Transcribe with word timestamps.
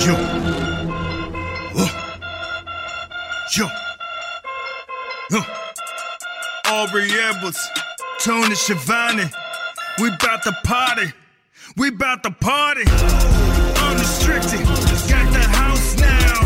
Yo. 0.00 0.14
Uh. 1.76 1.88
Yo. 3.54 3.66
Uh. 5.30 5.44
Aubrey 6.68 7.10
Edwards, 7.12 7.60
Tony 8.20 8.54
Schiavone. 8.54 9.24
We 10.00 10.08
bout 10.16 10.42
to 10.44 10.52
party. 10.64 11.12
We 11.76 11.90
bout 11.90 12.22
to 12.22 12.30
party. 12.30 12.84
Unrestricted. 13.84 14.60
Got 15.06 15.30
the 15.34 15.44
house 15.52 15.94
now. 15.98 16.40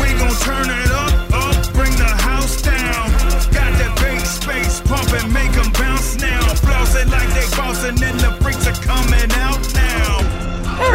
We 0.00 0.08
gon' 0.14 0.30
turn 0.46 0.70
it 0.70 0.90
up, 0.92 1.32
up. 1.34 1.72
Bring 1.72 1.90
the 1.96 2.14
house 2.22 2.62
down. 2.62 3.10
Got 3.50 3.72
that 3.80 3.98
bass 4.00 4.40
space 4.40 4.80
pumping, 4.82 5.32
make 5.32 5.50
them 5.50 5.72
bounce 5.72 6.14
now. 6.20 6.40
Flossing 6.62 7.10
like 7.10 7.28
they 7.34 7.56
bouncing, 7.56 8.00
and 8.04 8.20
the 8.20 8.38
freaks 8.40 8.68
are 8.68 8.82
coming 8.84 9.32
out 9.32 9.74
now. 9.74 9.89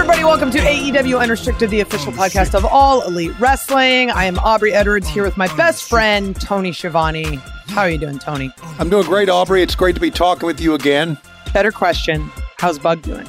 Hey 0.06 0.12
everybody, 0.12 0.26
welcome 0.26 0.52
to 0.52 0.60
AEW 0.60 1.20
Unrestricted, 1.20 1.72
the 1.72 1.80
official 1.80 2.12
podcast 2.12 2.54
of 2.54 2.64
All 2.64 3.02
Elite 3.08 3.32
Wrestling. 3.40 4.12
I 4.12 4.26
am 4.26 4.38
Aubrey 4.38 4.72
Edwards 4.72 5.08
here 5.08 5.24
with 5.24 5.36
my 5.36 5.48
best 5.58 5.90
friend, 5.90 6.40
Tony 6.40 6.72
Schiavone. 6.74 7.38
How 7.70 7.82
are 7.82 7.90
you 7.90 7.98
doing, 7.98 8.20
Tony? 8.20 8.52
I'm 8.78 8.88
doing 8.88 9.06
great, 9.08 9.30
Aubrey. 9.30 9.64
It's 9.64 9.74
great 9.74 9.96
to 9.96 10.00
be 10.00 10.12
talking 10.12 10.46
with 10.46 10.62
you 10.62 10.76
again. 10.76 11.18
Better 11.56 11.72
question. 11.72 12.30
How's 12.60 12.78
Bug 12.78 13.02
doing? 13.02 13.28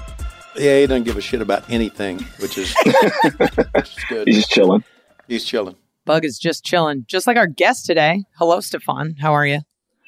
Yeah, 0.55 0.81
he 0.81 0.87
doesn't 0.87 1.05
give 1.05 1.17
a 1.17 1.23
shit 1.23 1.41
about 1.41 1.65
anything, 1.71 2.19
which 2.41 2.59
is, 2.59 2.75
which 2.85 3.97
is 3.97 4.05
good. 4.11 4.29
He's 4.29 4.37
just 4.37 4.51
chilling. 4.51 4.85
He's 5.29 5.45
chilling. 5.45 5.77
Bug 6.05 6.27
is 6.27 6.39
just 6.39 6.63
chilling, 6.63 7.07
just 7.09 7.27
like 7.27 7.39
our 7.39 7.47
guest 7.47 7.87
today. 7.87 8.25
Hello, 8.37 8.59
Stephon. 8.59 9.19
How 9.19 9.33
are 9.33 9.47
you? 9.47 9.61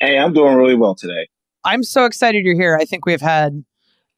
Hey, 0.03 0.19
I'm 0.19 0.35
doing 0.35 0.55
really 0.55 0.77
well 0.77 0.95
today. 0.95 1.29
I'm 1.65 1.83
so 1.83 2.05
excited 2.05 2.45
you're 2.45 2.55
here. 2.55 2.77
I 2.77 2.85
think 2.85 3.07
we've 3.07 3.23
had 3.23 3.65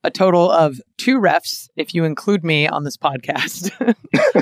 a 0.02 0.10
total 0.10 0.50
of 0.50 0.80
two 0.96 1.18
refs, 1.18 1.68
if 1.76 1.94
you 1.94 2.04
include 2.04 2.44
me 2.44 2.66
on 2.66 2.84
this 2.84 2.96
podcast. 2.96 3.70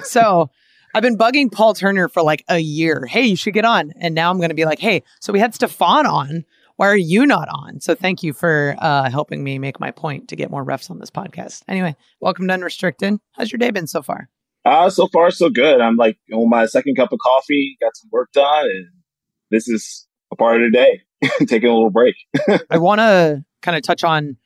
so 0.04 0.50
I've 0.94 1.02
been 1.02 1.18
bugging 1.18 1.50
Paul 1.50 1.74
Turner 1.74 2.08
for 2.08 2.22
like 2.22 2.44
a 2.48 2.58
year. 2.58 3.06
Hey, 3.06 3.26
you 3.26 3.36
should 3.36 3.54
get 3.54 3.64
on. 3.64 3.92
And 4.00 4.14
now 4.14 4.30
I'm 4.30 4.38
going 4.38 4.50
to 4.50 4.54
be 4.54 4.64
like, 4.64 4.78
hey, 4.78 5.02
so 5.20 5.32
we 5.32 5.40
had 5.40 5.52
Stephon 5.52 6.04
on. 6.04 6.44
Why 6.76 6.88
are 6.88 6.96
you 6.96 7.26
not 7.26 7.48
on? 7.48 7.80
So 7.80 7.96
thank 7.96 8.22
you 8.22 8.32
for 8.32 8.76
uh, 8.78 9.10
helping 9.10 9.42
me 9.42 9.58
make 9.58 9.80
my 9.80 9.90
point 9.90 10.28
to 10.28 10.36
get 10.36 10.50
more 10.50 10.64
refs 10.64 10.90
on 10.90 11.00
this 11.00 11.10
podcast. 11.10 11.62
Anyway, 11.66 11.96
welcome 12.20 12.46
to 12.46 12.54
Unrestricted. 12.54 13.18
How's 13.32 13.50
your 13.50 13.58
day 13.58 13.72
been 13.72 13.88
so 13.88 14.00
far? 14.00 14.28
Uh, 14.64 14.88
so 14.88 15.08
far, 15.08 15.30
so 15.30 15.50
good. 15.50 15.80
I'm 15.80 15.96
like 15.96 16.18
on 16.32 16.48
my 16.48 16.66
second 16.66 16.94
cup 16.94 17.12
of 17.12 17.18
coffee, 17.18 17.76
got 17.80 17.96
some 17.96 18.10
work 18.12 18.30
done, 18.32 18.66
and 18.66 18.86
this 19.50 19.66
is 19.66 20.06
a 20.30 20.36
part 20.36 20.62
of 20.62 20.70
the 20.70 20.76
day, 20.76 21.02
taking 21.46 21.68
a 21.68 21.74
little 21.74 21.90
break. 21.90 22.14
I 22.70 22.78
want 22.78 23.00
to 23.00 23.44
kind 23.62 23.76
of 23.76 23.82
touch 23.82 24.04
on 24.04 24.36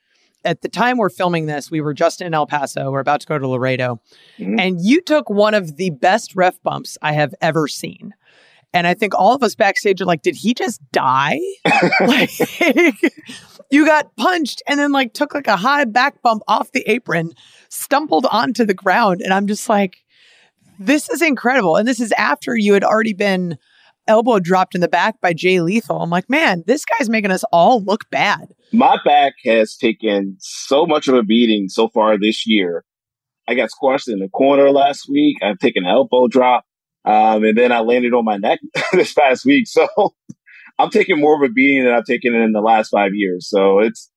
at 0.45 0.61
the 0.61 0.69
time 0.69 0.97
we're 0.97 1.09
filming 1.09 1.45
this, 1.45 1.71
we 1.71 1.81
were 1.81 1.93
just 1.93 2.21
in 2.21 2.33
El 2.33 2.45
Paso. 2.45 2.91
We're 2.91 2.99
about 2.99 3.21
to 3.21 3.27
go 3.27 3.37
to 3.37 3.47
Laredo. 3.47 3.99
Mhm. 4.39 4.59
And 4.59 4.81
you 4.81 5.01
took 5.01 5.29
one 5.29 5.53
of 5.53 5.77
the 5.77 5.89
best 5.91 6.35
ref 6.35 6.61
bumps 6.63 6.97
I 7.01 7.13
have 7.13 7.33
ever 7.41 7.67
seen. 7.67 8.13
And 8.73 8.87
I 8.87 8.95
think 8.95 9.13
all 9.13 9.35
of 9.35 9.43
us 9.43 9.53
backstage 9.53 10.01
are 10.01 10.05
like, 10.05 10.23
did 10.23 10.35
he 10.35 10.53
just 10.53 10.81
die? 10.91 11.39
like, 12.01 12.31
you 13.69 13.85
got 13.85 14.15
punched 14.15 14.63
and 14.67 14.79
then 14.79 14.91
like 14.91 15.13
took 15.13 15.35
like 15.35 15.47
a 15.47 15.55
high 15.55 15.85
back 15.85 16.21
bump 16.23 16.41
off 16.47 16.71
the 16.71 16.83
apron, 16.89 17.33
stumbled 17.69 18.25
onto 18.31 18.65
the 18.65 18.73
ground. 18.73 19.21
And 19.21 19.31
I'm 19.31 19.45
just 19.45 19.69
like, 19.69 19.97
this 20.79 21.07
is 21.09 21.21
incredible. 21.21 21.75
And 21.75 21.87
this 21.87 21.99
is 21.99 22.11
after 22.13 22.57
you 22.57 22.73
had 22.73 22.83
already 22.83 23.13
been 23.13 23.57
elbow 24.07 24.39
dropped 24.39 24.75
in 24.75 24.81
the 24.81 24.87
back 24.87 25.21
by 25.21 25.33
Jay 25.33 25.61
Lethal. 25.61 26.01
I'm 26.01 26.09
like, 26.09 26.29
man, 26.29 26.63
this 26.65 26.83
guy's 26.83 27.09
making 27.09 27.31
us 27.31 27.43
all 27.53 27.81
look 27.83 28.09
bad. 28.09 28.53
My 28.73 28.97
back 29.05 29.33
has 29.45 29.75
taken 29.77 30.35
so 30.39 30.85
much 30.85 31.07
of 31.07 31.15
a 31.15 31.23
beating 31.23 31.69
so 31.69 31.87
far 31.89 32.17
this 32.17 32.47
year. 32.47 32.83
I 33.47 33.53
got 33.53 33.69
squashed 33.69 34.07
in 34.07 34.19
the 34.19 34.29
corner 34.29 34.71
last 34.71 35.07
week. 35.09 35.37
I've 35.43 35.59
taken 35.59 35.85
an 35.85 35.91
elbow 35.91 36.27
drop. 36.27 36.65
Um, 37.05 37.43
and 37.43 37.57
then 37.57 37.71
I 37.71 37.81
landed 37.81 38.13
on 38.13 38.25
my 38.25 38.37
neck 38.37 38.59
this 38.93 39.13
past 39.13 39.45
week. 39.45 39.67
So 39.67 39.87
I'm 40.79 40.89
taking 40.89 41.19
more 41.19 41.35
of 41.35 41.49
a 41.49 41.53
beating 41.53 41.83
than 41.83 41.93
I've 41.93 42.05
taken 42.05 42.33
in 42.33 42.53
the 42.53 42.61
last 42.61 42.89
five 42.89 43.11
years. 43.13 43.47
So 43.47 43.79
it's 43.79 44.09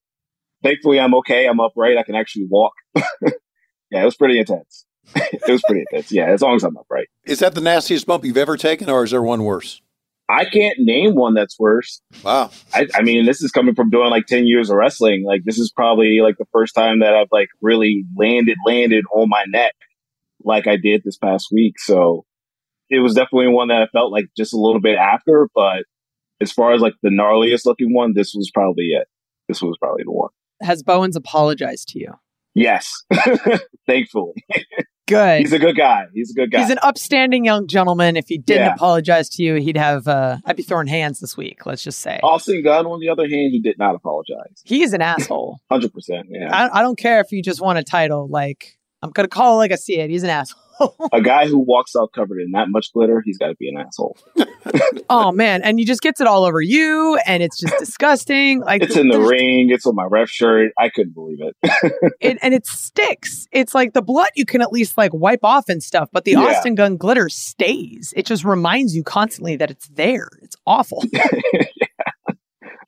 thankfully 0.62 0.98
I'm 0.98 1.14
okay. 1.16 1.46
I'm 1.46 1.60
upright. 1.60 1.98
I 1.98 2.02
can 2.02 2.14
actually 2.14 2.46
walk. 2.48 2.72
yeah, 2.94 4.02
it 4.02 4.04
was 4.04 4.16
pretty 4.16 4.38
intense. 4.38 4.86
it 5.14 5.50
was 5.50 5.62
pretty 5.66 5.84
intense. 5.90 6.10
Yeah, 6.10 6.26
as 6.26 6.40
long 6.40 6.56
as 6.56 6.64
I'm 6.64 6.76
upright. 6.76 7.08
Is 7.24 7.40
that 7.40 7.54
the 7.54 7.60
nastiest 7.60 8.06
bump 8.06 8.24
you've 8.24 8.36
ever 8.36 8.56
taken, 8.56 8.88
or 8.88 9.04
is 9.04 9.10
there 9.10 9.22
one 9.22 9.44
worse? 9.44 9.82
I 10.28 10.44
can't 10.44 10.78
name 10.78 11.14
one 11.14 11.34
that's 11.34 11.58
worse. 11.58 12.00
Wow. 12.24 12.50
I, 12.74 12.88
I 12.94 13.02
mean, 13.02 13.26
this 13.26 13.42
is 13.42 13.52
coming 13.52 13.74
from 13.74 13.90
doing 13.90 14.10
like 14.10 14.26
10 14.26 14.46
years 14.46 14.70
of 14.70 14.76
wrestling. 14.76 15.24
Like, 15.24 15.42
this 15.44 15.58
is 15.58 15.70
probably 15.70 16.18
like 16.20 16.36
the 16.38 16.46
first 16.52 16.74
time 16.74 17.00
that 17.00 17.14
I've 17.14 17.28
like 17.30 17.48
really 17.60 18.04
landed, 18.16 18.56
landed 18.66 19.04
on 19.14 19.28
my 19.28 19.44
neck 19.48 19.74
like 20.44 20.66
I 20.66 20.76
did 20.76 21.02
this 21.04 21.16
past 21.16 21.48
week. 21.52 21.78
So 21.78 22.24
it 22.90 23.00
was 23.00 23.14
definitely 23.14 23.48
one 23.48 23.68
that 23.68 23.82
I 23.82 23.86
felt 23.86 24.12
like 24.12 24.26
just 24.36 24.52
a 24.52 24.60
little 24.60 24.80
bit 24.80 24.96
after. 24.96 25.48
But 25.54 25.84
as 26.40 26.52
far 26.52 26.72
as 26.72 26.80
like 26.80 26.94
the 27.02 27.10
gnarliest 27.10 27.66
looking 27.66 27.94
one, 27.94 28.12
this 28.14 28.32
was 28.34 28.50
probably 28.52 28.86
it. 28.86 29.06
This 29.48 29.62
was 29.62 29.76
probably 29.80 30.04
the 30.04 30.12
one. 30.12 30.30
Has 30.60 30.82
Bowens 30.82 31.16
apologized 31.16 31.88
to 31.88 31.98
you? 32.00 32.14
Yes. 32.54 33.04
Thankfully. 33.86 34.44
Good. 35.06 35.40
He's 35.40 35.52
a 35.52 35.58
good 35.58 35.76
guy. 35.76 36.06
He's 36.12 36.30
a 36.32 36.34
good 36.34 36.50
guy. 36.50 36.60
He's 36.60 36.70
an 36.70 36.78
upstanding 36.82 37.44
young 37.44 37.68
gentleman. 37.68 38.16
If 38.16 38.26
he 38.28 38.38
didn't 38.38 38.64
Yeah. 38.66 38.74
apologize 38.74 39.28
to 39.30 39.42
you, 39.42 39.54
he'd 39.54 39.76
have 39.76 40.08
uh 40.08 40.38
I'd 40.44 40.56
be 40.56 40.62
throwing 40.64 40.88
hands 40.88 41.20
this 41.20 41.36
week, 41.36 41.64
let's 41.66 41.82
just 41.84 42.00
say. 42.00 42.18
Austin 42.22 42.62
Gunn, 42.64 42.86
on 42.86 42.98
the 43.00 43.08
other 43.08 43.22
hand, 43.22 43.52
he 43.52 43.60
did 43.60 43.78
not 43.78 43.94
apologize. 43.94 44.62
He 44.64 44.82
is 44.82 44.92
an 44.92 45.02
asshole. 45.02 45.60
100%. 45.70 45.90
Yeah. 46.28 46.48
I, 46.52 46.80
I 46.80 46.82
don't 46.82 46.98
care 46.98 47.20
if 47.20 47.30
you 47.30 47.42
just 47.42 47.60
want 47.60 47.78
a 47.78 47.84
title. 47.84 48.26
Like 48.28 48.76
I'm 49.02 49.10
gonna 49.10 49.28
call 49.28 49.54
it 49.54 49.58
like 49.58 49.72
I 49.72 49.76
see 49.76 49.98
it. 50.00 50.10
He's 50.10 50.24
an 50.24 50.30
asshole. 50.30 50.60
a 51.12 51.20
guy 51.20 51.46
who 51.46 51.58
walks 51.58 51.94
out 51.96 52.12
covered 52.12 52.40
in 52.40 52.52
that 52.52 52.68
much 52.68 52.92
glitter, 52.92 53.22
he's 53.24 53.38
got 53.38 53.48
to 53.48 53.54
be 53.54 53.68
an 53.68 53.78
asshole. 53.78 54.16
oh 55.10 55.32
man, 55.32 55.62
and 55.62 55.78
he 55.78 55.84
just 55.84 56.00
gets 56.00 56.20
it 56.20 56.26
all 56.26 56.44
over 56.44 56.60
you, 56.60 57.18
and 57.26 57.42
it's 57.42 57.58
just 57.58 57.74
disgusting. 57.78 58.60
Like 58.60 58.82
It's 58.82 58.96
in 58.96 59.08
the 59.08 59.20
ring. 59.20 59.70
It's 59.70 59.86
on 59.86 59.94
my 59.94 60.04
ref 60.04 60.28
shirt. 60.28 60.72
I 60.78 60.88
couldn't 60.88 61.14
believe 61.14 61.38
it. 61.40 61.56
it, 62.20 62.38
and 62.42 62.54
it 62.54 62.66
sticks. 62.66 63.46
It's 63.52 63.74
like 63.74 63.92
the 63.92 64.02
blood 64.02 64.28
you 64.34 64.44
can 64.44 64.60
at 64.60 64.72
least 64.72 64.96
like 64.98 65.12
wipe 65.14 65.44
off 65.44 65.68
and 65.68 65.82
stuff, 65.82 66.08
but 66.12 66.24
the 66.24 66.32
Yeah. 66.32 66.40
Austin 66.40 66.74
Gunn 66.74 66.96
glitter 66.96 67.28
stays. 67.28 68.12
It 68.16 68.26
just 68.26 68.44
reminds 68.44 68.94
you 68.94 69.02
constantly 69.02 69.56
that 69.56 69.70
it's 69.70 69.88
there. 69.88 70.28
It's 70.42 70.56
awful. 70.66 71.02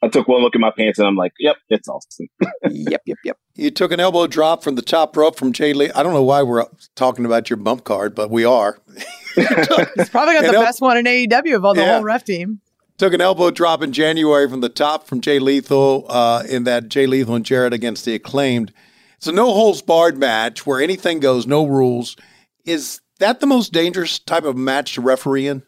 I 0.02 0.08
took 0.08 0.28
one 0.28 0.42
look 0.42 0.54
at 0.54 0.60
my 0.60 0.70
pants 0.76 0.98
and 0.98 1.08
I'm 1.08 1.16
like, 1.16 1.32
yep, 1.40 1.56
it's 1.68 1.88
Austin. 1.88 2.28
yep, 2.70 3.02
yep, 3.04 3.18
yep. 3.24 3.36
You 3.56 3.70
took 3.70 3.90
an 3.90 3.98
elbow 3.98 4.26
drop 4.28 4.62
from 4.62 4.76
the 4.76 4.82
top 4.82 5.16
rope 5.16 5.36
from 5.36 5.52
Jay 5.52 5.72
Lee. 5.72 5.90
I 5.90 6.02
don't 6.04 6.12
know 6.12 6.22
why 6.22 6.42
we're 6.42 6.64
talking 6.94 7.24
about 7.24 7.50
your 7.50 7.56
bump 7.56 7.82
card, 7.84 8.14
but 8.14 8.30
we 8.30 8.44
are. 8.44 8.78
He's 9.34 10.08
probably 10.10 10.34
got 10.34 10.42
the 10.42 10.54
el- 10.54 10.62
best 10.62 10.80
one 10.80 10.96
in 10.96 11.04
AEW 11.04 11.56
of 11.56 11.64
all 11.64 11.74
the 11.74 11.80
Yeah. 11.82 11.94
whole 11.94 12.04
ref 12.04 12.24
team. 12.24 12.60
Took 12.98 13.12
an 13.12 13.20
elbow 13.20 13.50
drop 13.50 13.82
in 13.82 13.92
January 13.92 14.48
from 14.48 14.60
the 14.60 14.68
top 14.68 15.06
from 15.06 15.20
Jay 15.20 15.38
Lethal 15.38 16.06
uh, 16.08 16.42
in 16.48 16.64
that 16.64 16.88
Jay 16.88 17.06
Lethal 17.06 17.36
and 17.36 17.44
Jarrett 17.44 17.72
against 17.72 18.04
the 18.04 18.14
acclaimed. 18.14 18.72
It's 19.16 19.26
a 19.28 19.32
no 19.32 19.52
holds 19.52 19.82
barred 19.82 20.18
match 20.18 20.66
where 20.66 20.80
anything 20.80 21.20
goes, 21.20 21.46
no 21.46 21.64
rules. 21.66 22.16
Is 22.64 23.00
that 23.20 23.40
the 23.40 23.46
most 23.46 23.72
dangerous 23.72 24.18
type 24.20 24.44
of 24.44 24.56
match 24.56 24.94
to 24.94 25.00
referee 25.00 25.46
in? 25.48 25.62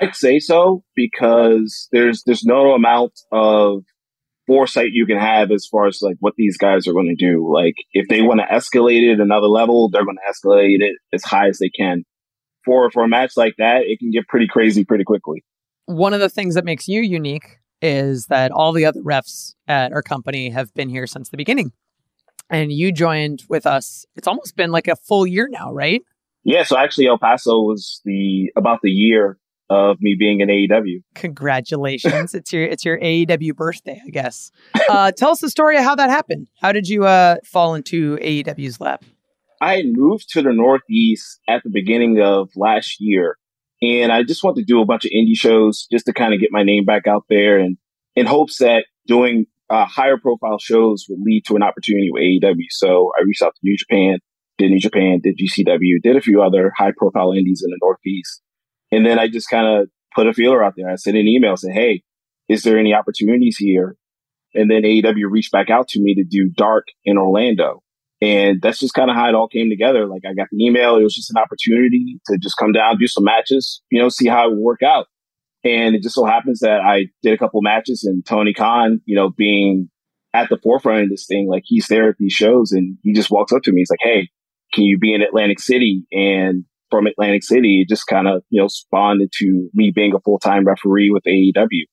I'd 0.00 0.14
say 0.14 0.38
so 0.38 0.82
because 0.94 1.88
there's 1.92 2.22
there's 2.24 2.44
no 2.44 2.72
amount 2.72 3.12
of 3.32 3.82
foresight 4.46 4.90
you 4.92 5.06
can 5.06 5.18
have 5.18 5.50
as 5.50 5.66
far 5.70 5.86
as 5.86 5.98
like 6.02 6.16
what 6.20 6.34
these 6.36 6.56
guys 6.56 6.86
are 6.86 6.92
going 6.92 7.14
to 7.16 7.24
do. 7.24 7.50
Like 7.52 7.74
if 7.92 8.08
they 8.08 8.22
want 8.22 8.40
to 8.40 8.54
escalate 8.54 9.12
it 9.12 9.20
another 9.20 9.46
level, 9.46 9.90
they're 9.90 10.04
going 10.04 10.16
to 10.16 10.32
escalate 10.32 10.80
it 10.80 10.96
as 11.12 11.24
high 11.24 11.48
as 11.48 11.58
they 11.58 11.70
can. 11.70 12.04
For 12.64 12.90
for 12.90 13.04
a 13.04 13.08
match 13.08 13.32
like 13.36 13.54
that, 13.58 13.82
it 13.82 13.98
can 13.98 14.10
get 14.10 14.28
pretty 14.28 14.46
crazy 14.48 14.84
pretty 14.84 15.04
quickly. 15.04 15.44
One 15.86 16.14
of 16.14 16.20
the 16.20 16.28
things 16.28 16.54
that 16.54 16.64
makes 16.64 16.88
you 16.88 17.00
unique 17.00 17.58
is 17.80 18.26
that 18.26 18.50
all 18.50 18.72
the 18.72 18.84
other 18.84 19.00
refs 19.02 19.54
at 19.68 19.92
our 19.92 20.02
company 20.02 20.50
have 20.50 20.72
been 20.74 20.88
here 20.88 21.06
since 21.06 21.28
the 21.28 21.36
beginning. 21.36 21.72
And 22.48 22.72
you 22.72 22.92
joined 22.92 23.44
with 23.48 23.66
us. 23.66 24.04
It's 24.14 24.26
almost 24.26 24.56
been 24.56 24.70
like 24.70 24.88
a 24.88 24.96
full 24.96 25.26
year 25.26 25.48
now, 25.50 25.72
right? 25.72 26.02
Yeah, 26.44 26.62
so 26.62 26.78
actually 26.78 27.08
El 27.08 27.18
Paso 27.18 27.62
was 27.62 28.00
the 28.04 28.52
about 28.56 28.78
the 28.82 28.90
year 28.90 29.38
of 29.68 29.98
me 30.00 30.16
being 30.18 30.40
in 30.40 30.48
AEW. 30.48 31.02
Congratulations. 31.14 32.34
it's 32.34 32.52
your 32.52 32.64
it's 32.64 32.84
your 32.84 32.98
AEW 32.98 33.54
birthday, 33.54 34.00
I 34.04 34.10
guess. 34.10 34.50
Uh, 34.88 35.12
tell 35.12 35.30
us 35.30 35.40
the 35.40 35.50
story 35.50 35.76
of 35.76 35.84
how 35.84 35.94
that 35.94 36.10
happened. 36.10 36.48
How 36.60 36.72
did 36.72 36.88
you 36.88 37.04
uh, 37.04 37.36
fall 37.44 37.74
into 37.74 38.16
AEW's 38.18 38.80
lap? 38.80 39.04
I 39.60 39.82
moved 39.84 40.28
to 40.30 40.42
the 40.42 40.52
Northeast 40.52 41.40
at 41.48 41.62
the 41.64 41.70
beginning 41.70 42.20
of 42.20 42.50
last 42.56 42.96
year, 43.00 43.38
and 43.80 44.12
I 44.12 44.22
just 44.22 44.44
wanted 44.44 44.60
to 44.60 44.66
do 44.66 44.80
a 44.80 44.84
bunch 44.84 45.04
of 45.04 45.10
indie 45.10 45.36
shows 45.36 45.86
just 45.90 46.06
to 46.06 46.12
kind 46.12 46.34
of 46.34 46.40
get 46.40 46.50
my 46.52 46.62
name 46.62 46.84
back 46.84 47.06
out 47.06 47.24
there, 47.28 47.58
and 47.58 47.76
in 48.14 48.26
hopes 48.26 48.58
that 48.58 48.84
doing 49.06 49.46
uh, 49.70 49.86
higher 49.86 50.16
profile 50.16 50.58
shows 50.58 51.06
would 51.08 51.20
lead 51.22 51.44
to 51.46 51.56
an 51.56 51.62
opportunity 51.62 52.10
with 52.10 52.22
AEW. 52.22 52.66
So 52.70 53.10
I 53.18 53.22
reached 53.24 53.42
out 53.42 53.54
to 53.54 53.60
New 53.62 53.76
Japan, 53.76 54.18
did 54.58 54.70
New 54.70 54.80
Japan, 54.80 55.20
did 55.22 55.38
GCW, 55.38 56.00
did 56.02 56.16
a 56.16 56.20
few 56.20 56.42
other 56.42 56.72
high 56.76 56.92
profile 56.96 57.32
indies 57.32 57.62
in 57.64 57.70
the 57.70 57.78
Northeast. 57.80 58.42
And 58.92 59.04
then 59.04 59.18
I 59.18 59.28
just 59.28 59.50
kind 59.50 59.66
of 59.66 59.88
put 60.14 60.26
a 60.26 60.32
feeler 60.32 60.62
out 60.62 60.74
there. 60.76 60.90
I 60.90 60.96
sent 60.96 61.16
an 61.16 61.28
email, 61.28 61.56
said, 61.56 61.72
Hey, 61.72 62.02
is 62.48 62.62
there 62.62 62.78
any 62.78 62.94
opportunities 62.94 63.56
here? 63.58 63.96
And 64.54 64.70
then 64.70 64.82
AEW 64.82 65.30
reached 65.30 65.52
back 65.52 65.70
out 65.70 65.88
to 65.88 66.00
me 66.00 66.14
to 66.14 66.24
do 66.24 66.48
Dark 66.48 66.86
in 67.04 67.18
Orlando. 67.18 67.82
And 68.22 68.62
that's 68.62 68.78
just 68.78 68.94
kind 68.94 69.10
of 69.10 69.16
how 69.16 69.28
it 69.28 69.34
all 69.34 69.48
came 69.48 69.68
together. 69.68 70.06
Like 70.06 70.22
I 70.24 70.32
got 70.32 70.48
the 70.50 70.64
email. 70.64 70.96
It 70.96 71.02
was 71.02 71.14
just 71.14 71.30
an 71.30 71.36
opportunity 71.36 72.18
to 72.26 72.38
just 72.38 72.56
come 72.56 72.72
down, 72.72 72.96
do 72.96 73.06
some 73.06 73.24
matches, 73.24 73.82
you 73.90 74.00
know, 74.00 74.08
see 74.08 74.26
how 74.26 74.46
it 74.46 74.54
would 74.54 74.62
work 74.62 74.82
out. 74.82 75.06
And 75.64 75.94
it 75.94 76.02
just 76.02 76.14
so 76.14 76.24
happens 76.24 76.60
that 76.60 76.80
I 76.80 77.06
did 77.22 77.34
a 77.34 77.38
couple 77.38 77.60
matches 77.60 78.04
and 78.04 78.24
Tony 78.24 78.54
Khan, 78.54 79.00
you 79.04 79.16
know, 79.16 79.30
being 79.30 79.90
at 80.32 80.48
the 80.48 80.58
forefront 80.62 81.04
of 81.04 81.10
this 81.10 81.26
thing, 81.26 81.48
like 81.48 81.64
he's 81.66 81.88
there 81.88 82.08
at 82.08 82.16
these 82.18 82.32
shows 82.32 82.72
and 82.72 82.96
he 83.02 83.12
just 83.12 83.30
walks 83.30 83.52
up 83.52 83.62
to 83.62 83.72
me. 83.72 83.80
He's 83.80 83.90
like, 83.90 83.98
Hey, 84.02 84.30
can 84.72 84.84
you 84.84 84.98
be 84.98 85.12
in 85.12 85.22
Atlantic 85.22 85.60
City? 85.60 86.06
And 86.12 86.64
from 86.90 87.06
Atlantic 87.06 87.42
City, 87.42 87.82
it 87.82 87.88
just 87.88 88.06
kind 88.06 88.28
of, 88.28 88.42
you 88.50 88.60
know, 88.60 88.68
spawned 88.68 89.22
into 89.22 89.68
me 89.74 89.92
being 89.94 90.14
a 90.14 90.20
full 90.20 90.38
time 90.38 90.64
referee 90.66 91.10
with 91.10 91.24
AEW. 91.24 91.84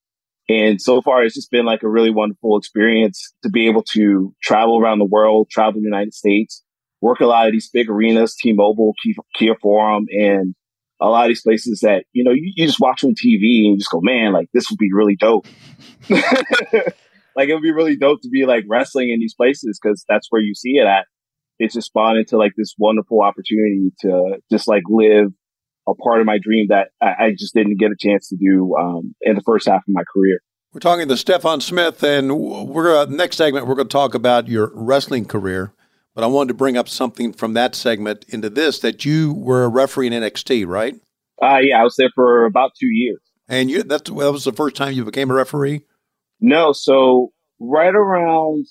And 0.49 0.81
so 0.81 1.01
far, 1.01 1.23
it's 1.23 1.35
just 1.35 1.51
been 1.51 1.65
like 1.65 1.83
a 1.83 1.89
really 1.89 2.11
wonderful 2.11 2.57
experience 2.57 3.33
to 3.43 3.49
be 3.49 3.67
able 3.67 3.83
to 3.93 4.33
travel 4.43 4.79
around 4.79 4.99
the 4.99 5.05
world, 5.05 5.47
travel 5.49 5.79
the 5.79 5.85
United 5.85 6.13
States, 6.13 6.63
work 7.01 7.21
a 7.21 7.25
lot 7.25 7.47
of 7.47 7.53
these 7.53 7.69
big 7.69 7.89
arenas, 7.89 8.35
T-Mobile, 8.35 8.93
Kia, 9.37 9.55
Forum, 9.61 10.05
and 10.09 10.53
a 10.99 11.07
lot 11.07 11.25
of 11.25 11.29
these 11.29 11.41
places 11.41 11.79
that, 11.81 12.05
you 12.11 12.23
know, 12.23 12.31
you, 12.31 12.51
you 12.55 12.65
just 12.65 12.79
watch 12.79 13.03
on 13.03 13.11
TV 13.11 13.65
and 13.65 13.73
you 13.73 13.77
just 13.77 13.91
go, 13.91 14.01
man, 14.01 14.33
like 14.33 14.49
this 14.53 14.69
would 14.69 14.79
be 14.79 14.91
really 14.93 15.15
dope. 15.15 15.47
like 16.09 17.49
it 17.49 17.53
would 17.53 17.63
be 17.63 17.71
really 17.71 17.95
dope 17.95 18.21
to 18.21 18.29
be 18.29 18.45
like 18.45 18.65
wrestling 18.69 19.09
in 19.11 19.19
these 19.19 19.33
places 19.33 19.79
because 19.81 20.03
that's 20.09 20.27
where 20.29 20.41
you 20.41 20.53
see 20.53 20.71
it 20.71 20.87
at 20.87 21.05
it's 21.63 21.75
just 21.75 21.87
spawned 21.87 22.17
into 22.17 22.37
like 22.37 22.53
this 22.57 22.75
wonderful 22.77 23.21
opportunity 23.21 23.91
to 24.01 24.37
just 24.51 24.67
like 24.67 24.83
live 24.89 25.27
a 25.87 25.95
part 25.95 26.19
of 26.19 26.25
my 26.25 26.37
dream 26.41 26.67
that 26.69 26.89
I, 27.01 27.25
I 27.25 27.31
just 27.37 27.53
didn't 27.53 27.79
get 27.79 27.91
a 27.91 27.95
chance 27.99 28.29
to 28.29 28.35
do 28.35 28.75
um, 28.79 29.15
in 29.21 29.35
the 29.35 29.41
first 29.41 29.67
half 29.67 29.81
of 29.81 29.87
my 29.87 30.03
career. 30.13 30.41
We're 30.73 30.79
talking 30.79 31.07
to 31.07 31.13
Stephon 31.13 31.61
Smith, 31.61 32.03
and 32.03 32.39
we're 32.39 32.95
uh, 32.95 33.05
next 33.05 33.37
segment 33.37 33.67
we're 33.67 33.75
going 33.75 33.87
to 33.87 33.93
talk 33.93 34.15
about 34.15 34.47
your 34.47 34.71
wrestling 34.73 35.25
career. 35.25 35.73
But 36.15 36.23
I 36.23 36.27
wanted 36.27 36.49
to 36.49 36.53
bring 36.55 36.77
up 36.77 36.89
something 36.89 37.33
from 37.33 37.53
that 37.53 37.75
segment 37.75 38.25
into 38.29 38.49
this 38.49 38.79
that 38.79 39.03
you 39.03 39.33
were 39.33 39.63
a 39.63 39.67
referee 39.67 40.07
in 40.07 40.13
NXT, 40.13 40.67
right? 40.67 40.95
Uh, 41.41 41.57
yeah, 41.59 41.79
I 41.79 41.83
was 41.83 41.95
there 41.97 42.11
for 42.13 42.45
about 42.45 42.71
two 42.79 42.87
years. 42.87 43.19
And 43.47 43.69
you 43.69 43.83
that's 43.83 44.09
that 44.09 44.13
was 44.13 44.45
the 44.45 44.53
first 44.53 44.75
time 44.75 44.93
you 44.93 45.03
became 45.05 45.29
a 45.29 45.33
referee? 45.33 45.81
No, 46.39 46.71
so 46.71 47.33
right 47.59 47.93
around 47.93 48.65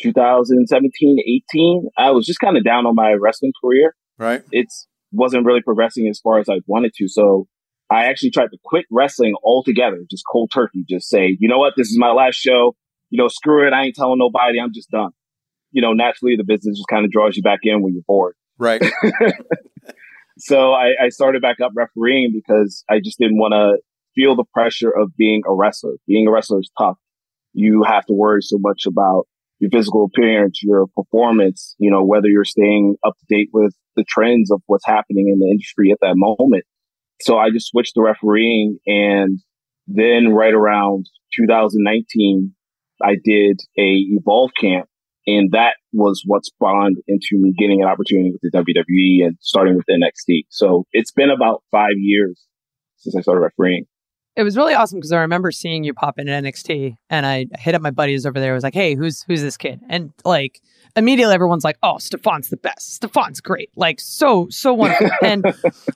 2017, 0.00 1.18
18, 1.54 1.88
I 1.96 2.10
was 2.10 2.26
just 2.26 2.40
kind 2.40 2.56
of 2.56 2.64
down 2.64 2.86
on 2.86 2.94
my 2.94 3.12
wrestling 3.12 3.52
career. 3.62 3.94
Right. 4.18 4.42
It's 4.50 4.86
wasn't 5.12 5.46
really 5.46 5.62
progressing 5.62 6.08
as 6.08 6.20
far 6.20 6.38
as 6.38 6.48
I 6.48 6.60
wanted 6.66 6.92
to. 6.96 7.08
So 7.08 7.46
I 7.90 8.06
actually 8.06 8.30
tried 8.30 8.50
to 8.50 8.58
quit 8.64 8.84
wrestling 8.90 9.34
altogether, 9.42 9.98
just 10.10 10.24
cold 10.30 10.50
turkey, 10.52 10.84
just 10.88 11.08
say, 11.08 11.36
you 11.40 11.48
know 11.48 11.58
what? 11.58 11.74
This 11.76 11.88
is 11.88 11.98
my 11.98 12.10
last 12.10 12.34
show. 12.34 12.76
You 13.10 13.22
know, 13.22 13.28
screw 13.28 13.66
it. 13.66 13.72
I 13.72 13.84
ain't 13.84 13.94
telling 13.94 14.18
nobody. 14.18 14.60
I'm 14.60 14.72
just 14.74 14.90
done. 14.90 15.10
You 15.70 15.80
know, 15.80 15.94
naturally 15.94 16.36
the 16.36 16.44
business 16.44 16.76
just 16.76 16.88
kind 16.88 17.04
of 17.04 17.10
draws 17.10 17.36
you 17.36 17.42
back 17.42 17.60
in 17.62 17.82
when 17.82 17.94
you're 17.94 18.02
bored. 18.06 18.34
Right. 18.58 18.82
so 20.38 20.72
I, 20.72 20.90
I 21.04 21.08
started 21.08 21.40
back 21.40 21.60
up 21.60 21.72
refereeing 21.74 22.32
because 22.34 22.84
I 22.90 23.00
just 23.02 23.18
didn't 23.18 23.38
want 23.38 23.52
to 23.52 23.80
feel 24.14 24.36
the 24.36 24.44
pressure 24.52 24.90
of 24.90 25.16
being 25.16 25.42
a 25.46 25.54
wrestler. 25.54 25.94
Being 26.06 26.26
a 26.26 26.30
wrestler 26.30 26.60
is 26.60 26.70
tough. 26.76 26.98
You 27.54 27.84
have 27.84 28.04
to 28.06 28.12
worry 28.12 28.42
so 28.42 28.58
much 28.60 28.84
about 28.86 29.26
your 29.58 29.70
physical 29.70 30.04
appearance, 30.04 30.60
your 30.62 30.86
performance, 30.88 31.74
you 31.78 31.90
know, 31.90 32.04
whether 32.04 32.28
you're 32.28 32.44
staying 32.44 32.96
up 33.04 33.14
to 33.18 33.34
date 33.34 33.48
with 33.52 33.74
the 33.96 34.04
trends 34.08 34.50
of 34.50 34.62
what's 34.66 34.86
happening 34.86 35.28
in 35.32 35.38
the 35.38 35.50
industry 35.50 35.90
at 35.90 35.98
that 36.00 36.14
moment. 36.16 36.64
So 37.20 37.36
I 37.38 37.50
just 37.50 37.68
switched 37.68 37.94
to 37.94 38.02
refereeing 38.02 38.78
and 38.86 39.40
then 39.88 40.28
right 40.28 40.54
around 40.54 41.06
2019, 41.34 42.54
I 43.02 43.16
did 43.24 43.60
a 43.76 44.06
Evolve 44.10 44.50
camp 44.60 44.88
and 45.26 45.50
that 45.52 45.74
was 45.92 46.22
what 46.24 46.44
spawned 46.44 46.98
into 47.08 47.32
me 47.32 47.52
getting 47.58 47.82
an 47.82 47.88
opportunity 47.88 48.32
with 48.32 48.40
the 48.42 48.56
WWE 48.56 49.26
and 49.26 49.36
starting 49.40 49.76
with 49.76 49.86
NXT. 49.90 50.44
So 50.48 50.86
it's 50.92 51.12
been 51.12 51.30
about 51.30 51.62
five 51.70 51.96
years 51.96 52.46
since 52.96 53.16
I 53.16 53.20
started 53.20 53.40
refereeing 53.40 53.86
it 54.38 54.44
was 54.44 54.56
really 54.56 54.72
awesome 54.72 55.00
because 55.00 55.10
I 55.10 55.18
remember 55.18 55.50
seeing 55.50 55.82
you 55.82 55.92
pop 55.92 56.16
in 56.16 56.28
at 56.28 56.44
NXT 56.44 56.96
and 57.10 57.26
I 57.26 57.46
hit 57.58 57.74
up 57.74 57.82
my 57.82 57.90
buddies 57.90 58.24
over 58.24 58.38
there. 58.38 58.52
I 58.52 58.54
was 58.54 58.62
like, 58.62 58.72
hey, 58.72 58.94
who's 58.94 59.24
who's 59.24 59.42
this 59.42 59.56
kid? 59.56 59.80
And 59.88 60.12
like 60.24 60.60
immediately 60.94 61.34
everyone's 61.34 61.64
like, 61.64 61.76
oh, 61.82 61.98
Stephon's 61.98 62.48
the 62.48 62.56
best. 62.56 62.94
Stephon's 62.94 63.40
great. 63.40 63.70
Like 63.74 63.98
so, 63.98 64.46
so 64.48 64.72
wonderful. 64.72 65.10
and 65.24 65.44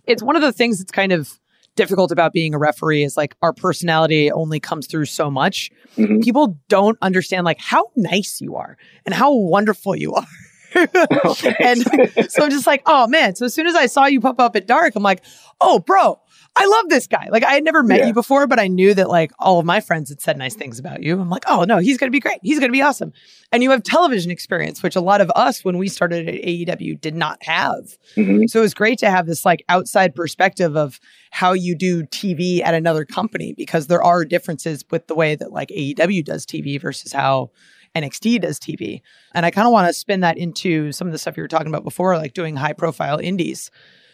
it's 0.06 0.24
one 0.24 0.34
of 0.34 0.42
the 0.42 0.52
things 0.52 0.80
that's 0.80 0.90
kind 0.90 1.12
of 1.12 1.38
difficult 1.76 2.10
about 2.10 2.32
being 2.32 2.52
a 2.52 2.58
referee 2.58 3.04
is 3.04 3.16
like 3.16 3.36
our 3.42 3.52
personality 3.52 4.32
only 4.32 4.58
comes 4.58 4.88
through 4.88 5.04
so 5.04 5.30
much. 5.30 5.70
Mm-hmm. 5.96 6.18
People 6.18 6.58
don't 6.68 6.98
understand 7.00 7.44
like 7.44 7.60
how 7.60 7.92
nice 7.94 8.40
you 8.40 8.56
are 8.56 8.76
and 9.06 9.14
how 9.14 9.32
wonderful 9.32 9.94
you 9.94 10.14
are. 10.14 10.26
and 10.74 11.82
so 12.28 12.42
I'm 12.42 12.50
just 12.50 12.66
like, 12.66 12.82
oh 12.86 13.06
man. 13.06 13.36
So 13.36 13.44
as 13.44 13.54
soon 13.54 13.68
as 13.68 13.76
I 13.76 13.86
saw 13.86 14.06
you 14.06 14.20
pop 14.20 14.40
up 14.40 14.56
at 14.56 14.66
dark, 14.66 14.96
I'm 14.96 15.02
like, 15.04 15.22
oh, 15.62 15.78
bro, 15.78 16.20
I 16.54 16.66
love 16.66 16.90
this 16.90 17.06
guy. 17.06 17.28
Like 17.30 17.44
I 17.44 17.54
had 17.54 17.64
never 17.64 17.82
met 17.82 18.00
yeah. 18.00 18.06
you 18.08 18.12
before, 18.12 18.46
but 18.46 18.60
I 18.60 18.68
knew 18.68 18.92
that 18.94 19.08
like 19.08 19.32
all 19.38 19.58
of 19.58 19.64
my 19.64 19.80
friends 19.80 20.10
had 20.10 20.20
said 20.20 20.36
nice 20.36 20.54
things 20.54 20.78
about 20.78 21.02
you. 21.02 21.18
I'm 21.18 21.30
like, 21.30 21.44
oh 21.48 21.64
no, 21.64 21.78
he's 21.78 21.96
gonna 21.96 22.10
be 22.10 22.20
great. 22.20 22.40
He's 22.42 22.60
gonna 22.60 22.72
be 22.72 22.82
awesome. 22.82 23.12
And 23.50 23.62
you 23.62 23.70
have 23.70 23.82
television 23.82 24.30
experience, 24.30 24.82
which 24.82 24.94
a 24.94 25.00
lot 25.00 25.22
of 25.22 25.30
us 25.34 25.64
when 25.64 25.78
we 25.78 25.88
started 25.88 26.28
at 26.28 26.34
AEW 26.34 27.00
did 27.00 27.14
not 27.14 27.42
have. 27.42 27.96
Mm-hmm. 28.16 28.46
So 28.48 28.58
it 28.58 28.62
was 28.62 28.74
great 28.74 28.98
to 28.98 29.10
have 29.10 29.26
this 29.26 29.46
like 29.46 29.64
outside 29.70 30.14
perspective 30.14 30.76
of 30.76 31.00
how 31.30 31.54
you 31.54 31.74
do 31.74 32.04
TV 32.04 32.62
at 32.62 32.74
another 32.74 33.06
company 33.06 33.54
because 33.56 33.86
there 33.86 34.02
are 34.02 34.24
differences 34.24 34.84
with 34.90 35.06
the 35.06 35.14
way 35.14 35.34
that 35.34 35.52
like 35.52 35.68
AEW 35.68 36.22
does 36.22 36.44
TV 36.44 36.78
versus 36.78 37.12
how 37.12 37.50
NXT 37.94 38.40
does 38.42 38.58
TV. 38.58 39.00
And 39.34 39.46
I 39.46 39.50
kind 39.50 39.66
of 39.66 39.72
want 39.72 39.88
to 39.88 39.92
spin 39.92 40.20
that 40.20 40.38
into 40.38 40.92
some 40.92 41.06
of 41.06 41.12
the 41.12 41.18
stuff 41.18 41.36
you 41.36 41.42
were 41.42 41.48
talking 41.48 41.68
about 41.68 41.84
before, 41.84 42.16
like 42.16 42.34
doing 42.34 42.56
high 42.56 42.72
profile 42.72 43.18
indies. 43.18 43.70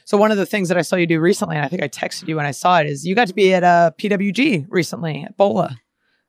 So 0.08 0.16
one 0.16 0.30
of 0.30 0.38
the 0.38 0.46
things 0.46 0.70
that 0.70 0.78
I 0.78 0.80
saw 0.80 0.96
you 0.96 1.06
do 1.06 1.20
recently, 1.20 1.56
and 1.56 1.66
I 1.66 1.68
think 1.68 1.82
I 1.82 1.88
texted 1.88 2.28
you 2.28 2.36
when 2.36 2.46
I 2.46 2.52
saw 2.52 2.80
it, 2.80 2.86
is 2.86 3.04
you 3.04 3.14
got 3.14 3.28
to 3.28 3.34
be 3.34 3.52
at 3.52 3.62
a 3.62 3.66
uh, 3.66 3.90
PWG 3.90 4.64
recently 4.70 5.22
at 5.22 5.36
Bola. 5.36 5.78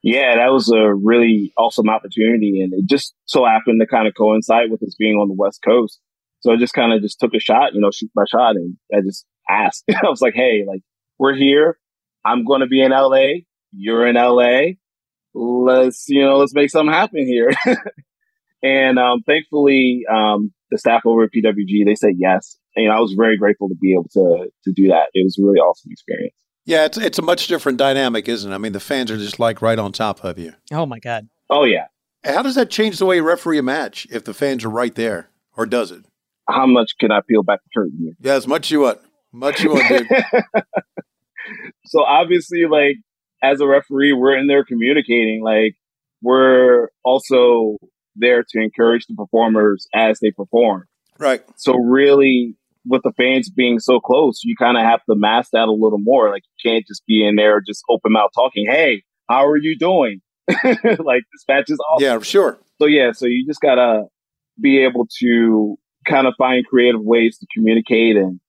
Yeah, 0.03 0.35
that 0.35 0.51
was 0.51 0.69
a 0.69 0.93
really 0.93 1.53
awesome 1.57 1.87
opportunity, 1.87 2.59
and 2.59 2.73
it 2.73 2.89
just 2.89 3.13
so 3.23 3.45
happened 3.45 3.79
to 3.79 3.87
kind 3.87 4.05
of 4.05 4.15
coincide 4.17 4.69
with 4.69 4.83
us 4.83 4.97
being 4.99 5.15
on 5.15 5.29
the 5.29 5.33
West 5.33 5.61
Coast. 5.65 6.01
So 6.41 6.51
I 6.51 6.57
just 6.57 6.73
kind 6.73 6.91
of 6.91 7.01
just 7.01 7.21
took 7.21 7.33
a 7.33 7.39
shot, 7.39 7.73
you 7.73 7.79
know, 7.79 7.89
shoot 7.89 8.11
my 8.13 8.25
shot, 8.29 8.57
and 8.57 8.75
I 8.93 8.99
just 8.99 9.25
asked. 9.49 9.85
I 9.89 10.09
was 10.09 10.19
like, 10.19 10.33
"Hey, 10.33 10.65
like 10.67 10.81
we're 11.17 11.35
here. 11.35 11.79
I'm 12.25 12.43
going 12.43 12.59
to 12.59 12.67
be 12.67 12.81
in 12.81 12.91
LA. 12.91 13.45
You're 13.71 14.05
in 14.07 14.17
LA. 14.17 14.73
Let's 15.33 16.03
you 16.09 16.25
know, 16.25 16.39
let's 16.39 16.53
make 16.53 16.69
something 16.69 16.93
happen 16.93 17.25
here." 17.25 17.51
and 18.61 18.99
um, 18.99 19.21
thankfully, 19.25 20.01
um, 20.13 20.51
the 20.69 20.77
staff 20.77 21.03
over 21.05 21.23
at 21.23 21.29
PWG 21.31 21.85
they 21.85 21.95
said 21.95 22.15
yes, 22.17 22.58
you 22.75 22.87
know, 22.87 22.95
I 22.95 22.99
was 22.99 23.13
very 23.17 23.37
grateful 23.37 23.69
to 23.69 23.75
be 23.75 23.93
able 23.93 24.09
to 24.13 24.49
to 24.63 24.71
do 24.71 24.87
that. 24.87 25.09
It 25.13 25.23
was 25.23 25.37
a 25.37 25.43
really 25.43 25.59
awesome 25.59 25.91
experience. 25.91 26.35
Yeah, 26.65 26.85
it's 26.85 26.97
it's 26.97 27.19
a 27.19 27.23
much 27.23 27.47
different 27.47 27.77
dynamic, 27.77 28.27
isn't 28.27 28.51
it? 28.51 28.55
I 28.55 28.57
mean, 28.57 28.73
the 28.73 28.79
fans 28.79 29.11
are 29.11 29.17
just 29.17 29.39
like 29.39 29.61
right 29.61 29.79
on 29.79 29.91
top 29.91 30.23
of 30.23 30.37
you. 30.37 30.53
Oh 30.71 30.85
my 30.85 30.99
god. 30.99 31.29
Oh 31.49 31.63
yeah. 31.63 31.87
How 32.23 32.41
does 32.41 32.55
that 32.55 32.69
change 32.69 32.99
the 32.99 33.05
way 33.05 33.15
you 33.17 33.23
referee 33.23 33.57
a 33.57 33.63
match 33.63 34.05
if 34.11 34.25
the 34.25 34.33
fans 34.33 34.65
are 34.65 34.69
right 34.69 34.93
there, 34.93 35.29
or 35.55 35.65
does 35.65 35.91
it? 35.91 36.05
How 36.49 36.65
much 36.65 36.93
can 36.99 37.11
I 37.11 37.21
peel 37.27 37.43
back 37.43 37.59
the 37.63 37.69
curtain 37.79 37.97
here? 37.99 38.13
Yeah, 38.19 38.33
as 38.33 38.47
much 38.47 38.67
as 38.67 38.71
you 38.71 38.81
want. 38.81 38.99
Much 39.31 39.61
you 39.61 39.69
want, 39.71 39.87
dude. 39.87 40.07
so 41.85 42.03
obviously, 42.03 42.65
like 42.69 42.97
as 43.41 43.61
a 43.61 43.67
referee, 43.67 44.13
we're 44.13 44.37
in 44.37 44.47
there 44.47 44.65
communicating. 44.65 45.41
Like 45.43 45.75
we're 46.21 46.89
also 47.03 47.77
there 48.15 48.43
to 48.43 48.61
encourage 48.61 49.05
the 49.07 49.15
performers 49.15 49.87
as 49.93 50.19
they 50.19 50.31
perform. 50.31 50.85
Right. 51.19 51.43
So 51.57 51.75
really, 51.75 52.55
with 52.85 53.01
the 53.03 53.11
fans 53.17 53.49
being 53.49 53.79
so 53.79 53.99
close, 53.99 54.41
you 54.43 54.55
kind 54.57 54.77
of 54.77 54.83
have 54.83 55.01
to 55.09 55.15
mask 55.15 55.51
that 55.51 55.67
a 55.67 55.71
little 55.71 55.99
more. 55.99 56.29
Like 56.29 56.43
you 56.43 56.71
can't 56.71 56.85
just 56.87 57.05
be 57.05 57.27
in 57.27 57.35
there 57.35 57.61
just 57.65 57.83
open 57.89 58.13
mouth 58.13 58.31
talking. 58.33 58.65
Hey, 58.69 59.03
how 59.29 59.45
are 59.45 59.57
you 59.57 59.77
doing? 59.77 60.21
like 60.47 61.23
this 61.31 61.45
match 61.47 61.69
is 61.69 61.79
awesome. 61.91 62.03
Yeah, 62.03 62.19
sure. 62.19 62.57
So 62.81 62.87
yeah, 62.87 63.11
so 63.11 63.25
you 63.25 63.45
just 63.45 63.61
gotta 63.61 64.03
be 64.59 64.83
able 64.83 65.07
to 65.19 65.77
kind 66.07 66.27
of 66.27 66.33
find 66.37 66.65
creative 66.65 67.01
ways 67.01 67.37
to 67.37 67.47
communicate 67.53 68.15
and 68.15 68.39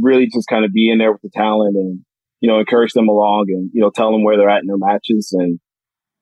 really 0.00 0.26
just 0.26 0.48
kind 0.48 0.64
of 0.64 0.72
be 0.72 0.90
in 0.90 0.98
there 0.98 1.12
with 1.12 1.22
the 1.22 1.30
talent 1.30 1.76
and 1.76 2.00
you 2.40 2.48
know 2.48 2.60
encourage 2.60 2.92
them 2.92 3.08
along 3.08 3.46
and 3.48 3.70
you 3.72 3.80
know 3.80 3.90
tell 3.90 4.12
them 4.12 4.22
where 4.22 4.36
they're 4.36 4.50
at 4.50 4.62
in 4.62 4.68
their 4.68 4.78
matches 4.78 5.30
and 5.32 5.58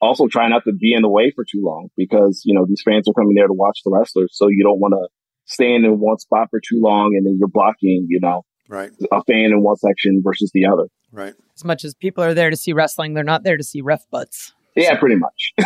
also 0.00 0.26
try 0.26 0.48
not 0.48 0.62
to 0.64 0.72
be 0.72 0.94
in 0.94 1.02
the 1.02 1.08
way 1.08 1.30
for 1.34 1.44
too 1.44 1.62
long 1.62 1.88
because 1.96 2.42
you 2.44 2.54
know 2.54 2.64
these 2.66 2.82
fans 2.84 3.08
are 3.08 3.14
coming 3.14 3.34
there 3.34 3.46
to 3.46 3.52
watch 3.52 3.80
the 3.84 3.90
wrestlers 3.90 4.30
so 4.32 4.48
you 4.48 4.64
don't 4.64 4.80
want 4.80 4.92
to 4.92 5.08
stand 5.46 5.84
in 5.84 5.98
one 5.98 6.18
spot 6.18 6.48
for 6.50 6.60
too 6.60 6.78
long 6.80 7.14
and 7.16 7.24
then 7.26 7.36
you're 7.38 7.48
blocking 7.48 8.06
you 8.08 8.20
know 8.20 8.42
Right. 8.68 8.90
a 9.12 9.22
fan 9.24 9.52
in 9.52 9.62
one 9.62 9.76
section 9.76 10.20
versus 10.24 10.50
the 10.52 10.66
other 10.66 10.88
Right. 11.12 11.34
As 11.56 11.64
much 11.64 11.84
as 11.84 11.94
people 11.94 12.22
are 12.24 12.34
there 12.34 12.50
to 12.50 12.56
see 12.56 12.72
wrestling, 12.74 13.14
they're 13.14 13.22
not 13.24 13.42
there 13.44 13.56
to 13.56 13.62
see 13.64 13.80
ref 13.80 14.04
butts. 14.10 14.52
yeah 14.74 14.98
pretty 14.98 15.16
much 15.16 15.52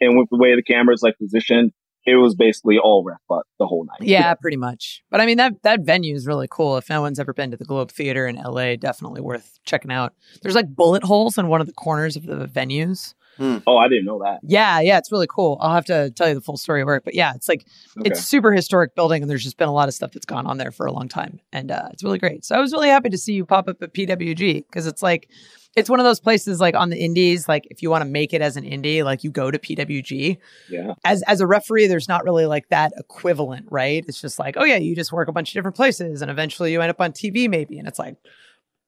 and 0.00 0.18
with 0.18 0.28
the 0.30 0.38
way 0.38 0.56
the 0.56 0.62
camera's 0.62 1.02
like 1.02 1.16
positioned 1.18 1.72
it 2.06 2.14
was 2.16 2.34
basically 2.36 2.78
all 2.78 3.04
ref 3.04 3.18
butt 3.28 3.44
the 3.58 3.66
whole 3.66 3.84
night 3.84 3.98
Yeah, 4.08 4.32
pretty 4.34 4.56
much. 4.56 5.02
But 5.10 5.20
I 5.20 5.26
mean 5.26 5.36
that 5.38 5.62
that 5.64 5.80
venue 5.80 6.14
is 6.14 6.24
really 6.26 6.46
cool. 6.48 6.76
If 6.76 6.88
no 6.88 7.00
one's 7.00 7.18
ever 7.18 7.32
been 7.34 7.50
to 7.50 7.56
the 7.56 7.64
Globe 7.64 7.90
Theater 7.90 8.26
in 8.28 8.36
LA, 8.36 8.76
definitely 8.76 9.20
worth 9.20 9.58
checking 9.64 9.90
out. 9.90 10.14
There's 10.40 10.54
like 10.54 10.68
bullet 10.74 11.02
holes 11.02 11.36
in 11.36 11.48
one 11.48 11.60
of 11.60 11.66
the 11.66 11.72
corners 11.72 12.14
of 12.16 12.24
the 12.24 12.46
venues. 12.46 13.14
Oh 13.66 13.76
i 13.76 13.88
didn't 13.88 14.04
know 14.04 14.20
that 14.22 14.40
Yeah, 14.42 14.80
yeah, 14.80 14.98
it's 14.98 15.12
really 15.12 15.26
cool. 15.28 15.58
I'll 15.60 15.74
have 15.74 15.84
to 15.86 16.10
tell 16.10 16.28
you 16.28 16.34
the 16.34 16.40
full 16.40 16.56
story 16.56 16.82
of 16.82 16.86
work, 16.86 17.04
but 17.04 17.14
yeah, 17.14 17.34
it's 17.34 17.48
like 17.48 17.66
okay. 17.98 18.10
it's 18.10 18.24
super 18.24 18.52
historic 18.52 18.94
building, 18.94 19.22
and 19.22 19.30
there's 19.30 19.44
just 19.44 19.56
been 19.56 19.68
a 19.68 19.72
lot 19.72 19.88
of 19.88 19.94
stuff 19.94 20.12
that's 20.12 20.26
gone 20.26 20.46
on 20.46 20.58
there 20.58 20.70
for 20.70 20.86
a 20.86 20.92
long 20.92 21.08
time, 21.08 21.40
and 21.52 21.70
uh, 21.70 21.88
it's 21.92 22.02
really 22.02 22.18
great. 22.18 22.44
So 22.44 22.56
I 22.56 22.60
was 22.60 22.72
really 22.72 22.88
happy 22.88 23.10
to 23.10 23.18
see 23.18 23.34
you 23.34 23.44
pop 23.44 23.68
up 23.68 23.82
at 23.82 23.92
PWG 23.92 24.64
because 24.66 24.86
it's 24.86 25.02
like 25.02 25.28
it's 25.76 25.90
one 25.90 26.00
of 26.00 26.04
those 26.04 26.20
places 26.20 26.60
like 26.60 26.74
on 26.74 26.90
the 26.90 26.98
indies, 26.98 27.48
like 27.48 27.66
if 27.70 27.82
you 27.82 27.90
want 27.90 28.02
to 28.02 28.08
make 28.08 28.32
it 28.32 28.40
as 28.40 28.56
an 28.56 28.64
indie, 28.64 29.04
like 29.04 29.24
you 29.24 29.30
go 29.30 29.50
to 29.50 29.58
PWG. 29.58 30.38
yeah 30.70 30.94
As 31.04 31.22
as 31.22 31.40
a 31.40 31.46
referee, 31.46 31.86
there's 31.86 32.08
not 32.08 32.24
really 32.24 32.46
like 32.46 32.68
that 32.70 32.92
equivalent, 32.96 33.66
right? 33.70 34.04
It's 34.06 34.20
just 34.20 34.38
like, 34.38 34.56
oh 34.56 34.64
yeah, 34.64 34.76
you 34.76 34.94
just 34.94 35.12
work 35.12 35.28
a 35.28 35.32
bunch 35.32 35.50
of 35.50 35.54
different 35.54 35.76
places, 35.76 36.22
and 36.22 36.30
eventually 36.30 36.72
you 36.72 36.80
end 36.80 36.90
up 36.90 37.00
on 37.00 37.12
TV, 37.12 37.48
maybe, 37.48 37.78
and 37.78 37.88
it's 37.88 37.98
like. 37.98 38.16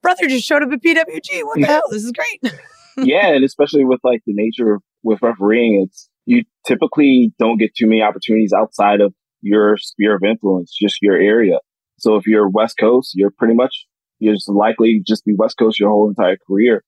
Brother 0.00 0.28
just 0.28 0.47
showed 0.47 0.62
up 0.62 0.71
at 0.71 0.81
PWG. 0.81 1.43
What 1.43 1.61
the 1.61 1.67
hell? 1.67 1.83
This 1.90 2.05
is 2.05 2.12
great. 2.12 2.55
yeah, 3.05 3.28
and 3.28 3.45
especially 3.45 3.85
with 3.85 4.00
like 4.05 4.21
the 4.26 4.35
nature 4.35 4.75
of 4.75 4.83
with 5.02 5.23
refereeing, 5.23 5.83
it's 5.87 6.09
you 6.26 6.45
typically 6.67 7.33
don't 7.38 7.59
get 7.59 7.75
too 7.75 7.87
many 7.87 8.02
opportunities 8.02 8.52
outside 8.52 9.00
of 9.00 9.14
your 9.40 9.76
sphere 9.76 10.17
of 10.17 10.23
influence, 10.25 10.76
just 10.78 10.99
your 11.00 11.17
area. 11.17 11.59
So 11.99 12.17
if 12.17 12.26
you're 12.26 12.49
West 12.49 12.76
Coast, 12.78 13.12
you're 13.14 13.31
pretty 13.31 13.55
much 13.55 13.87
you're 14.19 14.35
just 14.35 14.49
likely 14.49 15.02
just 15.07 15.25
be 15.25 15.35
West 15.37 15.57
Coast 15.59 15.78
your 15.78 15.90
whole 15.90 16.09
entire 16.09 16.37
career. 16.47 16.83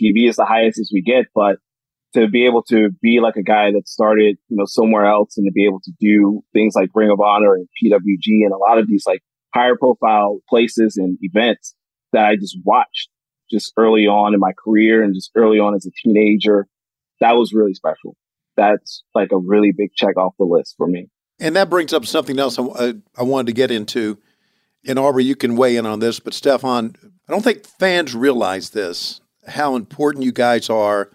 TV 0.00 0.28
is 0.28 0.36
the 0.36 0.44
highest 0.44 0.78
as 0.78 0.90
we 0.92 1.02
get, 1.02 1.26
but 1.34 1.56
to 2.14 2.28
be 2.28 2.46
able 2.46 2.62
to 2.62 2.90
be 3.02 3.20
like 3.20 3.36
a 3.36 3.42
guy 3.42 3.72
that 3.72 3.88
started, 3.88 4.36
you 4.48 4.56
know, 4.56 4.64
somewhere 4.66 5.06
else 5.06 5.36
and 5.36 5.46
to 5.46 5.52
be 5.52 5.66
able 5.66 5.80
to 5.80 5.92
do 6.00 6.42
things 6.52 6.74
like 6.74 6.90
Ring 6.94 7.10
of 7.10 7.20
Honor 7.20 7.54
and 7.54 7.68
PWG 7.82 8.44
and 8.44 8.52
a 8.52 8.56
lot 8.56 8.78
of 8.78 8.86
these 8.86 9.04
like 9.06 9.22
higher 9.52 9.76
profile 9.76 10.40
places 10.48 10.96
and 10.96 11.18
events 11.22 11.74
that 12.12 12.26
I 12.26 12.36
just 12.36 12.58
watched 12.64 13.08
just 13.50 13.72
early 13.76 14.06
on 14.06 14.34
in 14.34 14.40
my 14.40 14.52
career 14.52 15.02
and 15.02 15.14
just 15.14 15.30
early 15.34 15.58
on 15.58 15.74
as 15.74 15.86
a 15.86 15.90
teenager. 16.02 16.66
That 17.20 17.32
was 17.32 17.52
really 17.52 17.74
special. 17.74 18.16
That's 18.56 19.02
like 19.14 19.32
a 19.32 19.38
really 19.38 19.72
big 19.72 19.94
check 19.94 20.16
off 20.16 20.34
the 20.38 20.44
list 20.44 20.74
for 20.76 20.86
me. 20.86 21.08
And 21.40 21.56
that 21.56 21.70
brings 21.70 21.92
up 21.92 22.06
something 22.06 22.38
else 22.38 22.58
I, 22.58 22.62
I, 22.62 22.94
I 23.18 23.22
wanted 23.22 23.46
to 23.48 23.52
get 23.52 23.70
into. 23.70 24.18
And 24.86 24.98
Aubrey, 24.98 25.24
you 25.24 25.34
can 25.34 25.56
weigh 25.56 25.76
in 25.76 25.86
on 25.86 26.00
this, 26.00 26.20
but 26.20 26.34
Stephon, 26.34 26.96
I 27.28 27.32
don't 27.32 27.42
think 27.42 27.66
fans 27.66 28.14
realize 28.14 28.70
this 28.70 29.20
how 29.46 29.76
important 29.76 30.24
you 30.24 30.32
guys 30.32 30.70
are 30.70 31.10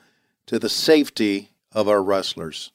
to 0.48 0.60
the 0.60 0.70
safety 0.70 1.52
of 1.72 1.88
our 1.88 2.02
wrestlers. 2.02 2.72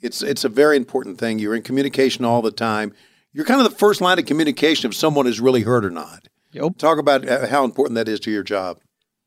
It's 0.00 0.22
it's 0.22 0.44
a 0.44 0.48
very 0.48 0.76
important 0.76 1.18
thing. 1.18 1.38
You're 1.38 1.54
in 1.54 1.62
communication 1.62 2.24
all 2.24 2.42
the 2.42 2.50
time. 2.50 2.94
You're 3.32 3.44
kind 3.44 3.60
of 3.60 3.70
the 3.70 3.78
first 3.78 4.00
line 4.00 4.18
of 4.18 4.26
communication 4.26 4.90
if 4.90 4.96
someone 4.96 5.26
is 5.26 5.40
really 5.40 5.62
hurt 5.62 5.84
or 5.84 5.90
not. 5.90 6.28
Yep. 6.52 6.78
Talk 6.78 6.98
about 6.98 7.28
uh, 7.28 7.46
how 7.46 7.64
important 7.64 7.94
that 7.94 8.08
is 8.08 8.18
to 8.20 8.30
your 8.30 8.42
job. 8.42 8.80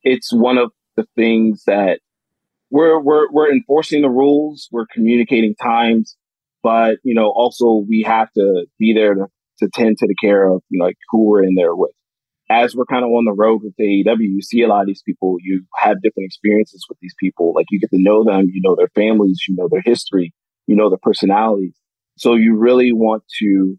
It's 0.04 0.34
one 0.34 0.58
of 0.58 0.72
the 0.96 1.06
things 1.16 1.64
that 1.66 2.00
we're 2.70 3.00
we're 3.00 3.32
we're 3.32 3.52
enforcing 3.52 4.02
the 4.02 4.10
rules, 4.10 4.68
we're 4.72 4.88
communicating 4.94 5.56
times, 5.56 6.18
but 6.62 6.98
you 7.04 7.14
know, 7.14 7.30
also 7.30 7.86
we 7.88 8.04
have 8.08 8.32
to 8.34 8.66
be 8.80 8.94
there 8.94 9.14
to, 9.14 9.28
to 9.60 9.70
tend 9.74 9.98
to 10.00 10.08
the 10.08 10.16
care 10.20 10.48
of, 10.48 10.62
you 10.70 10.80
know, 10.80 10.86
like 10.86 10.98
who 11.10 11.26
we're 11.26 11.44
in 11.44 11.56
there 11.56 11.76
with. 11.76 11.92
As 12.50 12.76
we're 12.76 12.86
kind 12.86 13.04
of 13.04 13.10
on 13.10 13.26
the 13.26 13.34
road 13.34 13.62
with 13.64 13.74
AEW, 13.80 14.18
you 14.20 14.42
see 14.42 14.62
a 14.62 14.68
lot 14.68 14.82
of 14.82 14.88
these 14.88 15.02
people, 15.02 15.38
you 15.42 15.64
have 15.78 16.02
different 16.02 16.26
experiences 16.26 16.86
with 16.90 16.98
these 17.00 17.16
people. 17.20 17.54
Like 17.56 17.68
you 17.70 17.80
get 17.80 17.90
to 17.92 18.02
know 18.02 18.24
them, 18.24 18.50
you 18.52 18.62
know 18.64 18.76
their 18.76 18.90
families, 18.96 19.44
you 19.48 19.56
know 19.56 19.68
their 19.72 19.84
history, 19.84 20.34
you 20.68 20.76
know 20.76 20.90
their 20.90 21.00
personalities. 21.02 21.76
So 22.18 22.36
you 22.36 22.56
really 22.56 22.92
want 22.92 23.24
to 23.40 23.78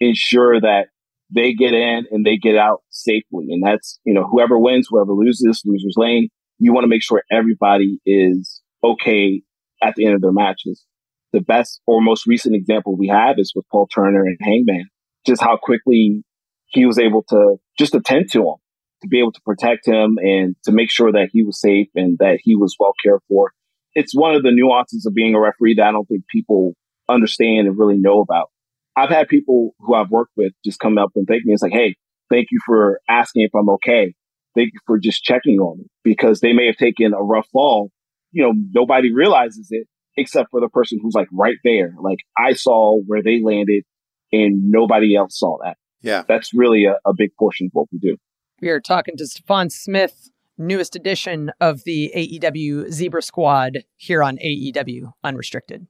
ensure 0.00 0.60
that 0.60 0.88
they 1.34 1.52
get 1.52 1.72
in 1.72 2.06
and 2.10 2.24
they 2.24 2.36
get 2.36 2.56
out 2.56 2.82
safely. 2.90 3.46
And 3.50 3.62
that's, 3.62 3.98
you 4.04 4.14
know, 4.14 4.26
whoever 4.26 4.58
wins, 4.58 4.86
whoever 4.88 5.12
loses, 5.12 5.62
losers 5.64 5.94
lane, 5.96 6.28
you 6.58 6.72
want 6.72 6.84
to 6.84 6.88
make 6.88 7.02
sure 7.02 7.22
everybody 7.30 7.98
is 8.06 8.62
okay 8.82 9.42
at 9.82 9.94
the 9.96 10.06
end 10.06 10.14
of 10.14 10.22
their 10.22 10.32
matches. 10.32 10.84
The 11.32 11.40
best 11.40 11.80
or 11.86 12.00
most 12.00 12.26
recent 12.26 12.54
example 12.54 12.96
we 12.96 13.08
have 13.08 13.38
is 13.38 13.52
with 13.54 13.66
Paul 13.70 13.88
Turner 13.88 14.22
and 14.22 14.38
Hangman, 14.40 14.88
just 15.26 15.42
how 15.42 15.56
quickly 15.56 16.22
he 16.66 16.86
was 16.86 16.98
able 16.98 17.24
to 17.30 17.56
just 17.76 17.94
attend 17.94 18.30
to 18.32 18.42
him, 18.42 18.54
to 19.02 19.08
be 19.08 19.18
able 19.18 19.32
to 19.32 19.40
protect 19.44 19.86
him 19.86 20.18
and 20.18 20.54
to 20.64 20.72
make 20.72 20.90
sure 20.90 21.10
that 21.10 21.30
he 21.32 21.42
was 21.42 21.60
safe 21.60 21.88
and 21.96 22.16
that 22.18 22.38
he 22.42 22.54
was 22.54 22.76
well 22.78 22.92
cared 23.02 23.20
for. 23.28 23.52
It's 23.94 24.14
one 24.14 24.34
of 24.34 24.42
the 24.42 24.52
nuances 24.52 25.06
of 25.06 25.14
being 25.14 25.34
a 25.34 25.40
referee 25.40 25.74
that 25.74 25.86
I 25.86 25.92
don't 25.92 26.06
think 26.06 26.24
people 26.28 26.74
understand 27.08 27.66
and 27.66 27.78
really 27.78 27.98
know 27.98 28.20
about. 28.20 28.50
I've 28.96 29.10
had 29.10 29.28
people 29.28 29.74
who 29.80 29.94
I've 29.94 30.10
worked 30.10 30.32
with 30.36 30.52
just 30.64 30.78
come 30.78 30.98
up 30.98 31.10
and 31.14 31.26
thank 31.26 31.44
me. 31.44 31.52
It's 31.52 31.62
like, 31.62 31.72
Hey, 31.72 31.96
thank 32.30 32.48
you 32.50 32.60
for 32.64 33.00
asking 33.08 33.42
if 33.42 33.54
I'm 33.54 33.68
okay. 33.70 34.14
Thank 34.54 34.70
you 34.72 34.80
for 34.86 34.98
just 34.98 35.22
checking 35.22 35.58
on 35.58 35.78
me 35.78 35.84
because 36.04 36.40
they 36.40 36.52
may 36.52 36.66
have 36.66 36.76
taken 36.76 37.12
a 37.12 37.22
rough 37.22 37.48
fall. 37.52 37.90
You 38.30 38.44
know, 38.44 38.52
nobody 38.72 39.12
realizes 39.12 39.68
it 39.70 39.88
except 40.16 40.50
for 40.50 40.60
the 40.60 40.68
person 40.68 41.00
who's 41.02 41.14
like 41.14 41.28
right 41.32 41.56
there. 41.64 41.94
Like 42.00 42.18
I 42.38 42.52
saw 42.52 42.98
where 43.06 43.22
they 43.22 43.40
landed 43.42 43.84
and 44.32 44.70
nobody 44.70 45.16
else 45.16 45.38
saw 45.38 45.58
that. 45.64 45.76
Yeah. 46.02 46.22
That's 46.28 46.52
really 46.54 46.84
a, 46.84 46.96
a 47.04 47.14
big 47.14 47.30
portion 47.38 47.66
of 47.66 47.70
what 47.72 47.88
we 47.92 47.98
do. 47.98 48.16
We 48.60 48.68
are 48.68 48.80
talking 48.80 49.16
to 49.16 49.24
Stephon 49.24 49.72
Smith, 49.72 50.30
newest 50.56 50.94
edition 50.94 51.50
of 51.60 51.82
the 51.84 52.12
AEW 52.14 52.90
Zebra 52.92 53.22
Squad 53.22 53.78
here 53.96 54.22
on 54.22 54.36
AEW 54.38 55.12
Unrestricted. 55.24 55.86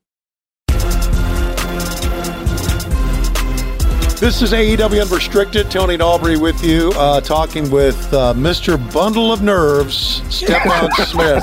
This 4.20 4.40
is 4.42 4.52
AEW 4.52 5.02
Unrestricted. 5.02 5.70
Tony 5.70 5.94
and 5.94 6.02
Aubrey 6.02 6.36
with 6.38 6.62
you, 6.64 6.92
uh, 6.96 7.20
talking 7.20 7.70
with 7.70 7.96
uh, 8.14 8.32
Mr. 8.34 8.78
Bundle 8.92 9.32
of 9.32 9.42
Nerves, 9.42 10.20
Stephon 10.22 10.90
Smith. 11.04 11.42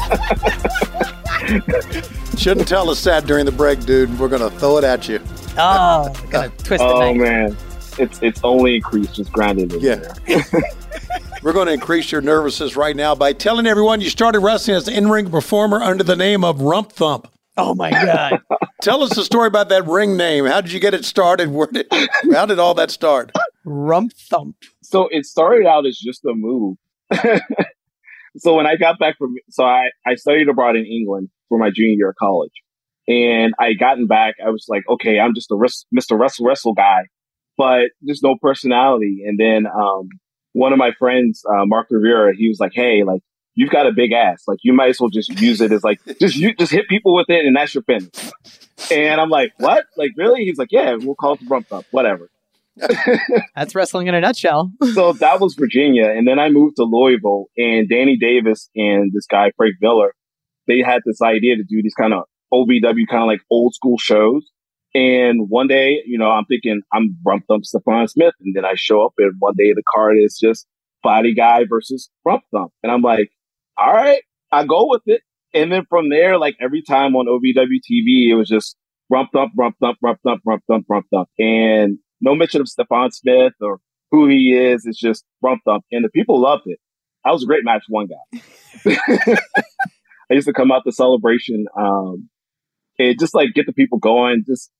Shouldn't 2.40 2.68
tell 2.68 2.90
us 2.90 3.04
that 3.04 3.26
during 3.28 3.46
the 3.46 3.52
break, 3.52 3.82
dude. 3.82 4.18
We're 4.18 4.30
going 4.30 4.42
to 4.42 4.50
throw 4.58 4.78
it 4.78 4.84
at 4.84 5.08
you. 5.08 5.20
Oh, 5.58 6.12
gonna 6.32 6.50
twist 6.58 6.80
the 6.82 6.88
Oh 6.88 7.14
knife. 7.14 7.18
man, 7.22 7.58
it's 8.00 8.20
it's 8.24 8.40
only 8.44 8.78
increased 8.78 9.14
just 9.16 9.32
grinding 9.32 9.70
in 9.72 9.80
Yeah. 9.80 9.96
there. 10.28 10.46
We're 11.44 11.54
going 11.54 11.68
to 11.68 11.74
increase 11.74 12.12
your 12.12 12.22
nervousness 12.22 12.76
right 12.76 12.96
now 12.96 13.14
by 13.16 13.34
telling 13.34 13.68
everyone 13.68 14.00
you 14.02 14.10
started 14.10 14.40
wrestling 14.40 14.78
as 14.78 14.88
an 14.88 14.94
in-ring 14.94 15.30
performer 15.30 15.82
under 15.82 16.04
the 16.04 16.16
name 16.16 16.44
of 16.44 16.62
Rump 16.62 16.92
Thump. 16.92 17.28
Oh 17.58 17.76
my 17.76 17.92
god. 17.92 18.40
Tell 18.82 19.04
us 19.04 19.16
the 19.16 19.24
story 19.24 19.48
about 19.48 19.70
that 19.70 19.86
ring 19.88 20.18
name. 20.18 20.46
How 20.46 20.62
did 20.62 20.72
you 20.72 20.80
get 20.80 20.94
it 20.94 21.06
started? 21.06 21.50
Where 21.50 21.68
did, 21.68 21.88
how 22.32 22.46
did 22.46 22.60
all 22.60 22.74
that 22.76 22.92
start? 22.92 23.32
Rump 23.66 24.14
thump. 24.14 24.56
So 24.82 25.08
it 25.12 25.26
started 25.26 25.68
out 25.68 25.86
as 25.86 25.98
just 25.98 26.24
a 26.26 26.34
move. 26.34 26.78
so 28.38 28.56
when 28.56 28.66
I 28.66 28.76
got 28.78 28.98
back 28.98 29.18
from, 29.18 29.36
so 29.50 29.64
I, 29.64 29.90
I 30.06 30.16
studied 30.16 30.48
abroad 30.50 30.76
in 30.76 30.86
England 30.86 31.30
for 31.50 31.60
my 31.60 31.70
junior 31.70 31.96
year 31.98 32.10
of 32.10 32.16
college. 32.16 32.54
And 33.08 33.54
I 33.60 33.74
gotten 33.74 34.08
back, 34.08 34.36
I 34.46 34.50
was 34.50 34.66
like, 34.70 34.84
okay, 34.90 35.20
I'm 35.20 35.36
just 35.36 35.52
a 35.52 35.56
res- 35.56 35.86
Mr. 35.94 36.18
Wrestle 36.18 36.46
Wrestle 36.46 36.74
guy, 36.74 37.02
but 37.58 37.90
there's 38.02 38.24
no 38.24 38.36
personality. 38.42 39.24
And 39.26 39.40
then, 39.40 39.66
um, 39.68 40.08
one 40.54 40.72
of 40.74 40.80
my 40.80 40.92
friends, 40.98 41.44
uh, 41.50 41.66
Mark 41.66 41.88
Rivera, 41.90 42.34
he 42.36 42.48
was 42.48 42.60
like, 42.60 42.72
Hey, 42.74 43.04
like, 43.06 43.22
you've 43.62 43.70
got 43.70 43.86
a 43.86 43.92
big 43.92 44.12
ass. 44.12 44.44
Like, 44.48 44.58
you 44.64 44.74
might 44.74 44.90
as 44.90 45.00
well 45.00 45.12
just 45.12 45.30
use 45.40 45.62
it 45.62 45.72
as 45.72 45.84
like, 45.84 46.00
just, 46.20 46.36
you 46.36 46.56
just 46.56 46.72
hit 46.72 46.88
people 46.90 47.14
with 47.14 47.30
it 47.30 47.46
and 47.46 47.56
that's 47.56 47.76
your 47.76 47.84
finish. 47.84 48.10
And 48.92 49.22
I'm 49.22 49.30
like, 49.30 49.54
what? 49.60 49.86
Like, 49.98 50.14
really? 50.18 50.46
He's 50.46 50.58
like, 50.58 50.70
yeah, 50.72 50.96
we'll 51.00 51.14
call 51.14 51.34
it 51.34 51.42
the 51.42 51.46
rump 51.46 51.72
up, 51.72 51.86
whatever. 51.92 52.32
That's 53.56 53.76
wrestling 53.76 54.08
in 54.08 54.16
a 54.16 54.22
nutshell. 54.22 54.72
so 54.94 55.14
that 55.14 55.40
was 55.40 55.54
Virginia. 55.54 56.06
And 56.10 56.28
then 56.28 56.40
I 56.40 56.50
moved 56.50 56.78
to 56.78 56.84
Louisville 56.84 57.48
and 57.56 57.88
Danny 57.88 58.18
Davis 58.18 58.70
and 58.76 59.12
this 59.14 59.28
guy, 59.30 59.52
Frank 59.56 59.76
Miller, 59.82 60.16
they 60.68 60.80
had 60.84 61.02
this 61.06 61.22
idea 61.22 61.58
to 61.58 61.64
do 61.64 61.82
these 61.84 61.94
kind 61.94 62.14
of 62.14 62.24
OVW 62.52 63.08
kind 63.10 63.22
of 63.22 63.28
like 63.28 63.42
old 63.52 63.76
school 63.76 63.98
shows. 64.00 64.50
And 64.96 65.50
one 65.50 65.68
day, 65.68 66.02
you 66.08 66.18
know, 66.18 66.32
I'm 66.32 66.46
thinking 66.46 66.82
I'm 66.92 67.18
Rump 67.24 67.46
Thump 67.48 67.66
Stephon 67.66 68.10
Smith. 68.10 68.34
And 68.42 68.56
then 68.56 68.66
I 68.66 68.74
show 68.76 69.06
up 69.06 69.14
and 69.20 69.36
one 69.38 69.54
day 69.56 69.74
the 69.76 69.84
card 69.94 70.16
is 70.18 70.40
just 70.42 70.66
Body 71.04 71.36
Guy 71.36 71.66
versus 71.70 72.10
Rump 72.26 72.44
Thump. 72.52 72.72
And 72.82 72.92
I'm 72.92 73.02
like, 73.02 73.30
all 73.82 73.94
right, 73.94 74.22
I 74.52 74.66
go 74.66 74.88
with 74.88 75.02
it. 75.06 75.22
And 75.54 75.72
then 75.72 75.86
from 75.90 76.10
there, 76.10 76.38
like 76.38 76.56
every 76.62 76.82
time 76.82 77.16
on 77.16 77.26
OVW 77.28 77.80
TV, 77.90 78.32
it 78.32 78.36
was 78.36 78.48
just 78.48 78.76
Rump 79.10 79.30
Thump, 79.34 79.52
Rump 79.58 79.76
Thump, 79.82 79.98
Rump 80.02 80.20
Thump, 80.24 80.42
Rump 80.46 80.64
Thump, 80.68 80.86
Rump. 80.90 81.08
And 81.38 81.98
no 82.22 82.36
mention 82.36 82.62
of 82.62 82.68
Stephon 82.68 83.12
Smith 83.12 83.54
or 83.60 83.80
who 84.12 84.28
he 84.28 84.54
is. 84.54 84.86
It's 84.86 85.00
just 85.00 85.26
Rump 85.42 85.62
Thump. 85.66 85.84
And 85.92 86.06
the 86.06 86.10
people 86.10 86.40
loved 86.40 86.64
it. 86.66 86.80
That 87.26 87.32
was 87.32 87.44
a 87.44 87.48
great 87.48 87.64
match, 87.64 87.84
one 87.90 88.08
guy. 88.08 88.42
I 90.32 90.36
used 90.36 90.48
to 90.48 90.54
come 90.54 90.72
out 90.72 90.84
the 90.86 90.94
celebration, 90.94 91.66
um, 91.78 92.30
and 92.98 93.20
just 93.20 93.36
like 93.36 93.50
get 93.54 93.66
the 93.66 93.74
people 93.74 94.00
going, 94.00 94.46
just 94.48 94.72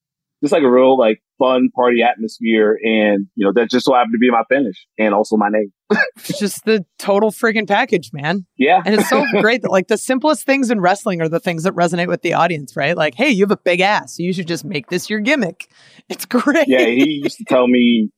just 0.42 0.52
like 0.52 0.64
a 0.64 0.70
real 0.70 0.98
like 0.98 1.22
fun 1.38 1.70
party 1.76 2.02
atmosphere. 2.02 2.78
And, 2.84 3.28
you 3.36 3.46
know, 3.46 3.52
that 3.56 3.70
just 3.70 3.86
so 3.86 3.94
happened 3.94 4.14
to 4.14 4.20
be 4.20 4.32
my 4.32 4.44
finish 4.50 4.86
and 4.98 5.14
also 5.14 5.38
my 5.38 5.50
name. 5.50 5.72
it's 6.18 6.40
just 6.40 6.66
the 6.66 6.86
total 6.98 7.32
freaking 7.32 7.68
package, 7.68 8.12
man. 8.14 8.46
Yeah. 8.58 8.82
And 8.86 8.96
it's 8.96 9.10
so 9.10 9.26
great 9.40 9.62
that 9.62 9.72
like 9.72 9.88
the 9.88 9.98
simplest 9.98 10.46
things 10.46 10.72
in 10.72 10.82
wrestling 10.82 11.22
are 11.22 11.30
the 11.30 11.40
things 11.40 11.64
that 11.64 11.74
resonate 11.74 12.08
with 12.08 12.22
the 12.22 12.34
audience, 12.34 12.76
right? 12.76 12.98
Like, 12.98 13.16
hey, 13.16 13.30
you 13.30 13.44
have 13.44 13.52
a 13.52 13.58
big 13.58 13.82
ass. 13.82 14.18
So 14.18 14.24
you 14.24 14.34
should 14.34 14.48
just 14.48 14.66
make 14.66 14.88
this 14.88 15.10
your 15.10 15.20
gimmick. 15.20 15.70
It's 16.10 16.26
great. 16.26 16.68
Yeah. 16.68 16.86
He 16.86 17.22
used 17.24 17.38
to 17.38 17.46
tell 17.46 17.68
me 17.68 18.10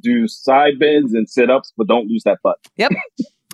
do 0.00 0.28
side 0.28 0.78
bends 0.78 1.12
and 1.12 1.28
sit 1.28 1.50
ups, 1.50 1.72
but 1.76 1.88
don't 1.88 2.08
lose 2.08 2.22
that 2.24 2.38
butt. 2.42 2.58
Yep. 2.76 2.92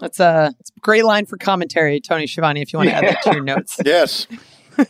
That's 0.00 0.21
a, 0.21 0.52
that's 0.59 0.71
a 0.76 0.81
great 0.81 1.04
line 1.04 1.25
for 1.26 1.37
commentary, 1.37 2.00
Tony 2.00 2.26
Schiavone, 2.26 2.61
if 2.61 2.73
you 2.73 2.78
want 2.78 2.90
to 2.90 2.95
add 2.95 3.04
that 3.04 3.23
to 3.23 3.33
your 3.33 3.45
notes. 3.45 3.78
Yes. 3.85 4.26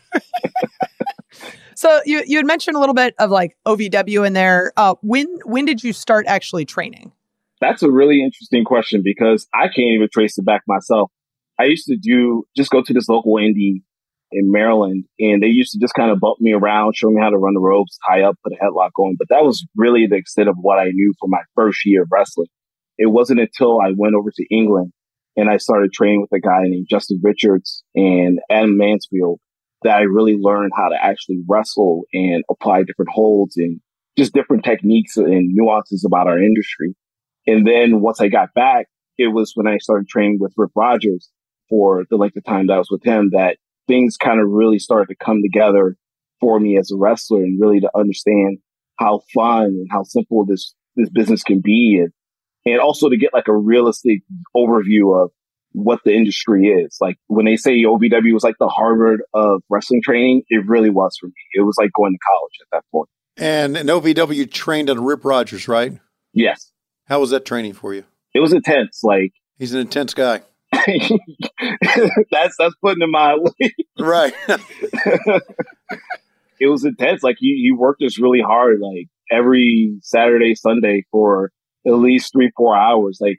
So 1.77 2.01
you 2.05 2.23
you 2.27 2.37
had 2.37 2.47
mentioned 2.47 2.77
a 2.77 2.81
little 2.81 2.95
bit 2.95 3.15
of 3.19 3.31
like 3.31 3.57
OVW 3.67 4.27
in 4.27 4.33
there. 4.33 4.73
Uh, 4.77 4.95
when 5.03 5.27
when 5.45 5.65
did 5.65 5.83
you 5.83 5.93
start 5.93 6.27
actually 6.27 6.65
training? 6.65 7.13
That's 7.61 7.83
a 7.83 7.91
really 7.91 8.23
interesting 8.23 8.65
question 8.65 9.03
because 9.05 9.47
I 9.55 9.67
can't 9.69 9.89
even 9.89 10.09
trace 10.13 10.37
it 10.39 10.45
back 10.45 10.63
myself. 10.67 11.11
I 11.59 11.65
used 11.65 11.87
to 11.87 11.97
do 11.97 12.45
just 12.57 12.71
go 12.71 12.83
to 12.83 12.93
this 12.93 13.09
local 13.09 13.35
indie 13.35 13.83
in 14.33 14.51
Maryland, 14.51 15.05
and 15.21 15.43
they 15.43 15.47
used 15.47 15.73
to 15.73 15.79
just 15.79 15.95
kind 15.95 16.11
of 16.11 16.19
bump 16.19 16.41
me 16.41 16.53
around, 16.53 16.97
show 16.97 17.09
me 17.09 17.23
how 17.23 17.31
to 17.31 17.39
run 17.39 17.55
the 17.55 17.61
ropes, 17.61 17.99
tie 18.09 18.23
up, 18.23 18.37
put 18.43 18.53
a 18.53 18.57
headlock 18.57 18.91
on. 18.99 19.15
But 19.17 19.29
that 19.31 19.45
was 19.45 19.65
really 19.77 20.07
the 20.09 20.17
extent 20.17 20.49
of 20.49 20.57
what 20.61 20.79
I 20.79 20.91
knew 20.91 21.15
for 21.21 21.29
my 21.29 21.43
first 21.55 21.81
year 21.85 22.03
of 22.03 22.09
wrestling. 22.11 22.49
It 22.99 23.07
wasn't 23.07 23.41
until 23.41 23.81
I 23.81 23.93
went 23.97 24.15
over 24.15 24.31
to 24.31 24.47
England 24.51 24.93
and 25.37 25.51
I 25.51 25.57
started 25.57 25.93
training 25.93 26.21
with 26.21 26.33
a 26.33 26.41
guy 26.41 26.63
named 26.63 26.87
Justin 26.89 27.21
Richards 27.23 27.83
and 27.95 28.41
Adam 28.51 28.77
Mansfield 28.77 29.41
that 29.85 29.97
I 29.97 30.03
really 30.03 30.37
learned 30.39 30.73
how 30.75 30.89
to 30.89 30.97
actually 31.01 31.43
wrestle 31.49 32.05
and 32.13 32.43
apply 32.51 32.83
different 32.83 33.11
holds 33.13 33.57
and 33.57 33.81
just 34.19 34.33
different 34.33 34.65
techniques 34.65 35.17
and 35.17 35.55
nuances 35.55 36.05
about 36.05 36.27
our 36.27 36.43
industry. 36.43 36.95
And 37.47 37.67
then 37.67 38.01
once 38.01 38.21
I 38.21 38.29
got 38.29 38.55
back, 38.55 38.87
it 39.19 39.29
was 39.29 39.53
when 39.55 39.67
I 39.67 39.79
started 39.79 40.09
training 40.09 40.39
with 40.41 40.55
Rip 40.57 40.71
Rogers 40.75 41.31
for 41.69 42.05
the 42.11 42.17
length 42.17 42.37
of 42.37 42.45
time 42.45 42.67
that 42.67 42.75
I 42.75 42.79
was 42.79 42.91
with 42.91 43.05
him 43.05 43.31
that 43.33 43.59
things 43.87 44.17
kind 44.17 44.41
of 44.41 44.49
really 44.49 44.79
started 44.79 45.09
to 45.09 45.25
come 45.25 45.41
together 45.43 45.97
for 46.41 46.59
me 46.59 46.79
as 46.79 46.91
a 46.91 46.97
wrestler 46.97 47.43
and 47.43 47.61
really 47.61 47.81
to 47.81 47.91
understand 47.95 48.59
how 48.99 49.21
fun 49.35 49.65
and 49.65 49.89
how 49.91 50.03
simple 50.05 50.45
this, 50.47 50.75
this 50.97 51.11
business 51.11 51.43
can 51.43 51.61
be. 51.61 52.01
And, 52.03 52.13
and 52.65 52.81
also 52.81 53.09
to 53.09 53.17
get 53.17 53.35
like 53.35 53.49
a 53.49 53.57
realistic 53.57 54.23
overview 54.57 55.23
of 55.23 55.31
what 55.75 55.99
the 56.05 56.13
industry 56.13 56.69
is. 56.69 56.97
Like 57.01 57.17
when 57.27 57.45
they 57.45 57.57
say 57.57 57.83
OVW 57.83 58.33
was 58.33 58.45
like 58.45 58.55
the 58.59 58.69
Harvard 58.69 59.23
of 59.35 59.61
wrestling 59.69 60.01
training, 60.03 60.45
it 60.49 60.65
really 60.67 60.89
was 60.89 61.17
for 61.21 61.27
me. 61.27 61.33
It 61.53 61.63
was 61.63 61.77
like 61.79 61.91
going 61.95 62.13
to 62.13 62.19
college 62.27 62.53
at 62.63 62.69
that 62.73 62.85
point. 62.91 63.09
And 63.37 63.77
an 63.77 63.89
OVW 63.89 64.51
trained 64.51 64.89
under 64.89 65.03
Rip 65.03 65.25
Rogers, 65.25 65.67
right? 65.69 65.99
Yes. 66.33 66.71
How 67.07 67.21
was 67.21 67.31
that 67.31 67.45
training 67.45 67.75
for 67.75 67.93
you? 67.93 68.05
It 68.35 68.41
was 68.41 68.53
intense. 68.53 69.01
Like 69.03 69.33
he's 69.59 69.75
an 69.75 69.81
intense 69.81 70.15
guy. 70.15 70.43
that's 70.73 72.57
that's 72.59 72.75
putting 72.81 73.03
it 73.03 73.09
mildly. 73.09 73.75
right. 73.99 74.35
it 76.61 76.67
was 76.67 76.85
intense. 76.85 77.23
Like 77.23 77.37
he 77.39 77.73
worked 77.77 78.03
us 78.03 78.19
really 78.19 78.41
hard. 78.41 78.79
Like 78.81 79.09
every 79.31 79.99
Saturday, 80.03 80.55
Sunday 80.55 81.05
for 81.11 81.51
at 81.87 81.95
least 81.95 82.33
three, 82.33 82.51
four 82.57 82.77
hours. 82.77 83.19
Like 83.21 83.39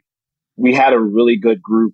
we 0.58 0.74
had 0.74 0.93
a 0.93 1.00
really 1.00 1.38
good 1.38 1.62
group 1.62 1.93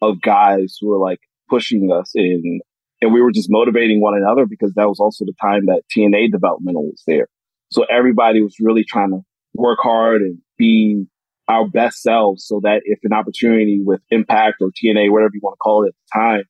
of 0.00 0.20
guys 0.20 0.76
who 0.80 0.88
were 0.88 0.98
like 0.98 1.20
pushing 1.48 1.90
us 1.92 2.12
in 2.14 2.60
and 3.00 3.12
we 3.12 3.20
were 3.20 3.32
just 3.32 3.50
motivating 3.50 4.00
one 4.00 4.16
another 4.16 4.46
because 4.46 4.72
that 4.74 4.88
was 4.88 4.98
also 5.00 5.24
the 5.24 5.34
time 5.40 5.66
that 5.66 5.82
TNA 5.96 6.32
developmental 6.32 6.86
was 6.86 7.02
there. 7.06 7.28
So 7.70 7.84
everybody 7.84 8.42
was 8.42 8.56
really 8.60 8.84
trying 8.84 9.10
to 9.10 9.20
work 9.54 9.78
hard 9.80 10.22
and 10.22 10.38
be 10.56 11.06
our 11.46 11.68
best 11.68 12.02
selves 12.02 12.44
so 12.46 12.60
that 12.62 12.82
if 12.84 12.98
an 13.04 13.12
opportunity 13.12 13.80
with 13.82 14.00
impact 14.10 14.56
or 14.60 14.68
TNA, 14.68 15.10
whatever 15.12 15.30
you 15.34 15.40
want 15.42 15.54
to 15.54 15.58
call 15.58 15.84
it 15.84 15.88
at 15.88 15.94
the 15.94 16.20
time, 16.20 16.44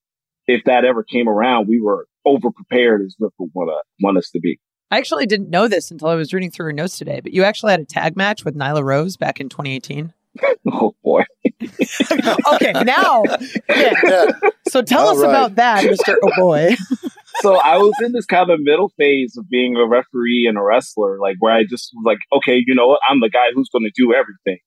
if 0.46 0.64
that 0.64 0.84
ever 0.84 1.02
came 1.04 1.28
around, 1.28 1.68
we 1.68 1.80
were 1.80 2.06
over 2.24 2.50
prepared 2.50 3.02
as 3.02 3.14
Rip 3.20 3.32
would 3.38 3.50
want, 3.54 3.70
want 4.02 4.18
us 4.18 4.30
to 4.30 4.40
be. 4.40 4.58
I 4.90 4.96
actually 4.96 5.26
didn't 5.26 5.50
know 5.50 5.68
this 5.68 5.90
until 5.90 6.08
I 6.08 6.14
was 6.14 6.32
reading 6.32 6.50
through 6.50 6.66
her 6.66 6.72
notes 6.72 6.96
today, 6.96 7.20
but 7.20 7.32
you 7.32 7.44
actually 7.44 7.72
had 7.72 7.80
a 7.80 7.84
tag 7.84 8.16
match 8.16 8.44
with 8.44 8.56
Nyla 8.56 8.82
Rose 8.82 9.18
back 9.18 9.38
in 9.38 9.50
2018. 9.50 10.14
oh 10.72 10.94
boy. 11.04 11.24
Okay, 11.62 12.72
now. 12.84 13.22
Yeah. 13.68 13.92
Yeah. 14.04 14.30
So 14.68 14.82
tell 14.82 15.06
All 15.06 15.10
us 15.10 15.18
right. 15.18 15.28
about 15.28 15.54
that, 15.56 15.84
Mr. 15.84 16.14
Oh 16.22 16.30
boy. 16.36 16.74
so 17.40 17.56
I 17.56 17.78
was 17.78 17.94
in 18.02 18.12
this 18.12 18.26
kind 18.26 18.50
of 18.50 18.60
middle 18.60 18.90
phase 18.98 19.36
of 19.36 19.48
being 19.48 19.76
a 19.76 19.86
referee 19.86 20.46
and 20.48 20.58
a 20.58 20.62
wrestler, 20.62 21.18
like 21.18 21.36
where 21.38 21.52
I 21.52 21.62
just 21.68 21.90
was 21.94 22.04
like, 22.04 22.18
okay, 22.32 22.60
you 22.64 22.74
know 22.74 22.86
what? 22.86 23.00
I'm 23.08 23.20
the 23.20 23.30
guy 23.30 23.46
who's 23.54 23.70
going 23.70 23.84
to 23.84 23.92
do 23.94 24.14
everything. 24.14 24.60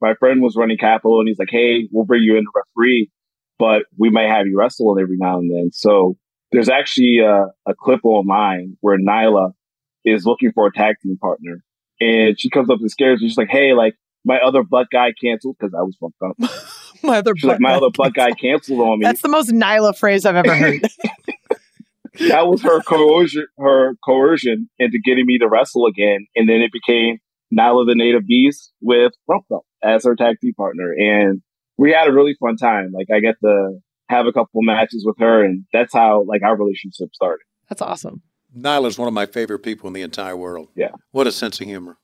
My 0.00 0.14
friend 0.14 0.42
was 0.42 0.54
running 0.56 0.78
Capital 0.78 1.18
and 1.18 1.28
he's 1.28 1.38
like, 1.38 1.50
hey, 1.50 1.88
we'll 1.92 2.04
bring 2.04 2.22
you 2.22 2.36
in 2.36 2.44
to 2.44 2.50
referee, 2.54 3.10
but 3.58 3.82
we 3.98 4.10
might 4.10 4.28
have 4.28 4.46
you 4.46 4.56
wrestle 4.58 4.96
every 5.00 5.16
now 5.18 5.38
and 5.38 5.50
then. 5.50 5.70
So 5.72 6.16
there's 6.52 6.68
actually 6.68 7.18
a, 7.18 7.46
a 7.68 7.74
clip 7.78 8.00
online 8.04 8.76
where 8.80 8.98
Nyla 8.98 9.52
is 10.04 10.24
looking 10.24 10.52
for 10.52 10.66
a 10.66 10.72
tag 10.72 10.96
team 11.02 11.18
partner. 11.20 11.62
And 12.00 12.38
she 12.38 12.48
comes 12.48 12.70
up 12.70 12.78
and 12.80 12.90
scares 12.90 13.20
me. 13.20 13.28
She's 13.28 13.36
like, 13.38 13.50
hey, 13.50 13.72
like, 13.72 13.94
my 14.28 14.38
other 14.38 14.62
butt 14.62 14.88
guy 14.92 15.12
canceled 15.20 15.56
because 15.58 15.74
I 15.74 15.82
was 15.82 15.96
fucked 15.98 16.22
up. 16.22 16.50
my 17.02 17.18
other 17.18 17.32
She's 17.34 17.48
like, 17.48 17.60
my 17.60 17.72
other 17.72 17.88
butt 17.96 18.14
guy 18.14 18.30
canceled 18.32 18.78
on 18.80 18.98
me. 18.98 19.04
That's 19.04 19.22
the 19.22 19.28
most 19.28 19.50
Nyla 19.50 19.96
phrase 19.96 20.26
I've 20.26 20.36
ever 20.36 20.54
heard. 20.54 20.82
that 22.28 22.46
was 22.46 22.62
her 22.62 22.80
coercion, 22.82 23.46
her 23.58 23.94
coercion 24.04 24.68
into 24.78 24.98
getting 25.02 25.24
me 25.24 25.38
to 25.38 25.48
wrestle 25.48 25.86
again, 25.86 26.26
and 26.36 26.48
then 26.48 26.60
it 26.60 26.70
became 26.72 27.18
Nyla 27.52 27.86
the 27.86 27.94
Native 27.94 28.26
Beast 28.26 28.72
with 28.82 29.12
Rumpel 29.28 29.62
as 29.82 30.04
her 30.04 30.14
tag 30.14 30.36
team 30.40 30.52
partner, 30.54 30.92
and 30.92 31.40
we 31.78 31.92
had 31.92 32.08
a 32.08 32.12
really 32.12 32.36
fun 32.38 32.56
time. 32.56 32.92
Like 32.92 33.06
I 33.12 33.20
get 33.20 33.36
to 33.42 33.78
have 34.10 34.26
a 34.26 34.32
couple 34.32 34.60
matches 34.62 35.04
with 35.06 35.16
her, 35.20 35.42
and 35.42 35.64
that's 35.72 35.94
how 35.94 36.24
like 36.26 36.42
our 36.42 36.56
relationship 36.56 37.08
started. 37.14 37.44
That's 37.70 37.82
awesome. 37.82 38.22
Nyla's 38.56 38.98
one 38.98 39.08
of 39.08 39.14
my 39.14 39.26
favorite 39.26 39.60
people 39.60 39.86
in 39.86 39.94
the 39.94 40.02
entire 40.02 40.36
world. 40.36 40.68
Yeah, 40.74 40.90
what 41.12 41.26
a 41.26 41.32
sense 41.32 41.60
of 41.60 41.66
humor. 41.66 41.96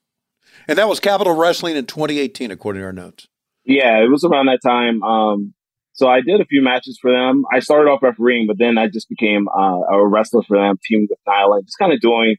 And 0.67 0.77
that 0.77 0.87
was 0.87 0.99
Capital 0.99 1.35
Wrestling 1.35 1.75
in 1.75 1.85
2018, 1.85 2.51
according 2.51 2.81
to 2.81 2.85
our 2.85 2.93
notes. 2.93 3.27
Yeah, 3.65 4.03
it 4.03 4.09
was 4.09 4.23
around 4.23 4.47
that 4.47 4.59
time. 4.63 5.01
Um, 5.03 5.53
so 5.93 6.07
I 6.07 6.21
did 6.21 6.41
a 6.41 6.45
few 6.45 6.61
matches 6.61 6.99
for 7.01 7.11
them. 7.11 7.45
I 7.51 7.59
started 7.59 7.89
off 7.89 8.03
refereeing, 8.03 8.47
but 8.47 8.57
then 8.59 8.77
I 8.77 8.87
just 8.87 9.09
became 9.09 9.47
uh, 9.47 9.79
a 9.91 10.07
wrestler 10.07 10.43
for 10.43 10.57
them, 10.57 10.75
teamed 10.83 11.07
with 11.09 11.19
Nyla, 11.27 11.63
just 11.63 11.79
kind 11.79 11.93
of 11.93 12.01
doing, 12.01 12.35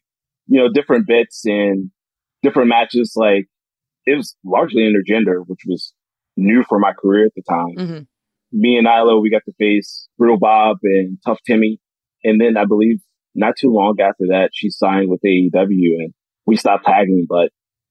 you 0.47 0.61
know, 0.61 0.71
different 0.73 1.07
bits 1.07 1.43
and 1.47 1.91
different 2.43 2.69
matches. 2.69 3.15
Like 3.17 3.47
it 4.05 4.17
was 4.17 4.37
largely 4.45 4.83
intergender, 4.83 5.43
which 5.47 5.61
was 5.67 5.95
new 6.37 6.65
for 6.69 6.79
my 6.79 6.93
career 6.93 7.27
at 7.27 7.33
the 7.35 7.43
time. 7.49 7.77
Mm-hmm. 7.79 8.61
Me 8.61 8.77
and 8.77 8.87
Nyla, 8.87 9.21
we 9.21 9.31
got 9.31 9.43
to 9.47 9.53
face 9.59 10.07
Brutal 10.19 10.39
Bob 10.39 10.79
and 10.83 11.19
Tough 11.25 11.39
Timmy. 11.47 11.81
And 12.25 12.41
then 12.41 12.57
I 12.57 12.67
believe 12.67 13.01
not 13.35 13.55
too 13.59 13.73
long 13.73 13.97
after 14.01 14.27
that, 14.29 14.51
she 14.53 14.71
signed 14.71 15.09
with 15.09 15.21
AEW 15.23 15.97
and 15.99 16.15
we 16.47 16.57
stopped 16.57 16.85
tagging, 16.85 17.27
but 17.29 17.51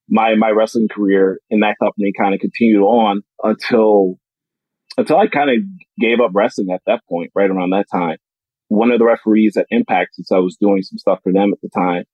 my 0.09 0.35
my 0.35 0.49
wrestling 0.49 0.87
career 0.87 1.39
in 1.49 1.61
that 1.61 1.77
company 1.81 2.11
kind 2.17 2.33
of 2.33 2.39
continued 2.39 2.83
on 2.83 3.21
until 3.43 4.17
until 4.97 5.17
I 5.17 5.27
kind 5.27 5.49
of 5.49 5.57
gave 5.99 6.19
up 6.19 6.31
wrestling 6.33 6.69
at 6.71 6.81
that 6.85 7.01
point, 7.09 7.31
right 7.35 7.49
around 7.49 7.71
that 7.71 7.85
time. 7.91 8.17
One 8.67 8.91
of 8.91 8.99
the 8.99 9.05
referees 9.05 9.57
at 9.57 9.67
Impact, 9.69 10.15
since 10.15 10.31
I 10.31 10.39
was 10.39 10.57
doing 10.59 10.81
some 10.81 10.97
stuff 10.97 11.19
for 11.23 11.31
them 11.31 11.51
at 11.53 11.61
the 11.61 11.69
time, 11.69 12.05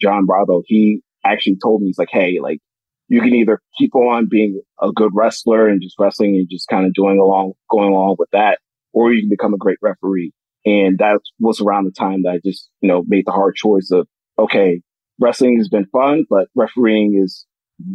John 0.00 0.24
Bravo, 0.24 0.62
he 0.66 1.02
actually 1.24 1.56
told 1.62 1.82
me, 1.82 1.88
he's 1.88 1.98
like, 1.98 2.08
Hey, 2.10 2.38
like 2.40 2.60
you 3.08 3.20
can 3.20 3.34
either 3.34 3.60
keep 3.78 3.94
on 3.94 4.28
being 4.30 4.60
a 4.80 4.92
good 4.92 5.10
wrestler 5.14 5.68
and 5.68 5.82
just 5.82 5.96
wrestling 5.98 6.36
and 6.36 6.48
just 6.50 6.68
kind 6.68 6.86
of 6.86 6.92
doing 6.92 7.18
along, 7.18 7.52
going 7.70 7.92
along 7.92 8.16
with 8.18 8.28
that, 8.32 8.58
or 8.92 9.12
you 9.12 9.22
can 9.22 9.30
become 9.30 9.54
a 9.54 9.58
great 9.58 9.78
referee. 9.82 10.32
And 10.64 10.98
that 10.98 11.20
was 11.40 11.60
around 11.60 11.84
the 11.84 11.92
time 11.92 12.22
that 12.22 12.30
I 12.30 12.40
just, 12.44 12.68
you 12.80 12.88
know, 12.88 13.02
made 13.06 13.24
the 13.26 13.32
hard 13.32 13.54
choice 13.54 13.90
of, 13.92 14.06
okay, 14.38 14.82
wrestling 15.20 15.58
has 15.58 15.68
been 15.68 15.86
fun, 15.86 16.24
but 16.28 16.48
refereeing 16.54 17.20
is 17.22 17.46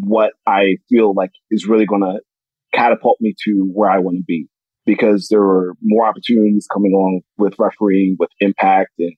what 0.02 0.34
I 0.48 0.78
feel 0.90 1.14
like 1.14 1.32
is 1.52 1.68
really 1.68 1.86
going 1.86 2.02
to 2.02 2.20
catapult 2.74 3.18
me 3.22 3.34
to 3.46 3.70
where 3.74 3.90
I 3.90 4.00
want 4.00 4.18
to 4.18 4.24
be 4.26 4.48
because 4.86 5.28
there 5.30 5.42
are 5.42 5.74
more 5.82 6.08
opportunities 6.08 6.68
coming 6.72 6.94
along 6.94 7.22
with 7.38 7.56
refereeing, 7.60 8.16
with 8.20 8.30
impact 8.40 8.92
and, 9.00 9.14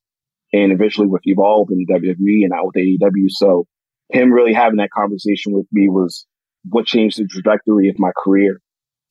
and 0.53 0.71
eventually 0.71 1.07
with 1.07 1.21
Evolve 1.25 1.69
and 1.69 1.87
WWE 1.87 2.43
and 2.43 2.51
out 2.53 2.67
with 2.67 2.75
AEW. 2.75 3.29
So 3.29 3.65
him 4.09 4.31
really 4.31 4.53
having 4.53 4.77
that 4.77 4.91
conversation 4.95 5.53
with 5.53 5.65
me 5.71 5.89
was 5.89 6.25
what 6.69 6.85
changed 6.85 7.19
the 7.19 7.27
trajectory 7.27 7.89
of 7.89 7.95
my 7.97 8.11
career. 8.23 8.59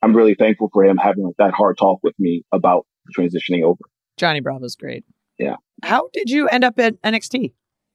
I'm 0.02 0.14
really 0.14 0.34
thankful 0.34 0.70
for 0.72 0.84
him 0.84 0.96
having 0.96 1.24
like 1.24 1.36
that 1.38 1.54
hard 1.54 1.78
talk 1.78 2.00
with 2.02 2.14
me 2.18 2.44
about 2.52 2.86
transitioning 3.16 3.62
over. 3.62 3.80
Johnny 4.16 4.40
Bravo's 4.40 4.76
great. 4.76 5.04
Yeah. 5.38 5.56
How 5.82 6.08
did 6.12 6.30
you 6.30 6.48
end 6.48 6.62
up 6.62 6.78
at 6.78 7.00
NXT? 7.02 7.52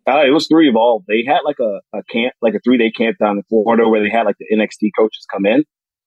Uh, 0.10 0.26
it 0.26 0.32
was 0.32 0.48
three 0.48 0.68
of 0.70 0.76
all. 0.76 1.04
They 1.08 1.24
had 1.26 1.42
like 1.46 1.60
a, 1.60 1.82
a 1.94 2.04
camp, 2.12 2.34
like 2.42 2.56
a 2.56 2.60
three 2.60 2.78
day 2.78 2.92
camp 2.92 3.18
down 3.20 3.38
in 3.38 3.44
Florida 3.44 3.88
where 3.88 4.02
they 4.02 4.10
had 4.10 4.26
like 4.26 4.38
the 4.40 4.48
NXT 4.56 4.90
coaches 4.98 5.26
come 5.32 5.46
in. 5.46 5.64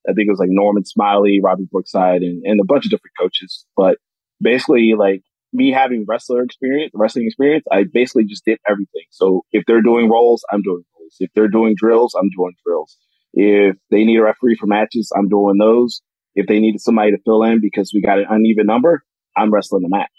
I 0.08 0.12
think 0.12 0.26
it 0.26 0.32
was 0.32 0.40
like 0.40 0.48
Norman 0.50 0.84
Smiley, 0.84 1.40
Robbie 1.42 1.68
Brookside, 1.70 2.22
and, 2.22 2.42
and 2.44 2.60
a 2.60 2.64
bunch 2.64 2.84
of 2.84 2.90
different 2.90 3.14
coaches. 3.18 3.64
But 3.76 3.98
basically, 4.40 4.94
like 4.98 5.22
me 5.52 5.70
having 5.70 6.04
wrestler 6.08 6.42
experience, 6.42 6.90
wrestling 6.94 7.26
experience, 7.26 7.64
I 7.70 7.84
basically 7.84 8.24
just 8.24 8.44
did 8.44 8.58
everything. 8.68 9.04
So 9.10 9.42
if 9.52 9.64
they're 9.66 9.82
doing 9.82 10.10
rolls, 10.10 10.44
I'm 10.50 10.62
doing 10.62 10.82
rolls. 10.98 11.16
If 11.20 11.30
they're 11.34 11.48
doing 11.48 11.74
drills, 11.76 12.14
I'm 12.14 12.30
doing 12.36 12.54
drills. 12.66 12.96
If 13.34 13.76
they 13.90 14.04
need 14.04 14.18
a 14.18 14.24
referee 14.24 14.56
for 14.58 14.66
matches, 14.66 15.12
I'm 15.16 15.28
doing 15.28 15.58
those. 15.58 16.02
If 16.34 16.46
they 16.46 16.58
needed 16.58 16.80
somebody 16.80 17.12
to 17.12 17.18
fill 17.24 17.42
in 17.44 17.60
because 17.60 17.92
we 17.94 18.02
got 18.02 18.18
an 18.18 18.26
uneven 18.28 18.66
number, 18.66 19.02
I'm 19.36 19.52
wrestling 19.52 19.82
the 19.82 19.88
match. 19.88 20.10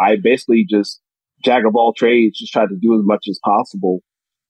I 0.00 0.16
basically 0.22 0.64
just 0.68 1.00
jack 1.44 1.64
of 1.66 1.74
all 1.74 1.92
trades, 1.92 2.38
just 2.38 2.52
tried 2.52 2.68
to 2.68 2.76
do 2.80 2.94
as 2.94 3.00
much 3.04 3.26
as 3.28 3.38
possible. 3.44 4.00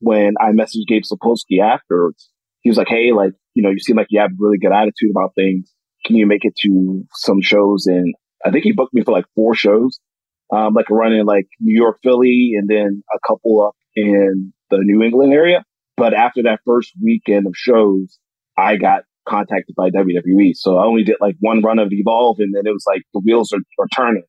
When 0.00 0.34
I 0.40 0.52
messaged 0.52 0.86
Gabe 0.88 1.02
Sapolsky 1.02 1.62
afterwards, 1.62 2.30
he 2.62 2.70
was 2.70 2.78
like, 2.78 2.88
Hey, 2.88 3.12
like, 3.12 3.32
you 3.54 3.62
know, 3.62 3.70
you 3.70 3.78
seem 3.78 3.96
like 3.96 4.08
you 4.10 4.20
have 4.20 4.30
a 4.30 4.36
really 4.38 4.58
good 4.58 4.72
attitude 4.72 5.10
about 5.10 5.34
things. 5.34 5.72
Can 6.06 6.16
you 6.16 6.26
make 6.26 6.44
it 6.44 6.54
to 6.62 7.04
some 7.14 7.42
shows? 7.42 7.86
And 7.86 8.14
I 8.44 8.50
think 8.50 8.64
he 8.64 8.72
booked 8.72 8.94
me 8.94 9.02
for 9.02 9.12
like 9.12 9.26
four 9.34 9.54
shows, 9.54 10.00
um, 10.52 10.72
like 10.74 10.86
a 10.90 10.94
run 10.94 11.12
in 11.12 11.26
like 11.26 11.46
New 11.60 11.78
York, 11.78 11.98
Philly, 12.02 12.52
and 12.56 12.68
then 12.68 13.02
a 13.14 13.18
couple 13.26 13.66
up 13.66 13.76
in 13.94 14.52
the 14.70 14.78
New 14.80 15.02
England 15.02 15.32
area. 15.32 15.64
But 15.96 16.14
after 16.14 16.42
that 16.44 16.60
first 16.64 16.92
weekend 17.02 17.46
of 17.46 17.52
shows, 17.54 18.18
I 18.56 18.76
got 18.76 19.02
contacted 19.28 19.74
by 19.76 19.90
WWE. 19.90 20.52
So 20.54 20.78
I 20.78 20.84
only 20.84 21.04
did 21.04 21.16
like 21.20 21.36
one 21.40 21.62
run 21.62 21.78
of 21.78 21.88
Evolve 21.90 22.38
and 22.40 22.54
then 22.54 22.66
it 22.66 22.72
was 22.72 22.84
like 22.86 23.02
the 23.12 23.20
wheels 23.20 23.52
are, 23.52 23.60
are 23.78 23.88
turning. 23.94 24.24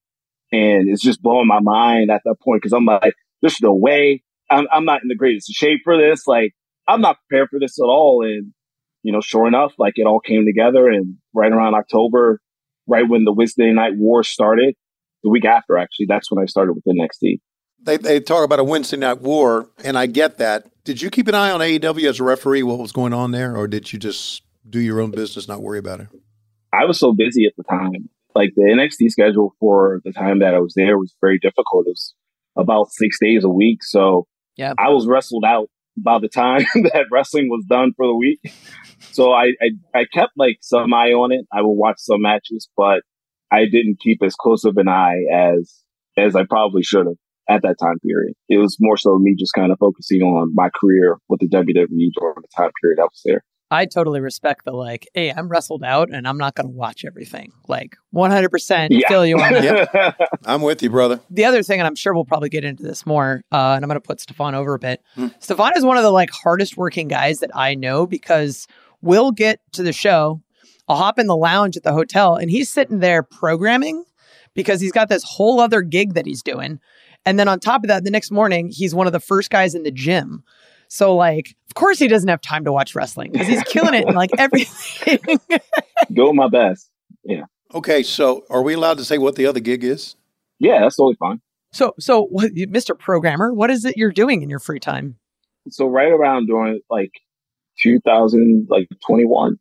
And 0.52 0.90
it's 0.90 1.02
just 1.02 1.22
blowing 1.22 1.48
my 1.48 1.60
mind 1.62 2.12
at 2.12 2.22
that 2.26 2.36
point 2.44 2.62
because 2.62 2.74
I'm 2.74 2.86
like, 2.86 3.14
there's 3.42 3.62
no 3.62 3.74
way. 3.74 4.24
I'm, 4.50 4.68
I'm 4.72 4.86
not 4.86 5.02
in 5.02 5.08
the 5.08 5.16
greatest 5.16 5.52
shape 5.52 5.82
for 5.84 5.98
this. 5.98 6.28
Like, 6.28 6.54
I'm 6.88 7.02
not 7.02 7.18
prepared 7.28 7.50
for 7.50 7.60
this 7.60 7.80
at 7.80 7.86
all. 7.86 8.24
And, 8.26 8.54
you 9.04 9.14
know, 9.14 9.22
sure 9.22 9.48
enough, 9.48 9.74
like 9.78 9.94
it 9.96 10.06
all 10.06 10.20
came 10.20 10.46
together. 10.46 10.88
And 10.88 11.16
right 11.34 11.52
around 11.52 11.76
October, 11.76 12.42
right 12.88 13.08
when 13.08 13.24
the 13.24 13.32
Wednesday 13.32 13.72
Night 13.72 13.94
War 13.96 14.24
started, 14.24 14.76
the 15.24 15.30
week 15.30 15.46
after, 15.46 15.78
actually, 15.78 16.08
that's 16.10 16.32
when 16.32 16.44
I 16.44 16.48
started 16.48 16.74
with 16.74 16.84
NXT. 16.86 17.40
They, 17.84 17.98
they 17.98 18.20
talk 18.20 18.44
about 18.44 18.60
a 18.60 18.64
Wednesday 18.64 18.98
night 18.98 19.22
war, 19.22 19.68
and 19.84 19.98
I 19.98 20.06
get 20.06 20.38
that. 20.38 20.68
Did 20.84 21.02
you 21.02 21.10
keep 21.10 21.28
an 21.28 21.36
eye 21.36 21.50
on 21.50 21.62
AEW 21.62 22.08
as 22.10 22.20
a 22.20 22.24
referee, 22.24 22.64
what 22.64 22.78
was 22.78 22.92
going 22.92 23.14
on 23.14 23.32
there, 23.32 23.56
or 23.56 23.68
did 23.68 23.92
you 23.92 23.98
just 23.98 24.44
do 24.70 24.80
your 24.80 25.00
own 25.00 25.12
business, 25.12 25.48
not 25.48 25.62
worry 25.62 25.80
about 25.80 26.00
it? 26.00 26.08
I 26.74 26.86
was 26.86 27.00
so 27.00 27.14
busy 27.14 27.46
at 27.46 27.54
the 27.58 27.64
time. 27.64 28.10
Like 28.36 28.52
the 28.56 28.64
NXT 28.64 29.10
schedule 29.10 29.56
for 29.60 30.02
the 30.04 30.12
time 30.12 30.40
that 30.40 30.54
I 30.54 30.60
was 30.60 30.74
there 30.76 30.98
was 30.98 31.14
very 31.22 31.40
difficult. 31.40 31.88
It 31.88 31.92
was 31.92 32.14
about 32.58 32.92
six 32.92 33.18
days 33.20 33.44
a 33.44 33.50
week. 33.50 33.84
So 33.84 34.28
yeah. 34.58 34.74
I 34.78 34.90
was 34.90 35.08
wrestled 35.08 35.46
out 35.46 35.68
by 35.98 36.20
the 36.20 36.30
time 36.30 36.62
that 36.76 37.06
wrestling 37.12 37.50
was 37.50 37.66
done 37.70 37.94
for 37.96 38.08
the 38.08 38.16
week. 38.16 38.40
So 39.12 39.32
I, 39.32 39.54
I, 39.62 40.00
I 40.00 40.06
kept 40.14 40.34
like 40.38 40.58
some 40.62 40.94
eye 40.94 41.12
on 41.12 41.32
it. 41.32 41.46
I 41.52 41.62
would 41.62 41.74
watch 41.74 41.98
some 42.00 42.22
matches, 42.22 42.70
but 42.78 43.02
I 43.52 43.66
didn't 43.66 44.00
keep 44.00 44.24
as 44.24 44.36
close 44.36 44.64
of 44.64 44.78
an 44.78 44.88
eye 44.88 45.24
as 45.34 45.76
as 46.18 46.36
I 46.36 46.44
probably 46.50 46.84
should 46.84 47.06
have 47.06 47.16
at 47.50 47.62
that 47.64 47.76
time 47.80 48.00
period. 48.00 48.34
It 48.48 48.58
was 48.58 48.78
more 48.80 48.98
so 48.98 49.18
me 49.18 49.36
just 49.38 49.54
kind 49.54 49.72
of 49.72 49.80
focusing 49.80 50.22
on 50.22 50.54
my 50.54 50.70
career 50.80 51.18
with 51.28 51.40
the 51.40 51.50
WWE 51.50 51.88
during 51.88 52.36
the 52.42 52.48
time 52.56 52.72
period 52.82 53.00
I 53.00 53.04
was 53.04 53.22
there. 53.26 53.44
I 53.72 53.86
totally 53.86 54.20
respect 54.20 54.66
the 54.66 54.74
like, 54.74 55.08
hey, 55.14 55.32
I'm 55.32 55.48
wrestled 55.48 55.82
out 55.82 56.14
and 56.14 56.28
I'm 56.28 56.38
not 56.38 56.56
going 56.56 56.68
to 56.68 56.74
watch 56.74 57.06
everything. 57.06 57.54
Like 57.70 57.96
100% 58.14 58.88
yeah. 58.92 59.08
feel 59.08 59.26
you 59.26 59.40
on 59.40 59.54
that. 59.54 59.90
yeah. 59.94 60.12
I'm 60.46 60.62
with 60.62 60.84
you, 60.84 60.90
brother. 60.90 61.22
The 61.30 61.46
other 61.46 61.64
thing, 61.64 61.80
and 61.80 61.88
I'm 61.88 61.96
sure 61.96 62.14
we'll 62.14 62.26
probably 62.26 62.50
get 62.50 62.66
into 62.66 62.84
this 62.84 63.06
more, 63.06 63.44
uh, 63.50 63.74
and 63.76 63.86
I'm 63.86 63.88
going 63.88 64.00
to 64.00 64.06
put 64.06 64.20
Stephon 64.20 64.54
over 64.54 64.74
a 64.74 64.80
bit. 64.80 65.02
Hmm. 65.16 65.28
Stephon 65.40 65.72
is 65.78 65.86
one 65.86 65.96
of 65.96 66.04
the 66.04 66.12
like 66.12 66.32
hardest 66.32 66.76
working 66.76 67.08
guys 67.08 67.40
that 67.40 67.52
I 67.56 67.74
know 67.74 68.06
because 68.06 68.68
we'll 69.02 69.32
get 69.32 69.62
to 69.72 69.84
the 69.84 69.94
show. 69.94 70.42
I'll 70.90 70.98
hop 70.98 71.18
in 71.18 71.28
the 71.28 71.38
lounge 71.38 71.78
at 71.78 71.84
the 71.84 71.94
hotel 71.94 72.36
and 72.36 72.52
he's 72.52 72.70
sitting 72.70 73.00
there 73.00 73.24
programming 73.24 74.04
because 74.54 74.82
he's 74.82 74.92
got 74.92 75.08
this 75.08 75.24
whole 75.24 75.62
other 75.62 75.82
gig 75.82 76.16
that 76.16 76.26
he's 76.26 76.44
doing. 76.44 76.82
And 77.26 77.40
then 77.40 77.48
on 77.48 77.62
top 77.62 77.84
of 77.84 77.88
that, 77.88 78.04
the 78.04 78.12
next 78.12 78.32
morning, 78.32 78.70
he's 78.70 78.94
one 78.94 79.08
of 79.08 79.14
the 79.14 79.20
first 79.22 79.50
guys 79.50 79.76
in 79.76 79.84
the 79.84 79.92
gym. 79.92 80.44
So 80.92 81.16
like, 81.16 81.56
of 81.70 81.74
course 81.74 82.00
he 82.00 82.10
doesn't 82.10 82.28
have 82.28 82.42
time 82.42 82.66
to 82.66 82.72
watch 82.74 82.96
wrestling 82.96 83.32
because 83.32 83.48
he's 83.48 83.64
killing 83.64 83.94
it 83.94 84.10
in 84.10 84.14
like 84.14 84.30
everything. 84.38 85.20
Doing 86.14 86.36
my 86.36 86.50
best. 86.50 86.90
Yeah. 87.24 87.46
Okay, 87.74 88.04
so 88.04 88.44
are 88.50 88.62
we 88.62 88.74
allowed 88.74 88.98
to 88.98 89.06
say 89.06 89.18
what 89.18 89.36
the 89.38 89.46
other 89.46 89.62
gig 89.62 89.86
is? 89.86 90.18
Yeah, 90.60 90.82
that's 90.82 90.98
totally 90.98 91.16
fine. 91.16 91.40
So, 91.72 91.94
so 91.98 92.26
what, 92.26 92.52
Mr. 92.52 93.00
Programmer, 93.00 93.54
what 93.54 93.72
is 93.72 93.86
it 93.86 93.96
you're 93.96 94.12
doing 94.12 94.42
in 94.42 94.50
your 94.50 94.60
free 94.60 94.82
time? 94.82 95.16
So 95.70 95.88
right 95.88 96.12
around 96.12 96.48
during 96.48 96.82
like 96.90 97.14
2000, 97.82 98.68
like 98.70 98.90
21, 99.08 99.56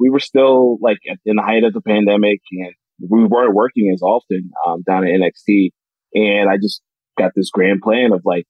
we 0.00 0.10
were 0.10 0.18
still 0.18 0.76
like 0.80 0.98
in 1.04 1.36
the 1.36 1.42
height 1.42 1.62
of 1.62 1.72
the 1.72 1.82
pandemic 1.82 2.40
and 2.50 2.74
we 3.08 3.24
weren't 3.24 3.54
working 3.54 3.92
as 3.94 4.02
often 4.02 4.50
um, 4.66 4.82
down 4.82 5.06
at 5.06 5.12
NXT. 5.20 5.70
And 6.14 6.50
I 6.50 6.56
just 6.56 6.82
got 7.16 7.30
this 7.36 7.50
grand 7.50 7.80
plan 7.80 8.12
of 8.12 8.22
like, 8.24 8.46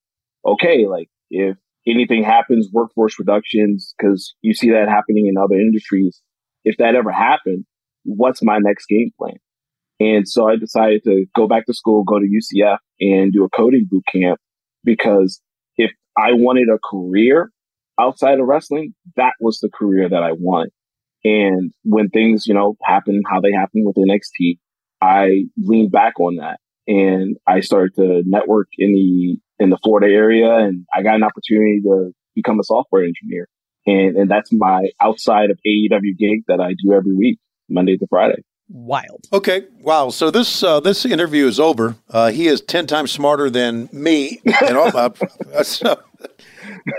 okay, 0.47 0.87
like 0.87 1.11
if 1.31 1.59
anything 1.89 2.23
happens, 2.23 2.69
workforce 2.73 3.19
reductions, 3.19 3.95
because 3.99 4.35
you 4.43 4.55
see 4.55 4.71
that 4.71 4.89
happening 4.89 5.27
in 5.27 5.37
other 5.43 5.55
industries. 5.55 6.21
If 6.65 6.77
that 6.79 6.95
ever 6.95 7.13
happened, 7.13 7.65
what's 8.05 8.43
my 8.43 8.59
next 8.59 8.87
game 8.87 9.11
plan? 9.19 9.37
And 10.01 10.29
so 10.29 10.49
I 10.49 10.57
decided 10.57 11.03
to 11.05 11.27
go 11.35 11.49
back 11.49 11.67
to 11.67 11.75
school, 11.75 12.05
go 12.05 12.19
to 12.19 12.27
UCF 12.27 12.79
and 13.01 13.33
do 13.33 13.45
a 13.45 13.49
coding 13.51 13.87
boot 13.91 14.05
camp 14.13 14.39
because 14.85 15.41
if 15.77 15.91
I 16.17 16.33
wanted 16.33 16.69
a 16.69 16.79
career 16.79 17.51
outside 17.99 18.39
of 18.39 18.47
wrestling, 18.47 18.95
that 19.17 19.33
was 19.41 19.59
the 19.59 19.71
career 19.71 20.09
that 20.09 20.23
I 20.23 20.33
wanted. 20.33 20.73
And 21.25 21.73
when 21.83 22.11
things, 22.11 22.47
you 22.47 22.55
know, 22.55 22.77
happen 22.85 23.23
how 23.29 23.41
they 23.41 23.53
happen 23.53 23.83
with 23.85 23.97
NXT, 23.97 24.59
I 25.03 25.47
leaned 25.57 25.91
back 25.91 26.21
on 26.21 26.37
that 26.37 26.61
and 26.89 27.37
I 27.47 27.61
started 27.61 27.95
to 27.97 28.23
network 28.27 28.69
in 28.79 28.93
the 28.93 29.63
in 29.63 29.71
the 29.71 29.79
Florida 29.85 30.13
area, 30.13 30.53
and 30.57 30.87
I 30.93 31.03
got 31.03 31.15
an 31.15 31.23
opportunity 31.23 31.81
to 31.83 32.13
become 32.35 32.59
a 32.59 32.65
software 32.65 33.05
engineer, 33.05 33.47
and 33.87 34.17
and 34.17 34.31
that's 34.31 34.51
my 34.53 34.89
outside 35.01 35.51
of 35.51 35.59
AEW 35.67 36.17
gig 36.19 36.45
that 36.49 36.61
I 36.61 36.75
do 36.83 36.95
every 36.95 37.15
week, 37.15 37.39
Monday 37.69 37.97
to 37.99 38.07
Friday. 38.09 38.43
Wild. 38.71 39.27
Okay, 39.33 39.67
wow. 39.81 40.09
So 40.09 40.31
this 40.31 40.63
uh, 40.63 40.81
this 40.81 41.05
interview 41.05 41.47
is 41.47 41.61
over. 41.61 41.97
Uh, 42.09 42.31
he 42.31 42.49
is 42.49 42.63
ten 42.63 42.87
times 42.87 43.13
smarter 43.13 43.51
than 43.51 43.89
me, 43.93 44.41
and 44.67 44.77
all, 44.77 44.97
uh, 44.97 45.11
so, 45.63 46.01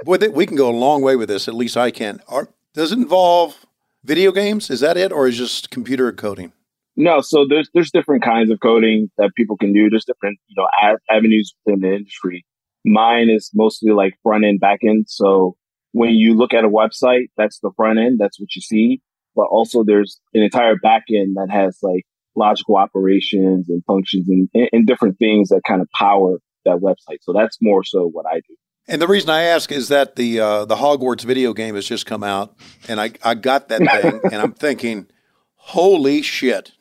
we 0.05 0.45
can 0.45 0.55
go 0.55 0.69
a 0.69 0.71
long 0.71 1.01
way 1.01 1.15
with 1.15 1.29
this. 1.29 1.47
At 1.47 1.55
least 1.55 1.77
I 1.77 1.89
can. 1.89 2.21
Are, 2.27 2.49
does 2.75 2.91
it 2.91 2.99
involve 2.99 3.65
video 4.03 4.31
games? 4.31 4.69
Is 4.69 4.81
that 4.81 4.97
it, 4.97 5.11
or 5.11 5.27
is 5.27 5.37
just 5.37 5.71
computer 5.71 6.11
coding? 6.11 6.53
No, 6.99 7.21
so 7.21 7.45
there's 7.49 7.69
there's 7.73 7.91
different 7.91 8.23
kinds 8.23 8.51
of 8.51 8.59
coding 8.59 9.09
that 9.17 9.31
people 9.33 9.55
can 9.55 9.71
do. 9.71 9.89
There's 9.89 10.03
different 10.03 10.37
you 10.47 10.55
know 10.57 10.67
avenues 11.09 11.55
within 11.65 11.79
the 11.79 11.95
industry. 11.95 12.45
Mine 12.85 13.29
is 13.29 13.51
mostly 13.53 13.93
like 13.93 14.15
front 14.21 14.43
end, 14.43 14.59
back 14.59 14.79
end. 14.85 15.05
So 15.07 15.55
when 15.93 16.11
you 16.11 16.35
look 16.35 16.53
at 16.53 16.65
a 16.65 16.69
website, 16.69 17.27
that's 17.37 17.59
the 17.61 17.71
front 17.77 17.99
end. 17.99 18.19
That's 18.19 18.37
what 18.37 18.53
you 18.53 18.61
see. 18.61 19.01
But 19.33 19.43
also 19.43 19.85
there's 19.85 20.19
an 20.33 20.43
entire 20.43 20.75
back 20.75 21.03
end 21.09 21.37
that 21.37 21.49
has 21.49 21.77
like 21.81 22.03
logical 22.35 22.75
operations 22.75 23.69
and 23.69 23.81
functions 23.85 24.27
and, 24.27 24.49
and 24.73 24.85
different 24.85 25.17
things 25.19 25.49
that 25.49 25.61
kind 25.65 25.81
of 25.81 25.87
power 25.97 26.39
that 26.65 26.79
website. 26.79 27.19
So 27.21 27.31
that's 27.31 27.59
more 27.61 27.85
so 27.85 28.09
what 28.09 28.25
I 28.25 28.35
do. 28.35 28.55
And 28.89 29.01
the 29.01 29.07
reason 29.07 29.29
I 29.29 29.43
ask 29.43 29.71
is 29.71 29.87
that 29.87 30.17
the 30.17 30.41
uh, 30.41 30.65
the 30.65 30.75
Hogwarts 30.75 31.23
video 31.23 31.53
game 31.53 31.75
has 31.75 31.87
just 31.87 32.05
come 32.05 32.23
out, 32.23 32.57
and 32.89 32.99
I 32.99 33.11
I 33.23 33.35
got 33.35 33.69
that 33.69 33.79
thing, 33.79 34.19
and 34.33 34.41
I'm 34.41 34.51
thinking, 34.51 35.07
holy 35.55 36.21
shit! 36.23 36.73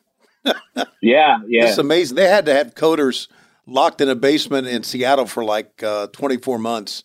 Yeah, 1.01 1.37
yeah, 1.47 1.67
it's 1.67 1.77
amazing. 1.77 2.15
They 2.15 2.27
had 2.27 2.45
to 2.47 2.53
have 2.53 2.75
coders 2.75 3.27
locked 3.65 4.01
in 4.01 4.09
a 4.09 4.15
basement 4.15 4.67
in 4.67 4.83
Seattle 4.83 5.25
for 5.25 5.43
like 5.45 5.81
uh, 5.83 6.07
24 6.07 6.59
months 6.59 7.03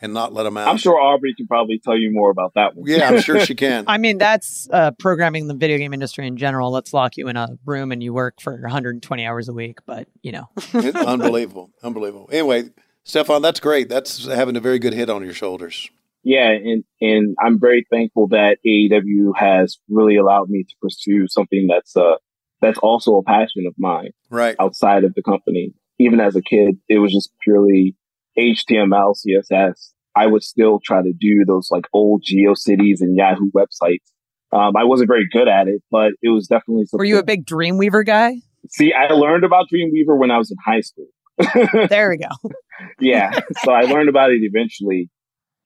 and 0.00 0.14
not 0.14 0.32
let 0.32 0.44
them 0.44 0.56
out. 0.56 0.68
I'm 0.68 0.76
sure 0.76 1.00
Aubrey 1.00 1.34
can 1.34 1.46
probably 1.46 1.78
tell 1.78 1.96
you 1.96 2.10
more 2.10 2.30
about 2.30 2.52
that 2.54 2.74
one. 2.74 2.86
yeah, 2.88 3.08
I'm 3.08 3.20
sure 3.20 3.40
she 3.44 3.54
can. 3.56 3.84
I 3.86 3.98
mean, 3.98 4.18
that's 4.18 4.68
uh, 4.72 4.92
programming 4.92 5.46
the 5.46 5.54
video 5.54 5.78
game 5.78 5.92
industry 5.92 6.26
in 6.26 6.36
general. 6.36 6.70
Let's 6.70 6.92
lock 6.92 7.16
you 7.16 7.28
in 7.28 7.36
a 7.36 7.48
room 7.64 7.92
and 7.92 8.02
you 8.02 8.12
work 8.12 8.40
for 8.40 8.52
120 8.52 9.26
hours 9.26 9.48
a 9.48 9.52
week, 9.52 9.78
but 9.86 10.08
you 10.22 10.32
know. 10.32 10.48
unbelievable. 10.74 11.70
Unbelievable. 11.82 12.28
Anyway, 12.32 12.70
Stephon, 13.04 13.42
that's 13.42 13.60
great. 13.60 13.88
That's 13.88 14.26
having 14.26 14.56
a 14.56 14.60
very 14.60 14.78
good 14.78 14.94
hit 14.94 15.10
on 15.10 15.24
your 15.24 15.34
shoulders. 15.34 15.88
Yeah, 16.22 16.50
and 16.50 16.84
and 17.00 17.34
I'm 17.42 17.58
very 17.58 17.86
thankful 17.90 18.28
that 18.28 18.58
AEW 18.66 19.32
has 19.36 19.78
really 19.88 20.16
allowed 20.16 20.50
me 20.50 20.64
to 20.64 20.74
pursue 20.82 21.26
something 21.28 21.66
that's 21.66 21.96
uh 21.96 22.16
that's 22.60 22.78
also 22.78 23.16
a 23.16 23.22
passion 23.22 23.64
of 23.66 23.74
mine. 23.78 24.10
Right. 24.30 24.56
Outside 24.58 25.04
of 25.04 25.14
the 25.14 25.22
company 25.22 25.74
even 26.00 26.18
as 26.18 26.34
a 26.34 26.42
kid, 26.42 26.78
it 26.88 26.98
was 26.98 27.12
just 27.12 27.30
purely 27.44 27.94
HTML, 28.38 29.14
CSS. 29.14 29.90
I 30.16 30.26
would 30.26 30.42
still 30.42 30.80
try 30.82 31.02
to 31.02 31.12
do 31.12 31.44
those 31.46 31.68
like 31.70 31.84
old 31.92 32.24
GeoCities 32.24 33.00
and 33.00 33.16
Yahoo 33.16 33.50
websites. 33.54 33.98
Um, 34.52 34.76
I 34.76 34.84
wasn't 34.84 35.08
very 35.08 35.28
good 35.30 35.46
at 35.46 35.68
it, 35.68 35.82
but 35.90 36.12
it 36.22 36.30
was 36.30 36.48
definitely 36.48 36.86
something. 36.86 36.98
Were 36.98 37.04
you 37.04 37.18
a 37.18 37.22
big 37.22 37.46
Dreamweaver 37.46 38.04
guy? 38.04 38.36
See, 38.70 38.92
I 38.92 39.12
learned 39.12 39.44
about 39.44 39.66
Dreamweaver 39.72 40.18
when 40.18 40.30
I 40.30 40.38
was 40.38 40.50
in 40.50 40.56
high 40.64 40.80
school. 40.80 41.06
there 41.88 42.10
we 42.10 42.16
go. 42.16 42.50
yeah. 42.98 43.38
So 43.62 43.72
I 43.72 43.82
learned 43.82 44.08
about 44.08 44.30
it 44.30 44.40
eventually, 44.42 45.08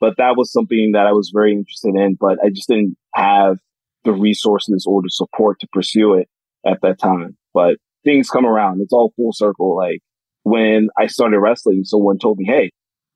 but 0.00 0.14
that 0.18 0.36
was 0.36 0.52
something 0.52 0.90
that 0.92 1.06
I 1.06 1.12
was 1.12 1.30
very 1.32 1.52
interested 1.52 1.94
in, 1.94 2.16
but 2.20 2.38
I 2.44 2.50
just 2.50 2.68
didn't 2.68 2.96
have 3.14 3.56
the 4.04 4.12
resources 4.12 4.84
or 4.86 5.00
the 5.00 5.10
support 5.10 5.60
to 5.60 5.68
pursue 5.72 6.14
it 6.14 6.28
at 6.66 6.80
that 6.82 6.98
time. 6.98 7.36
But 7.52 7.76
things 8.04 8.30
come 8.30 8.46
around. 8.46 8.80
It's 8.80 8.92
all 8.92 9.12
full 9.16 9.32
circle. 9.32 9.76
Like 9.76 10.00
when 10.42 10.88
I 10.98 11.06
started 11.06 11.38
wrestling, 11.40 11.84
someone 11.84 12.18
told 12.18 12.38
me, 12.38 12.44
Hey, 12.46 12.70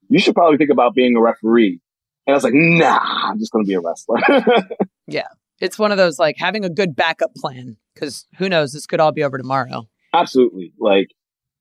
you 0.08 0.18
should 0.18 0.34
probably 0.34 0.56
think 0.56 0.70
about 0.70 0.94
being 0.94 1.16
a 1.16 1.20
referee. 1.20 1.80
And 2.26 2.34
I 2.34 2.36
was 2.36 2.44
like, 2.44 2.54
nah, 2.54 2.98
I'm 3.00 3.38
just 3.38 3.52
going 3.52 3.64
to 3.64 3.68
be 3.68 3.74
a 3.74 3.80
wrestler. 3.80 4.18
yeah. 5.06 5.28
It's 5.60 5.78
one 5.78 5.92
of 5.92 5.98
those 5.98 6.18
like 6.18 6.36
having 6.38 6.64
a 6.64 6.70
good 6.70 6.94
backup 6.94 7.34
plan 7.34 7.76
because 7.94 8.26
who 8.36 8.48
knows, 8.48 8.72
this 8.72 8.86
could 8.86 9.00
all 9.00 9.12
be 9.12 9.24
over 9.24 9.38
tomorrow. 9.38 9.88
Absolutely. 10.12 10.72
Like 10.78 11.08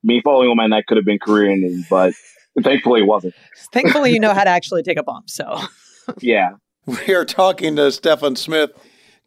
me 0.04 0.22
falling 0.22 0.50
on 0.50 0.58
my 0.58 0.68
neck 0.68 0.86
could 0.88 0.98
have 0.98 1.06
been 1.06 1.20
career 1.20 1.52
ending, 1.52 1.86
but 1.90 2.14
thankfully 2.62 3.02
it 3.02 3.08
wasn't. 3.08 3.34
Thankfully, 3.72 4.14
you 4.14 4.20
know 4.20 4.34
how 4.34 4.44
to 4.44 4.50
actually 4.58 4.84
take 4.84 4.98
a 4.98 5.04
bump. 5.04 5.30
So, 5.30 5.60
yeah. 6.20 6.52
We 6.86 7.14
are 7.16 7.26
talking 7.26 7.76
to 7.78 7.84
Stephon 7.84 8.38
Smith. 8.38 8.72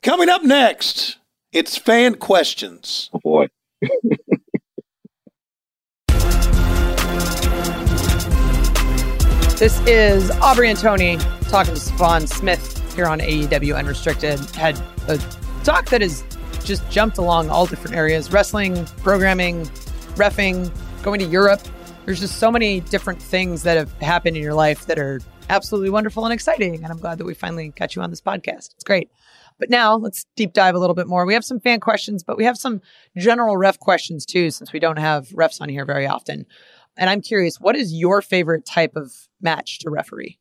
Coming 0.03 0.31
up 0.31 0.43
next, 0.43 1.19
it's 1.53 1.77
fan 1.77 2.15
questions. 2.15 3.11
Oh 3.13 3.19
boy. 3.23 3.49
this 9.57 9.81
is 9.87 10.31
Aubrey 10.43 10.71
and 10.71 10.79
Tony 10.79 11.17
talking 11.49 11.75
to 11.75 11.81
Stephon 11.81 12.29
Smith 12.29 12.95
here 12.95 13.07
on 13.07 13.19
AEW 13.21 13.77
Unrestricted. 13.77 14.39
Had 14.55 14.81
a 15.09 15.19
talk 15.65 15.91
that 15.91 16.01
has 16.03 16.23
just 16.65 16.89
jumped 16.91 17.19
along 17.19 17.51
all 17.51 17.67
different 17.67 17.97
areas 17.97 18.33
wrestling, 18.33 18.85
programming, 19.03 19.65
refing, 20.15 20.71
going 21.03 21.19
to 21.19 21.27
Europe. 21.27 21.63
There's 22.05 22.21
just 22.21 22.37
so 22.37 22.51
many 22.51 22.81
different 22.81 23.21
things 23.21 23.63
that 23.65 23.77
have 23.77 23.93
happened 24.01 24.37
in 24.37 24.43
your 24.43 24.55
life 24.55 24.87
that 24.87 24.99
are 24.99 25.21
absolutely 25.49 25.91
wonderful 25.91 26.25
and 26.25 26.33
exciting. 26.33 26.77
And 26.77 26.87
I'm 26.87 26.99
glad 26.99 27.19
that 27.19 27.25
we 27.25 27.35
finally 27.35 27.71
got 27.71 27.97
you 27.97 28.03
on 28.03 28.11
this 28.11 28.21
podcast. 28.21 28.73
It's 28.75 28.85
great. 28.85 29.11
But 29.61 29.71
now 29.71 29.95
let's 29.95 30.25
deep 30.35 30.55
dive 30.55 30.75
a 30.75 30.79
little 30.79 30.95
bit 30.95 31.07
more. 31.07 31.27
We 31.27 31.35
have 31.35 31.45
some 31.45 31.61
fan 31.61 31.79
questions, 31.79 32.25
but 32.25 32.39
we 32.39 32.45
have 32.45 32.57
some 32.57 32.81
general 33.17 33.59
ref 33.59 33.79
questions 33.79 34.25
too, 34.25 34.51
since 34.51 34.73
we 34.73 34.81
don't 34.81 34.99
have 34.99 35.29
refs 35.29 35.61
on 35.61 35.69
here 35.69 35.85
very 35.85 36.07
often. 36.07 36.47
And 36.97 37.09
I'm 37.09 37.21
curious, 37.21 37.61
what 37.61 37.77
is 37.77 37.93
your 37.93 38.23
favorite 38.23 38.67
type 38.67 38.97
of 38.97 39.13
match 39.41 39.79
to 39.81 39.91
referee? 39.91 40.39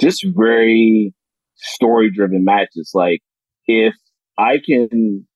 Just 0.00 0.26
very 0.26 1.14
story 1.56 2.10
driven 2.10 2.44
matches. 2.44 2.90
Like 2.94 3.20
if 3.66 3.94
I 4.38 4.58
can 4.64 5.26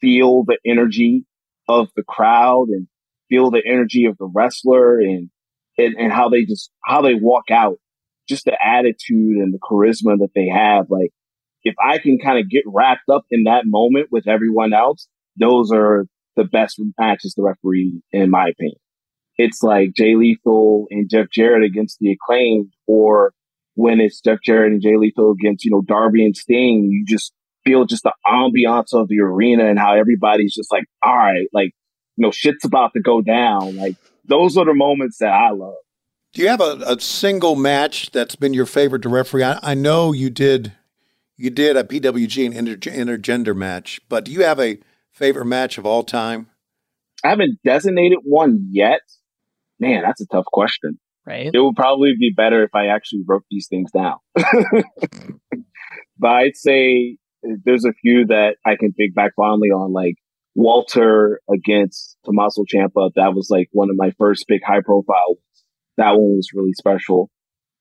feel 0.00 0.44
the 0.44 0.58
energy 0.66 1.24
of 1.68 1.88
the 1.94 2.02
crowd 2.02 2.68
and 2.68 2.88
feel 3.28 3.50
the 3.50 3.62
energy 3.64 4.06
of 4.06 4.16
the 4.16 4.30
wrestler 4.34 4.98
and, 4.98 5.28
and, 5.76 5.94
and 5.98 6.12
how 6.12 6.30
they 6.30 6.44
just, 6.44 6.70
how 6.82 7.02
they 7.02 7.14
walk 7.14 7.50
out, 7.50 7.76
just 8.28 8.46
the 8.46 8.56
attitude 8.62 9.36
and 9.36 9.52
the 9.52 9.58
charisma 9.58 10.18
that 10.18 10.30
they 10.34 10.48
have. 10.48 10.86
Like 10.88 11.12
if 11.68 11.74
I 11.84 11.98
can 11.98 12.18
kind 12.18 12.38
of 12.38 12.48
get 12.48 12.64
wrapped 12.66 13.08
up 13.12 13.24
in 13.30 13.44
that 13.44 13.62
moment 13.66 14.08
with 14.10 14.26
everyone 14.26 14.72
else, 14.72 15.06
those 15.36 15.70
are 15.70 16.06
the 16.36 16.44
best 16.44 16.80
matches 16.98 17.34
to 17.34 17.42
referee, 17.42 18.00
in 18.10 18.30
my 18.30 18.48
opinion. 18.48 18.78
It's 19.36 19.62
like 19.62 19.94
Jay 19.94 20.14
Lethal 20.16 20.86
and 20.90 21.10
Jeff 21.10 21.26
Jarrett 21.30 21.64
against 21.64 21.98
the 22.00 22.12
acclaimed, 22.12 22.72
or 22.86 23.32
when 23.74 24.00
it's 24.00 24.20
Jeff 24.20 24.38
Jarrett 24.42 24.72
and 24.72 24.82
Jay 24.82 24.96
Lethal 24.96 25.32
against, 25.32 25.64
you 25.64 25.70
know, 25.70 25.82
Darby 25.82 26.24
and 26.24 26.36
Sting, 26.36 26.88
you 26.90 27.04
just 27.06 27.32
feel 27.64 27.84
just 27.84 28.02
the 28.02 28.14
ambiance 28.26 28.92
of 28.92 29.08
the 29.08 29.20
arena 29.20 29.68
and 29.68 29.78
how 29.78 29.94
everybody's 29.94 30.54
just 30.54 30.72
like, 30.72 30.84
all 31.04 31.14
right, 31.14 31.46
like, 31.52 31.72
you 32.16 32.24
know, 32.24 32.30
shit's 32.30 32.64
about 32.64 32.92
to 32.94 33.00
go 33.00 33.20
down. 33.20 33.76
Like, 33.76 33.96
those 34.24 34.56
are 34.56 34.64
the 34.64 34.74
moments 34.74 35.18
that 35.18 35.32
I 35.32 35.50
love. 35.50 35.74
Do 36.32 36.42
you 36.42 36.48
have 36.48 36.60
a, 36.60 36.82
a 36.86 37.00
single 37.00 37.56
match 37.56 38.10
that's 38.10 38.36
been 38.36 38.54
your 38.54 38.66
favorite 38.66 39.02
to 39.02 39.08
referee? 39.08 39.44
I, 39.44 39.58
I 39.62 39.74
know 39.74 40.12
you 40.12 40.30
did 40.30 40.72
you 41.38 41.50
did 41.50 41.76
a 41.76 41.84
PWG 41.84 42.46
and 42.46 42.68
inter- 42.68 42.90
intergender 42.90 43.56
match, 43.56 44.00
but 44.08 44.24
do 44.24 44.32
you 44.32 44.42
have 44.42 44.58
a 44.60 44.78
favorite 45.12 45.46
match 45.46 45.78
of 45.78 45.86
all 45.86 46.02
time? 46.02 46.48
I 47.24 47.30
haven't 47.30 47.60
designated 47.64 48.18
one 48.24 48.68
yet. 48.70 49.00
Man, 49.80 50.02
that's 50.02 50.20
a 50.20 50.26
tough 50.26 50.46
question. 50.46 50.98
Right. 51.24 51.50
It 51.52 51.58
would 51.58 51.76
probably 51.76 52.14
be 52.18 52.32
better 52.36 52.64
if 52.64 52.74
I 52.74 52.88
actually 52.88 53.22
wrote 53.26 53.44
these 53.50 53.68
things 53.68 53.90
down. 53.92 54.16
but 56.18 56.28
I'd 56.28 56.56
say 56.56 57.18
there's 57.42 57.84
a 57.84 57.92
few 57.92 58.26
that 58.26 58.56
I 58.66 58.76
can 58.76 58.92
think 58.92 59.14
back 59.14 59.32
fondly 59.36 59.68
on, 59.68 59.92
like 59.92 60.14
Walter 60.54 61.40
against 61.52 62.16
Tommaso 62.24 62.64
Ciampa. 62.64 63.10
That 63.14 63.34
was 63.34 63.48
like 63.50 63.68
one 63.72 63.90
of 63.90 63.96
my 63.96 64.10
first 64.18 64.46
big 64.48 64.62
high 64.66 64.80
profile. 64.80 65.36
That 65.98 66.12
one 66.12 66.36
was 66.36 66.50
really 66.52 66.72
special 66.72 67.30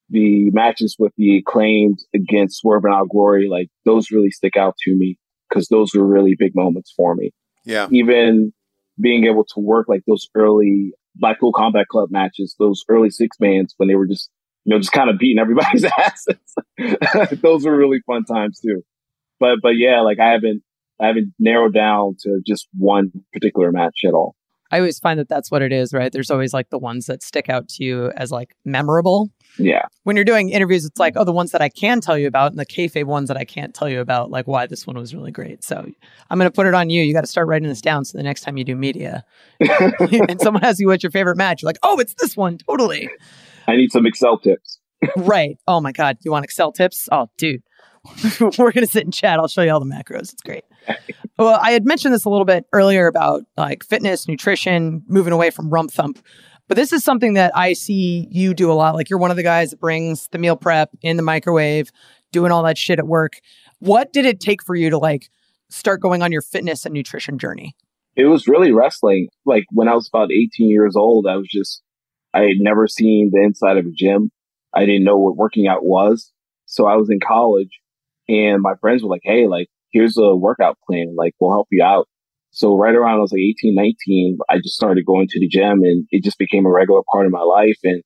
the 0.09 0.49
matches 0.51 0.95
with 0.97 1.13
the 1.17 1.37
acclaimed 1.37 1.99
against 2.13 2.59
Swerve 2.59 2.85
in 2.85 2.93
Our 2.93 3.05
Glory, 3.05 3.49
like 3.49 3.69
those 3.85 4.11
really 4.11 4.31
stick 4.31 4.55
out 4.55 4.75
to 4.83 4.95
me 4.95 5.17
because 5.49 5.67
those 5.67 5.93
were 5.93 6.05
really 6.05 6.35
big 6.37 6.55
moments 6.55 6.93
for 6.95 7.15
me. 7.15 7.31
Yeah. 7.65 7.87
Even 7.91 8.53
being 8.99 9.25
able 9.25 9.43
to 9.43 9.59
work 9.59 9.87
like 9.87 10.03
those 10.07 10.29
early 10.35 10.93
Blackpool 11.15 11.51
Combat 11.53 11.87
Club 11.87 12.09
matches, 12.11 12.55
those 12.57 12.83
early 12.89 13.09
six 13.09 13.37
bands 13.37 13.73
when 13.77 13.89
they 13.89 13.95
were 13.95 14.07
just, 14.07 14.29
you 14.65 14.73
know, 14.73 14.79
just 14.79 14.91
kind 14.91 15.09
of 15.09 15.17
beating 15.17 15.39
everybody's 15.39 15.85
asses. 15.99 17.39
those 17.41 17.65
were 17.65 17.75
really 17.75 17.99
fun 18.05 18.23
times 18.23 18.59
too. 18.59 18.83
But, 19.39 19.59
but 19.61 19.77
yeah, 19.77 20.01
like 20.01 20.19
I 20.19 20.31
haven't, 20.31 20.63
I 20.99 21.07
haven't 21.07 21.33
narrowed 21.37 21.73
down 21.73 22.15
to 22.21 22.41
just 22.45 22.67
one 22.73 23.11
particular 23.33 23.71
match 23.71 23.99
at 24.05 24.13
all. 24.13 24.35
I 24.71 24.77
always 24.77 24.99
find 24.99 25.19
that 25.19 25.29
that's 25.29 25.49
what 25.49 25.61
it 25.61 25.71
is, 25.71 25.93
right? 25.93 26.11
There's 26.11 26.29
always 26.29 26.53
like 26.53 26.69
the 26.69 26.77
ones 26.77 27.05
that 27.05 27.23
stick 27.23 27.49
out 27.49 27.67
to 27.69 27.83
you 27.83 28.11
as 28.15 28.31
like 28.31 28.55
memorable. 28.65 29.29
Yeah. 29.57 29.85
When 30.03 30.15
you're 30.15 30.25
doing 30.25 30.49
interviews, 30.49 30.85
it's 30.85 30.99
like, 30.99 31.13
oh, 31.15 31.23
the 31.23 31.31
ones 31.31 31.51
that 31.51 31.61
I 31.61 31.69
can 31.69 32.01
tell 32.01 32.17
you 32.17 32.27
about 32.27 32.51
and 32.51 32.59
the 32.59 32.65
kayfabe 32.65 33.05
ones 33.05 33.27
that 33.29 33.37
I 33.37 33.45
can't 33.45 33.73
tell 33.73 33.89
you 33.89 34.01
about, 34.01 34.29
like 34.29 34.47
why 34.47 34.67
this 34.67 34.85
one 34.85 34.97
was 34.97 35.15
really 35.15 35.31
great. 35.31 35.63
So 35.63 35.85
I'm 36.29 36.37
going 36.37 36.49
to 36.49 36.53
put 36.53 36.67
it 36.67 36.73
on 36.73 36.89
you. 36.89 37.01
You 37.03 37.13
got 37.13 37.21
to 37.21 37.27
start 37.27 37.47
writing 37.47 37.67
this 37.67 37.81
down. 37.81 38.05
So 38.05 38.17
the 38.17 38.23
next 38.23 38.41
time 38.41 38.57
you 38.57 38.63
do 38.63 38.75
media 38.75 39.25
and 39.59 40.41
someone 40.41 40.63
asks 40.63 40.79
you 40.79 40.87
what's 40.87 41.03
your 41.03 41.11
favorite 41.11 41.37
match, 41.37 41.61
you're 41.61 41.69
like, 41.69 41.79
oh, 41.83 41.99
it's 41.99 42.13
this 42.15 42.35
one. 42.35 42.57
Totally. 42.57 43.09
I 43.67 43.75
need 43.75 43.91
some 43.91 44.05
Excel 44.05 44.37
tips. 44.37 44.79
right. 45.17 45.57
Oh 45.67 45.79
my 45.79 45.91
God. 45.91 46.17
You 46.21 46.31
want 46.31 46.45
Excel 46.45 46.71
tips? 46.71 47.07
Oh, 47.11 47.29
dude. 47.37 47.63
We're 48.41 48.71
going 48.71 48.85
to 48.85 48.87
sit 48.87 49.03
and 49.03 49.13
chat. 49.13 49.39
I'll 49.39 49.47
show 49.47 49.61
you 49.61 49.71
all 49.71 49.79
the 49.79 49.85
macros. 49.85 50.33
It's 50.33 50.41
great. 50.41 50.63
well, 51.37 51.59
I 51.61 51.71
had 51.71 51.85
mentioned 51.85 52.13
this 52.13 52.25
a 52.25 52.29
little 52.29 52.45
bit 52.45 52.65
earlier 52.73 53.07
about 53.07 53.43
like 53.57 53.83
fitness, 53.83 54.27
nutrition, 54.27 55.03
moving 55.07 55.33
away 55.33 55.49
from 55.49 55.69
rump 55.69 55.91
thump. 55.91 56.19
But 56.67 56.75
this 56.75 56.91
is 56.91 57.03
something 57.03 57.33
that 57.33 57.55
I 57.55 57.73
see 57.73 58.27
you 58.29 58.53
do 58.53 58.71
a 58.71 58.73
lot. 58.73 58.95
Like 58.95 59.09
you're 59.09 59.19
one 59.19 59.31
of 59.31 59.37
the 59.37 59.43
guys 59.43 59.71
that 59.71 59.79
brings 59.79 60.27
the 60.31 60.37
meal 60.37 60.57
prep 60.57 60.89
in 61.01 61.17
the 61.17 61.23
microwave, 61.23 61.91
doing 62.31 62.51
all 62.51 62.63
that 62.63 62.77
shit 62.77 62.99
at 62.99 63.07
work. 63.07 63.39
What 63.79 64.11
did 64.11 64.25
it 64.25 64.39
take 64.39 64.63
for 64.63 64.75
you 64.75 64.89
to 64.89 64.97
like 64.97 65.29
start 65.69 66.01
going 66.01 66.21
on 66.21 66.31
your 66.31 66.41
fitness 66.41 66.85
and 66.85 66.93
nutrition 66.93 67.37
journey? 67.37 67.75
It 68.15 68.25
was 68.25 68.47
really 68.47 68.71
wrestling. 68.71 69.29
Like 69.45 69.65
when 69.71 69.87
I 69.87 69.93
was 69.93 70.09
about 70.11 70.31
18 70.31 70.69
years 70.69 70.95
old, 70.95 71.27
I 71.27 71.35
was 71.35 71.47
just, 71.49 71.81
I 72.33 72.41
had 72.41 72.57
never 72.59 72.87
seen 72.87 73.29
the 73.31 73.43
inside 73.43 73.77
of 73.77 73.85
a 73.85 73.91
gym. 73.95 74.31
I 74.73 74.81
didn't 74.81 75.03
know 75.03 75.17
what 75.17 75.37
working 75.37 75.67
out 75.67 75.85
was. 75.85 76.33
So 76.65 76.85
I 76.85 76.95
was 76.95 77.09
in 77.09 77.19
college 77.25 77.79
and 78.27 78.61
my 78.61 78.73
friends 78.81 79.03
were 79.03 79.09
like, 79.09 79.21
Hey, 79.23 79.47
like, 79.47 79.67
here's 79.97 80.17
a 80.17 80.35
workout 80.35 80.77
plan. 80.87 81.15
Like, 81.17 81.33
we'll 81.39 81.51
help 81.51 81.67
you 81.71 81.83
out. 81.83 82.07
So 82.51 82.75
right 82.75 82.95
around 82.95 83.17
I 83.17 83.21
was 83.21 83.31
like 83.31 83.41
18, 83.41 83.75
19, 83.75 84.37
I 84.49 84.57
just 84.57 84.75
started 84.75 85.05
going 85.05 85.27
to 85.29 85.39
the 85.39 85.47
gym 85.47 85.83
and 85.83 86.07
it 86.11 86.23
just 86.23 86.37
became 86.37 86.65
a 86.65 86.71
regular 86.71 87.01
part 87.11 87.25
of 87.25 87.31
my 87.31 87.41
life. 87.41 87.77
And 87.83 88.01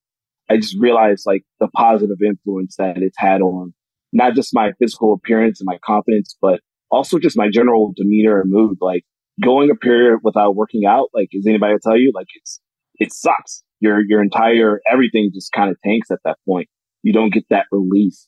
I 0.50 0.58
just 0.58 0.78
realized 0.78 1.24
like 1.26 1.44
the 1.60 1.70
positive 1.70 2.18
influence 2.26 2.76
that 2.78 2.98
it's 2.98 3.18
had 3.18 3.42
on 3.42 3.74
not 4.12 4.34
just 4.36 4.54
my 4.54 4.74
physical 4.80 5.14
appearance 5.14 5.62
and 5.62 5.68
my 5.68 5.80
confidence, 5.86 6.36
but 6.42 6.60
also 6.90 7.18
just 7.18 7.38
my 7.38 7.50
general 7.50 7.94
demeanor 7.96 8.42
and 8.42 8.52
mood. 8.52 8.78
Like 8.82 9.04
going 9.42 9.70
a 9.70 9.76
period 9.76 10.20
without 10.24 10.56
working 10.56 10.86
out, 10.86 11.08
like, 11.14 11.30
is 11.32 11.48
anybody 11.48 11.76
tell 11.82 11.98
you? 11.98 12.12
Like 12.14 12.28
it's, 12.36 12.60
it 12.96 13.14
sucks. 13.14 13.64
Your, 13.80 14.02
your 14.06 14.22
entire 14.22 14.82
everything 14.92 15.32
just 15.34 15.52
kind 15.54 15.72
of 15.72 15.78
tanks 15.84 16.12
at 16.12 16.20
that 16.26 16.38
point. 16.48 16.68
You 17.04 17.14
don't 17.14 17.34
get 17.34 17.46
that 17.50 17.66
release. 17.72 18.28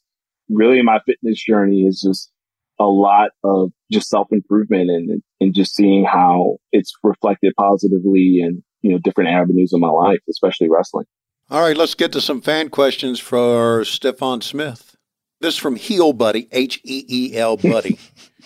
Really, 0.49 0.82
my 0.82 0.99
fitness 1.06 1.43
journey 1.43 1.82
is 1.82 2.02
just 2.02 2.32
a 2.79 2.86
lot 2.86 3.31
of 3.43 3.71
just 3.91 4.09
self 4.09 4.27
improvement 4.31 4.89
and, 4.89 5.21
and 5.39 5.53
just 5.53 5.75
seeing 5.75 6.05
how 6.05 6.57
it's 6.71 6.93
reflected 7.03 7.53
positively 7.57 8.39
in, 8.41 8.63
you 8.81 8.91
know, 8.91 8.97
different 8.97 9.29
avenues 9.29 9.73
of 9.73 9.79
my 9.79 9.89
life, 9.89 10.19
especially 10.29 10.69
wrestling. 10.69 11.05
All 11.49 11.62
right, 11.62 11.77
let's 11.77 11.93
get 11.93 12.12
to 12.13 12.21
some 12.21 12.41
fan 12.41 12.69
questions 12.69 13.19
for 13.19 13.81
Stephon 13.81 14.41
Smith. 14.41 14.95
This 15.41 15.57
from 15.57 15.75
Heel 15.75 16.13
Buddy, 16.13 16.47
H 16.51 16.79
E 16.83 17.05
E 17.07 17.38
L 17.38 17.57
Buddy. 17.57 17.99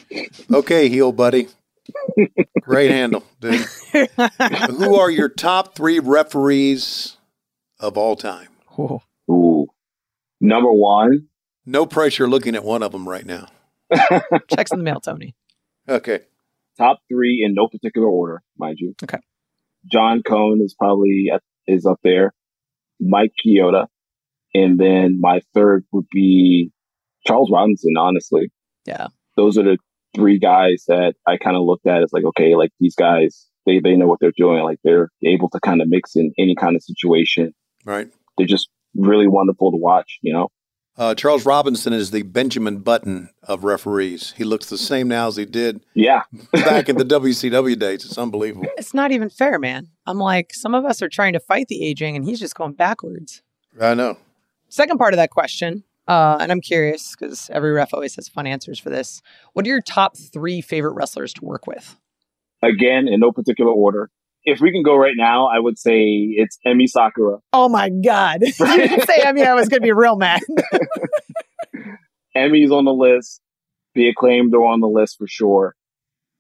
okay, 0.52 0.90
Heel 0.90 1.12
Buddy. 1.12 1.48
Great 2.62 2.92
handle, 2.92 3.24
dude. 3.40 3.66
Who 4.72 4.96
are 4.96 5.10
your 5.10 5.30
top 5.30 5.76
three 5.76 6.00
referees 6.00 7.18
of 7.80 7.98
all 7.98 8.16
time? 8.16 8.50
Ooh. 8.80 9.00
Ooh. 9.30 9.68
Number 10.42 10.72
one, 10.72 11.28
No 11.66 11.86
pressure 11.86 12.28
looking 12.28 12.56
at 12.56 12.64
one 12.64 12.84
of 12.84 12.92
them 12.92 13.08
right 13.08 13.26
now. 13.26 13.48
Checks 14.50 14.72
in 14.72 14.80
the 14.80 14.84
mail, 14.84 15.00
Tony. 15.00 15.36
Okay. 15.90 16.20
top 16.78 17.00
three 17.10 17.44
in 17.46 17.54
no 17.54 17.68
particular 17.68 18.08
order, 18.08 18.42
mind 18.58 18.78
you. 18.80 18.94
Okay. 19.04 19.20
John 19.92 20.22
Cone 20.28 20.62
is 20.62 20.76
probably 20.78 21.28
at, 21.34 21.42
is 21.68 21.86
up 21.86 22.00
there. 22.04 22.34
Mike 23.00 23.32
Chioda, 23.46 23.88
and 24.54 24.80
then 24.80 25.20
my 25.22 25.42
third 25.54 25.86
would 25.92 26.08
be 26.12 26.72
Charles 27.26 27.52
Robinson. 27.52 27.94
Honestly, 27.98 28.52
Yeah. 28.86 29.08
those 29.36 29.58
are 29.58 29.64
the 29.64 29.78
three 30.16 30.40
guys 30.40 30.86
that 30.88 31.14
I 31.28 31.38
kind 31.38 31.56
of 31.56 31.64
looked 31.64 31.86
at 31.86 32.02
as 32.02 32.12
like, 32.12 32.24
okay, 32.26 32.56
like 32.56 32.72
these 32.80 32.96
guys, 32.96 33.48
they 33.68 33.80
they 33.80 33.96
know 33.96 34.08
what 34.08 34.20
they're 34.20 34.32
doing. 34.36 34.64
Like 34.64 34.80
they're 34.84 35.10
able 35.24 35.50
to 35.52 35.60
kind 35.60 35.82
of 35.82 35.88
mix 35.90 36.16
in 36.16 36.34
any 36.40 36.56
kind 36.56 36.76
of 36.76 36.82
situation. 36.84 37.54
Right. 37.86 38.10
They're 38.38 38.48
just 38.48 38.68
really 38.96 39.28
wonderful 39.28 39.72
to 39.72 39.78
watch. 39.78 40.18
You 40.22 40.34
know. 40.34 40.48
Uh, 40.98 41.14
Charles 41.14 41.46
Robinson 41.46 41.94
is 41.94 42.10
the 42.10 42.24
Benjamin 42.24 42.80
Button 42.80 43.30
of 43.44 43.64
referees. 43.64 44.34
He 44.36 44.44
looks 44.44 44.68
the 44.68 44.80
same 44.80 45.08
now 45.08 45.28
as 45.28 45.36
he 45.36 45.46
did 45.46 45.82
Yeah. 45.94 46.24
back 46.52 46.90
in 46.90 46.98
the 46.98 47.06
WCW 47.06 47.78
days. 47.78 48.04
It's 48.04 48.18
unbelievable. 48.18 48.68
It's 48.78 48.96
not 48.96 49.12
even 49.12 49.30
fair, 49.30 49.60
man. 49.60 49.90
I'm 50.08 50.18
like, 50.18 50.54
some 50.56 50.74
of 50.74 50.86
us 50.86 51.02
are 51.04 51.10
trying 51.10 51.34
to 51.34 51.40
fight 51.40 51.68
the 51.68 51.86
aging 51.86 52.16
and 52.16 52.26
he's 52.26 52.40
just 52.40 52.56
going 52.56 52.74
backwards. 52.74 53.44
I 53.80 53.94
know. 53.94 54.18
Second 54.70 54.98
part 54.98 55.14
of 55.14 55.18
that 55.18 55.30
question, 55.30 55.84
uh, 56.08 56.38
and 56.42 56.52
I'm 56.52 56.62
curious 56.62 57.16
because 57.16 57.50
every 57.54 57.72
ref 57.72 57.94
always 57.94 58.16
has 58.16 58.28
fun 58.28 58.48
answers 58.48 58.80
for 58.80 58.90
this. 58.90 59.22
What 59.54 59.66
are 59.66 59.70
your 59.70 59.82
top 59.82 60.18
three 60.18 60.62
favorite 60.62 60.94
wrestlers 60.94 61.32
to 61.36 61.46
work 61.46 61.68
with? 61.68 61.96
Again, 62.64 63.08
in 63.08 63.20
no 63.20 63.32
particular 63.32 63.72
order. 63.72 64.10
If 64.50 64.62
we 64.62 64.72
can 64.72 64.82
go 64.82 64.96
right 64.96 65.16
now, 65.16 65.48
I 65.48 65.60
would 65.60 65.78
say 65.78 66.06
it's 66.06 66.58
Emi 66.66 66.88
Sakura. 66.88 67.40
Oh 67.52 67.68
my 67.68 67.90
God. 67.90 68.42
you 68.42 68.52
didn't 68.52 69.06
say, 69.06 69.30
mean, 69.34 69.46
I 69.46 69.54
was 69.54 69.68
going 69.68 69.82
to 69.82 69.86
be 69.86 69.92
real 69.92 70.16
mad. 70.16 70.40
Emi's 72.36 72.72
on 72.72 72.86
the 72.86 72.94
list. 72.94 73.42
The 73.94 74.08
acclaimed 74.08 74.54
are 74.54 74.64
on 74.64 74.80
the 74.80 74.88
list 74.88 75.18
for 75.18 75.28
sure. 75.28 75.76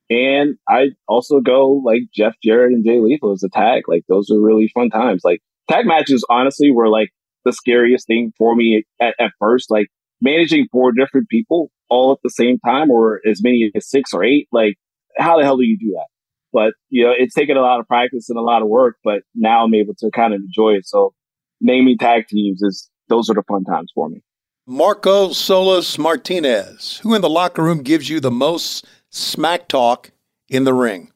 And 0.10 0.56
I 0.70 0.91
also 1.06 1.41
go 1.41 1.82
like 1.84 2.04
Jeff 2.15 2.36
Jarrett 2.41 2.72
and 2.72 2.86
Jay 2.86 3.00
Lethal 3.00 3.34
as 3.34 3.43
a 3.43 3.50
tag. 3.50 3.84
Like 3.89 4.04
those 4.08 4.32
are 4.32 4.39
really 4.39 4.72
fun 4.74 4.89
times. 4.89 5.24
Like 5.26 5.41
tag 5.70 5.86
matches, 5.86 6.26
honestly, 6.30 6.72
were 6.72 6.88
like 6.88 7.10
the 7.43 7.52
scariest 7.52 8.08
thing 8.08 8.32
for 8.38 8.56
me 8.56 8.86
at, 9.02 9.15
at 9.20 9.32
first. 9.38 9.70
Like 9.70 9.88
managing 10.22 10.67
four 10.72 10.93
different 10.93 11.28
people 11.28 11.72
all 11.89 12.13
at 12.13 12.20
the 12.24 12.30
same 12.30 12.58
time, 12.65 12.89
or 12.89 13.20
as 13.30 13.43
many 13.43 13.70
as 13.76 13.89
six 13.89 14.13
or 14.13 14.24
eight. 14.24 14.48
Like 14.54 14.76
how 15.17 15.38
the 15.38 15.43
hell 15.43 15.58
do 15.58 15.65
you 15.65 15.78
do 15.78 15.91
that? 15.96 16.08
But 16.54 16.74
you 16.90 17.06
know, 17.06 17.14
it's 17.18 17.34
taken 17.34 17.58
a 17.58 17.62
lot 17.62 17.80
of 17.80 17.88
practice 17.88 18.30
and 18.30 18.38
a 18.38 18.42
lot 18.42 18.62
of 18.62 18.68
work. 18.68 18.98
But 19.04 19.22
now 19.36 19.64
I'm 19.66 19.74
able 19.74 19.96
to 20.00 20.10
kind 20.12 20.34
of 20.34 20.42
enjoy 20.42 20.72
it. 20.76 20.88
So 20.88 21.14
naming 21.62 21.98
tag 21.98 22.28
teams 22.28 22.62
is 22.62 22.90
those 23.10 23.30
are 23.30 23.34
the 23.34 23.44
fun 23.48 23.64
times 23.64 23.92
for 23.94 24.10
me. 24.10 24.24
Marco 24.66 25.32
Solis 25.32 25.98
Martinez. 25.98 27.00
Who 27.04 27.16
in 27.16 27.22
the 27.22 27.30
locker 27.30 27.64
room 27.64 27.84
gives 27.84 28.10
you 28.10 28.20
the 28.20 28.32
most 28.32 28.86
smack 29.12 29.68
talk 29.68 30.12
in 30.50 30.66
the 30.66 30.74
ring? 30.74 31.12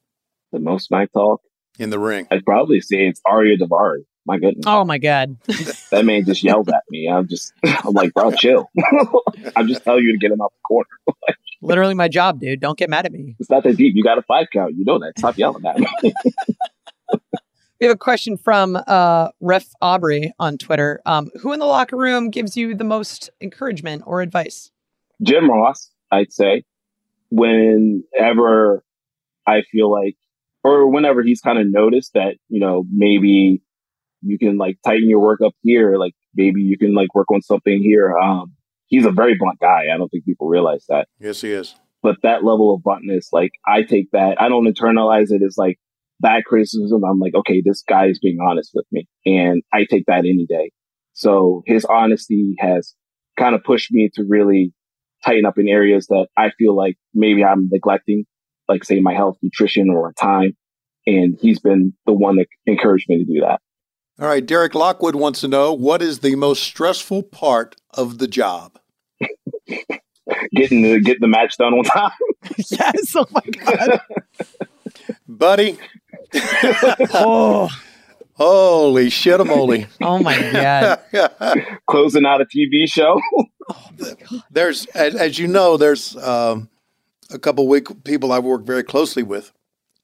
The 0.52 0.60
most 0.60 0.88
smack 0.88 1.12
talk. 1.12 1.42
In 1.80 1.90
the 1.90 2.00
ring. 2.00 2.28
I'd 2.30 2.46
probably 2.46 2.80
say 2.80 3.08
it's 3.08 3.22
Ariya 3.26 3.60
Daivari. 3.60 4.04
My 4.26 4.38
goodness. 4.38 4.66
oh 4.68 4.86
my 4.86 5.00
God. 5.00 5.38
That 5.90 6.06
man 6.06 6.26
just 6.26 6.44
yelled 6.44 6.70
at 6.70 6.84
me. 6.92 7.10
I'm 7.12 7.28
just, 7.28 7.54
I'm 7.66 7.94
like, 7.94 8.14
bro, 8.14 8.32
chill. 8.32 8.70
I'm 9.56 9.68
just 9.68 9.84
telling 9.84 10.04
you 10.04 10.12
to 10.12 10.18
get 10.18 10.32
him 10.32 10.42
out 10.42 10.52
the 10.52 10.62
corner. 10.68 10.90
Literally 11.62 11.94
my 11.94 12.08
job, 12.08 12.40
dude. 12.40 12.60
Don't 12.60 12.78
get 12.78 12.90
mad 12.90 13.06
at 13.06 13.12
me. 13.12 13.36
It's 13.40 13.50
not 13.50 13.64
that 13.64 13.78
deep. 13.78 13.94
You 13.96 14.04
got 14.04 14.18
a 14.18 14.24
five 14.24 14.48
count. 14.52 14.74
You 14.76 14.84
know 14.84 15.00
that. 15.00 15.14
Stop 15.18 15.38
yelling 15.38 15.66
at 15.66 15.80
me. 15.80 16.14
We 17.82 17.88
have 17.88 17.96
a 17.96 17.98
question 17.98 18.38
from 18.38 18.78
uh, 18.86 19.30
Ref 19.40 19.66
Aubrey 19.82 20.34
on 20.38 20.60
Twitter. 20.60 21.02
Um, 21.08 21.32
who 21.42 21.52
in 21.52 21.60
the 21.60 21.66
locker 21.66 21.98
room 21.98 22.30
gives 22.30 22.56
you 22.56 22.76
the 22.76 22.84
most 22.84 23.32
encouragement 23.42 24.04
or 24.06 24.22
advice? 24.22 24.70
Jim 25.24 25.50
Ross, 25.50 25.90
I'd 26.12 26.32
say, 26.32 26.64
whenever 27.32 28.84
I 29.48 29.64
feel 29.72 29.92
like, 29.92 30.16
or 30.64 30.92
whenever 30.92 31.24
he's 31.24 31.42
kind 31.42 31.58
of 31.58 31.66
noticed 31.68 32.14
that, 32.14 32.36
you 32.50 32.60
know, 32.60 32.86
maybe 32.94 33.64
you 34.22 34.38
can 34.38 34.60
like 34.60 34.78
tighten 34.86 35.10
your 35.10 35.20
work 35.20 35.42
up 35.44 35.54
here, 35.64 35.98
like 35.98 36.14
maybe 36.36 36.62
you 36.62 36.78
can 36.78 36.94
like 36.94 37.16
work 37.16 37.32
on 37.32 37.42
something 37.42 37.82
here. 37.82 38.16
Um, 38.16 38.54
he's 38.92 39.06
a 39.08 39.12
very 39.12 39.36
blunt 39.40 39.60
guy. 39.60 39.86
I 39.92 39.98
don't 39.98 40.10
think 40.10 40.26
people 40.26 40.48
realize 40.48 40.86
that. 40.90 41.08
Yes, 41.20 41.42
he 41.42 41.52
is. 41.52 41.74
but 42.04 42.18
that 42.24 42.44
level 42.44 42.74
of 42.74 42.84
bluntness, 42.84 43.30
like 43.32 43.52
I 43.66 43.82
take 43.82 44.12
that, 44.12 44.40
I 44.40 44.50
don't 44.50 44.66
internalize 44.72 45.32
it 45.32 45.42
as 45.44 45.56
like 45.58 45.80
bad 46.20 46.44
criticism. 46.46 47.04
I'm 47.04 47.20
like, 47.20 47.34
okay, 47.34 47.64
this 47.66 47.84
guy 47.88 48.08
is 48.08 48.20
being 48.20 48.38
honest 48.40 48.72
with 48.76 48.86
me 48.92 49.08
and 49.26 49.64
I 49.74 49.86
take 49.90 50.06
that 50.08 50.20
any 50.20 50.46
day. 50.48 50.72
So 51.14 51.64
his 51.66 51.86
honesty 51.86 52.56
has 52.60 52.94
kind 53.40 53.56
of 53.56 53.64
pushed 53.64 53.92
me 53.92 54.10
to 54.16 54.24
really 54.28 54.74
tighten 55.26 55.46
up 55.46 55.58
in 55.58 55.68
areas 55.68 56.08
that 56.08 56.28
I 56.38 56.52
feel 56.58 56.76
like 56.76 56.96
maybe 57.14 57.44
I'm 57.44 57.70
neglecting, 57.72 58.26
like 58.68 58.84
say 58.84 59.00
my 59.00 59.14
health, 59.14 59.38
nutrition 59.42 59.90
or 59.90 60.14
time. 60.14 60.56
And 61.08 61.38
he's 61.40 61.60
been 61.60 61.94
the 62.06 62.14
one 62.14 62.36
that 62.38 62.48
encouraged 62.66 63.08
me 63.10 63.18
to 63.20 63.26
do 63.26 63.42
that. 63.42 63.60
All 64.20 64.28
right. 64.28 64.46
Derek 64.46 64.76
Lockwood 64.76 65.16
wants 65.16 65.42
to 65.42 65.48
know 65.48 65.74
what 65.74 66.02
is 66.02 66.20
the 66.20 66.36
most 66.36 66.62
stressful 66.64 67.24
part 67.24 67.76
of 67.94 68.20
the 68.20 68.28
job? 68.28 68.78
Getting 70.56 70.82
the, 70.84 71.00
getting 71.00 71.22
the 71.22 71.28
match 71.28 71.58
done 71.58 71.74
on 71.74 71.84
time. 71.84 72.12
yes. 72.58 73.16
Oh 73.16 73.26
my 73.32 73.42
God. 73.42 74.00
Buddy, 75.28 75.78
Oh, 77.14 77.70
holy 78.34 79.10
shit 79.10 79.40
a 79.40 79.46
moly. 79.46 79.88
oh 80.02 80.20
my 80.20 80.38
God. 80.52 81.00
Closing 81.88 82.26
out 82.26 82.42
a 82.42 82.46
TV 82.46 82.88
show. 82.90 83.20
there's, 84.52 84.86
as, 84.88 85.16
as 85.16 85.40
you 85.40 85.48
know, 85.48 85.78
there's 85.78 86.16
um, 86.18 86.70
a 87.32 87.40
couple 87.40 87.68
week 87.68 88.04
people 88.04 88.32
I've 88.32 88.44
worked 88.44 88.66
very 88.68 88.84
closely 88.84 89.24
with. 89.24 89.52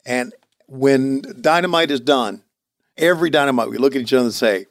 And 0.05 0.33
when 0.67 1.21
dynamite 1.41 1.91
is 1.91 1.99
done, 1.99 2.43
every 2.97 3.29
dynamite, 3.29 3.69
we 3.69 3.77
look 3.77 3.95
at 3.95 4.01
each 4.01 4.13
other 4.13 4.23
and 4.25 4.33
say, 4.33 4.65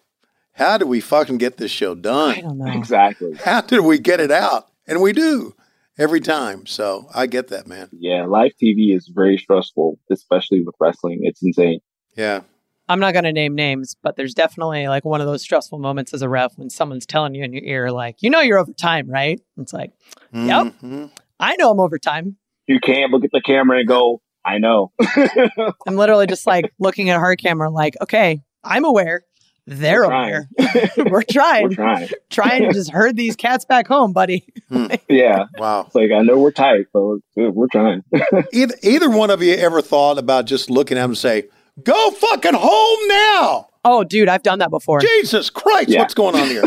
how 0.52 0.78
did 0.78 0.88
we 0.88 1.00
fucking 1.00 1.38
get 1.38 1.58
this 1.58 1.70
show 1.70 1.92
I 1.92 1.94
done? 1.94 2.40
don't 2.40 2.58
know. 2.58 2.72
exactly. 2.72 3.34
How 3.34 3.60
did 3.60 3.80
we 3.80 3.98
get 3.98 4.20
it 4.20 4.30
out? 4.30 4.68
And 4.86 5.02
we 5.02 5.12
do 5.12 5.54
every 5.98 6.20
time. 6.20 6.66
So 6.66 7.06
I 7.14 7.26
get 7.26 7.48
that, 7.48 7.66
man. 7.66 7.88
Yeah, 7.92 8.24
live 8.26 8.52
TV 8.62 8.94
is 8.94 9.08
very 9.08 9.36
stressful, 9.38 9.98
especially 10.10 10.62
with 10.62 10.74
wrestling. 10.80 11.20
It's 11.22 11.42
insane. 11.42 11.80
Yeah. 12.16 12.40
I'm 12.88 13.00
not 13.00 13.12
going 13.12 13.24
to 13.24 13.32
name 13.32 13.56
names, 13.56 13.96
but 14.00 14.16
there's 14.16 14.32
definitely 14.32 14.86
like 14.86 15.04
one 15.04 15.20
of 15.20 15.26
those 15.26 15.42
stressful 15.42 15.80
moments 15.80 16.14
as 16.14 16.22
a 16.22 16.28
ref 16.28 16.56
when 16.56 16.70
someone's 16.70 17.04
telling 17.04 17.34
you 17.34 17.42
in 17.42 17.52
your 17.52 17.64
ear, 17.64 17.90
like, 17.90 18.22
you 18.22 18.30
know, 18.30 18.40
you're 18.40 18.58
over 18.58 18.72
time, 18.72 19.10
right? 19.10 19.40
It's 19.56 19.72
like, 19.72 19.92
Yep. 20.32 20.66
Mhm. 20.82 21.10
I 21.40 21.56
know 21.56 21.70
I'm 21.70 21.80
over 21.80 21.98
time. 21.98 22.36
You 22.68 22.78
can't 22.80 23.10
look 23.10 23.24
at 23.24 23.30
the 23.32 23.40
camera 23.44 23.80
and 23.80 23.88
go, 23.88 24.20
I 24.44 24.58
know. 24.58 24.92
I'm 25.86 25.96
literally 25.96 26.26
just 26.28 26.46
like 26.46 26.72
looking 26.78 27.10
at 27.10 27.16
a 27.16 27.18
hard 27.18 27.40
camera, 27.40 27.70
like, 27.70 27.96
okay, 28.00 28.40
I'm 28.62 28.84
aware. 28.84 29.24
They're 29.66 30.02
We're 30.06 30.12
aware. 30.12 30.48
We're 31.10 31.22
trying. 31.22 31.68
we're 31.68 31.74
trying. 31.74 32.08
trying 32.30 32.62
to 32.62 32.72
just 32.72 32.90
herd 32.90 33.16
these 33.16 33.34
cats 33.36 33.64
back 33.64 33.86
home, 33.88 34.12
buddy. 34.12 34.46
Hmm. 34.68 34.86
Yeah. 35.08 35.46
Wow. 35.58 35.82
It's 35.86 35.94
like, 35.94 36.10
I 36.12 36.22
know 36.22 36.38
we're 36.38 36.52
tight, 36.52 36.86
but 36.92 37.02
we're, 37.36 37.50
we're 37.50 37.66
trying. 37.72 38.02
Either, 38.52 38.74
either 38.82 39.10
one 39.10 39.30
of 39.30 39.42
you 39.42 39.54
ever 39.54 39.82
thought 39.82 40.18
about 40.18 40.44
just 40.46 40.70
looking 40.70 40.96
at 40.98 41.02
them 41.02 41.10
and 41.10 41.18
say, 41.18 41.44
go 41.82 42.10
fucking 42.12 42.54
home 42.54 43.08
now? 43.08 43.68
Oh, 43.84 44.02
dude, 44.04 44.28
I've 44.28 44.42
done 44.42 44.58
that 44.60 44.70
before. 44.70 45.00
Jesus 45.00 45.48
Christ, 45.50 45.88
Yeah. 45.88 46.00
what's 46.00 46.14
going 46.14 46.34
on 46.34 46.48
here? 46.48 46.64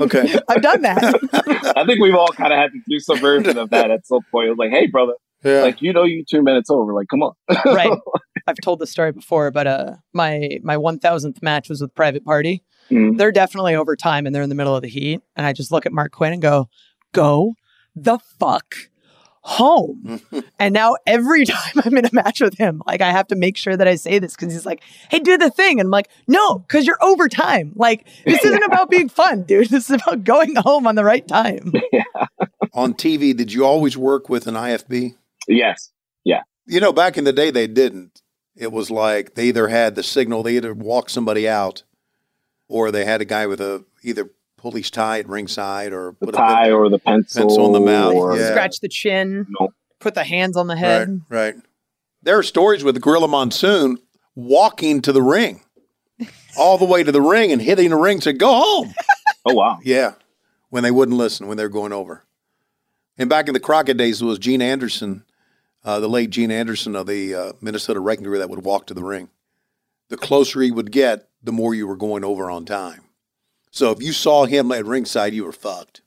Okay. 0.00 0.34
I've 0.48 0.62
done 0.62 0.80
that. 0.82 1.74
I 1.76 1.84
think 1.84 2.00
we've 2.00 2.14
all 2.14 2.28
kind 2.28 2.52
of 2.52 2.58
had 2.58 2.70
to 2.72 2.80
do 2.88 2.98
some 2.98 3.18
version 3.18 3.58
of 3.58 3.70
that 3.70 3.90
at 3.90 4.06
some 4.06 4.20
point. 4.30 4.46
It 4.46 4.50
was 4.50 4.58
like, 4.58 4.70
hey, 4.70 4.86
brother, 4.86 5.12
Yeah. 5.44 5.62
like, 5.62 5.82
you 5.82 5.92
know, 5.92 6.04
you 6.04 6.24
two 6.28 6.42
minutes 6.42 6.70
over. 6.70 6.94
Like, 6.94 7.08
come 7.08 7.22
on. 7.22 7.32
right. 7.66 7.98
I've 8.46 8.56
told 8.62 8.78
this 8.78 8.90
story 8.90 9.12
before, 9.12 9.50
but 9.50 9.66
uh, 9.66 9.94
my 10.12 10.58
my 10.62 10.76
one 10.76 10.98
thousandth 10.98 11.42
match 11.42 11.68
was 11.68 11.80
with 11.80 11.94
Private 11.94 12.24
Party. 12.24 12.62
Mhm. 12.90 13.16
They're 13.18 13.32
definitely 13.32 13.74
over 13.74 13.96
time, 13.96 14.26
and 14.26 14.34
they're 14.34 14.42
in 14.42 14.48
the 14.48 14.54
middle 14.54 14.74
of 14.74 14.82
the 14.82 14.88
heat. 14.88 15.20
And 15.36 15.46
I 15.46 15.52
just 15.52 15.70
look 15.72 15.86
at 15.86 15.92
Marq 15.92 16.10
Quen 16.10 16.32
and 16.32 16.42
go, 16.42 16.68
"Go 17.12 17.54
the 17.94 18.18
fuck 18.38 18.74
home." 19.42 20.20
and 20.58 20.72
now 20.74 20.96
every 21.06 21.44
time 21.46 21.82
I'm 21.84 21.96
in 21.96 22.06
a 22.06 22.10
match 22.12 22.40
with 22.40 22.56
him, 22.58 22.82
like 22.86 23.00
I 23.00 23.10
have 23.10 23.28
to 23.28 23.36
make 23.36 23.56
sure 23.56 23.76
that 23.76 23.86
I 23.88 23.94
say 23.96 24.18
this 24.18 24.34
because 24.34 24.52
he's 24.52 24.66
like, 24.66 24.82
"Hey, 25.10 25.18
do 25.20 25.36
the 25.38 25.50
thing," 25.50 25.80
and 25.80 25.86
I'm 25.86 25.90
like, 25.90 26.08
"No, 26.26 26.58
because 26.58 26.86
you're 26.86 27.02
over 27.02 27.28
time. 27.28 27.72
Like 27.76 28.06
this 28.24 28.44
isn't 28.44 28.64
about 28.64 28.90
being 28.90 29.08
fun, 29.08 29.42
dude. 29.44 29.68
This 29.70 29.88
is 29.90 30.02
about 30.02 30.24
going 30.24 30.56
home 30.56 30.86
on 30.86 30.94
the 30.94 31.04
right 31.04 31.26
time." 31.26 31.72
on 32.74 32.94
TV, 32.94 33.36
did 33.36 33.52
you 33.52 33.64
always 33.66 33.96
work 33.96 34.28
with 34.28 34.46
an 34.46 34.54
IFB? 34.54 35.14
yes. 35.48 35.90
Yeah. 36.24 36.42
You 36.66 36.78
know, 36.80 36.92
back 36.92 37.18
in 37.18 37.24
the 37.24 37.32
day, 37.32 37.50
they 37.50 37.66
didn't. 37.66 38.21
It 38.56 38.70
was 38.72 38.90
like 38.90 39.34
they 39.34 39.46
either 39.46 39.68
had 39.68 39.94
the 39.94 40.02
signal, 40.02 40.42
they 40.42 40.56
either 40.56 40.74
walked 40.74 41.10
somebody 41.10 41.48
out, 41.48 41.82
or 42.68 42.90
they 42.90 43.04
had 43.04 43.20
a 43.20 43.24
guy 43.24 43.46
with 43.46 43.60
a 43.60 43.84
either 44.02 44.30
police 44.58 44.90
tie 44.90 45.18
at 45.20 45.28
ringside 45.28 45.92
or 45.92 46.14
The 46.20 46.26
put 46.26 46.34
a 46.34 46.38
tie 46.38 46.70
or 46.70 46.88
the 46.88 46.98
pencil. 46.98 47.42
pencil 47.42 47.66
on 47.66 47.72
the 47.72 47.80
mouth, 47.80 48.14
Or, 48.14 48.36
yeah. 48.38 48.50
Scratch 48.50 48.78
the 48.80 48.88
chin, 48.88 49.46
No. 49.58 49.70
put 49.98 50.14
the 50.14 50.22
hands 50.24 50.56
on 50.56 50.66
the 50.68 50.76
head. 50.76 51.20
right. 51.28 51.54
There 52.22 52.38
are 52.38 52.42
stories 52.44 52.84
with 52.84 53.00
Gorilla 53.00 53.26
Monsoon 53.26 53.98
walking 54.36 55.02
to 55.02 55.12
the 55.12 55.22
ring, 55.22 55.62
all 56.56 56.78
the 56.78 56.84
way 56.84 57.02
to 57.02 57.10
the 57.10 57.20
ring 57.20 57.50
and 57.50 57.60
hitting 57.60 57.90
the 57.90 57.96
ring. 57.96 58.20
to 58.20 58.32
"Go 58.32 58.52
home." 58.54 58.94
Oh 59.44 59.54
wow. 59.54 59.80
Yeah, 59.82 60.12
when 60.70 60.84
they 60.84 60.92
wouldn't 60.92 61.18
listen 61.18 61.48
when 61.48 61.56
they 61.56 61.64
were 61.64 61.68
going 61.68 61.92
over. 61.92 62.22
And 63.18 63.28
back 63.28 63.48
in 63.48 63.54
the 63.54 63.60
Crockett 63.60 63.96
days, 63.96 64.22
it 64.22 64.24
was 64.24 64.38
Gene 64.38 64.62
Anderson, 64.62 65.24
uh, 65.84 66.00
the 66.00 66.08
late 66.08 66.30
Gene 66.30 66.50
Anderson 66.50 66.96
of 66.96 67.06
the 67.06 67.34
uh, 67.34 67.52
Minnesota 67.60 68.00
Wrecking 68.00 68.24
Crew, 68.24 68.38
that 68.38 68.50
would 68.50 68.64
walk 68.64 68.86
to 68.86 68.94
the 68.94 69.04
ring. 69.04 69.30
The 70.08 70.16
closer 70.16 70.60
he 70.60 70.70
would 70.70 70.92
get, 70.92 71.28
the 71.42 71.52
more 71.52 71.74
you 71.74 71.86
were 71.86 71.96
going 71.96 72.24
over 72.24 72.50
on 72.50 72.64
time. 72.64 73.02
So 73.70 73.90
if 73.90 74.02
you 74.02 74.12
saw 74.12 74.44
him 74.44 74.70
at 74.70 74.84
ringside, 74.84 75.32
you 75.32 75.44
were 75.44 75.52
fucked. 75.52 76.02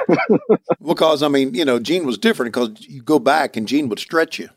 because 0.86 1.22
I 1.22 1.28
mean, 1.28 1.54
you 1.54 1.64
know, 1.64 1.78
Gene 1.78 2.04
was 2.04 2.18
different 2.18 2.52
because 2.52 2.86
you 2.86 3.02
go 3.02 3.18
back 3.18 3.56
and 3.56 3.66
Gene 3.66 3.88
would 3.88 3.98
stretch 3.98 4.38
you. 4.38 4.50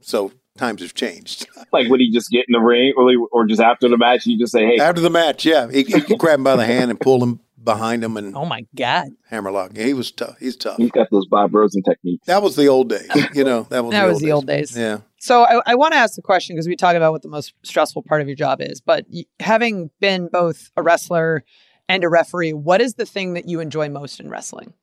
So 0.00 0.32
times 0.56 0.82
have 0.82 0.94
changed. 0.94 1.46
Like 1.72 1.88
would 1.88 1.98
he 1.98 2.12
just 2.12 2.30
get 2.30 2.44
in 2.46 2.52
the 2.52 2.60
ring 2.60 2.92
or, 2.96 3.10
or 3.32 3.46
just 3.46 3.60
after 3.60 3.88
the 3.88 3.96
match 3.98 4.26
you 4.26 4.38
just 4.38 4.52
say, 4.52 4.64
Hey, 4.64 4.78
After 4.78 5.00
the 5.00 5.10
match, 5.10 5.44
yeah, 5.44 5.68
he, 5.68 5.82
he 5.82 6.00
could 6.02 6.18
grab 6.18 6.38
him 6.38 6.44
by 6.44 6.54
the 6.54 6.64
hand 6.64 6.88
and 6.92 7.00
pull 7.00 7.20
him 7.20 7.40
behind 7.60 8.04
him 8.04 8.16
and 8.16 8.36
Oh 8.36 8.44
my 8.44 8.64
God. 8.76 9.08
hammerlock. 9.28 9.72
Yeah, 9.74 9.86
he 9.86 9.92
was 9.94 10.12
tough. 10.12 10.36
He's 10.38 10.54
tough. 10.56 10.76
he's 10.76 10.92
got 10.92 11.08
those 11.10 11.26
Bob 11.26 11.52
Rosen 11.52 11.82
techniques. 11.82 12.24
That 12.26 12.44
was 12.44 12.54
the 12.54 12.68
old 12.68 12.90
days. 12.90 13.10
You 13.34 13.42
know, 13.42 13.62
that 13.70 13.82
was 13.84 13.90
That 13.92 14.02
the 14.02 14.06
was 14.06 14.14
old 14.14 14.22
the 14.22 14.26
days. 14.26 14.32
old 14.34 14.46
days. 14.46 14.78
Yeah. 14.78 14.98
So 15.18 15.42
I, 15.42 15.62
I 15.66 15.74
want 15.74 15.94
to 15.94 15.98
ask 15.98 16.14
the 16.14 16.22
question 16.22 16.54
because 16.54 16.68
we 16.68 16.76
talk 16.76 16.94
about 16.94 17.10
what 17.10 17.22
the 17.22 17.28
most 17.28 17.54
stressful 17.64 18.02
part 18.02 18.20
of 18.20 18.28
your 18.28 18.36
job 18.36 18.60
is. 18.60 18.80
But 18.80 19.06
y- 19.12 19.24
having 19.40 19.90
been 20.00 20.28
both 20.28 20.70
a 20.76 20.82
wrestler 20.82 21.42
and 21.88 22.04
a 22.04 22.08
referee, 22.08 22.52
what 22.52 22.80
is 22.80 22.94
the 22.94 23.06
thing 23.06 23.32
that 23.34 23.48
you 23.48 23.58
enjoy 23.58 23.88
most 23.88 24.20
in 24.20 24.30
wrestling? 24.30 24.74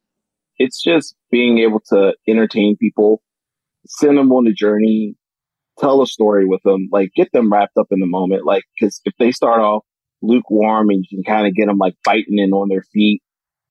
It's 0.58 0.84
just 0.84 1.16
being 1.32 1.60
able 1.60 1.80
to 1.90 2.16
entertain 2.28 2.76
people, 2.76 3.22
send 3.88 4.18
them 4.18 4.32
on 4.34 4.46
a 4.48 4.52
journey, 4.52 5.16
tell 5.80 6.02
a 6.02 6.08
story 6.08 6.46
with 6.46 6.62
them, 6.64 6.90
like 6.92 7.12
get 7.16 7.32
them 7.32 7.52
wrapped 7.52 7.78
up 7.78 7.88
in 7.92 8.00
the 8.00 8.06
moment. 8.06 8.46
Like, 8.46 8.64
cause 8.80 9.02
if 9.06 9.14
they 9.20 9.32
start 9.32 9.62
off 9.62 9.84
lukewarm 10.22 10.90
and 10.90 11.06
you 11.10 11.18
can 11.18 11.24
kind 11.24 11.48
of 11.48 11.56
get 11.56 11.68
them 11.68 11.78
like 11.78 11.96
fighting 12.06 12.40
and 12.40 12.54
on 12.54 12.70
their 12.70 12.84
feet 12.94 13.22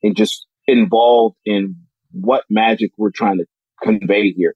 and 0.03 0.17
just 0.17 0.47
involved 0.67 1.37
in 1.45 1.77
what 2.13 2.45
magic 2.51 2.91
we're 2.97 3.11
trying 3.11 3.39
to 3.39 3.47
convey 3.83 4.33
here. 4.33 4.55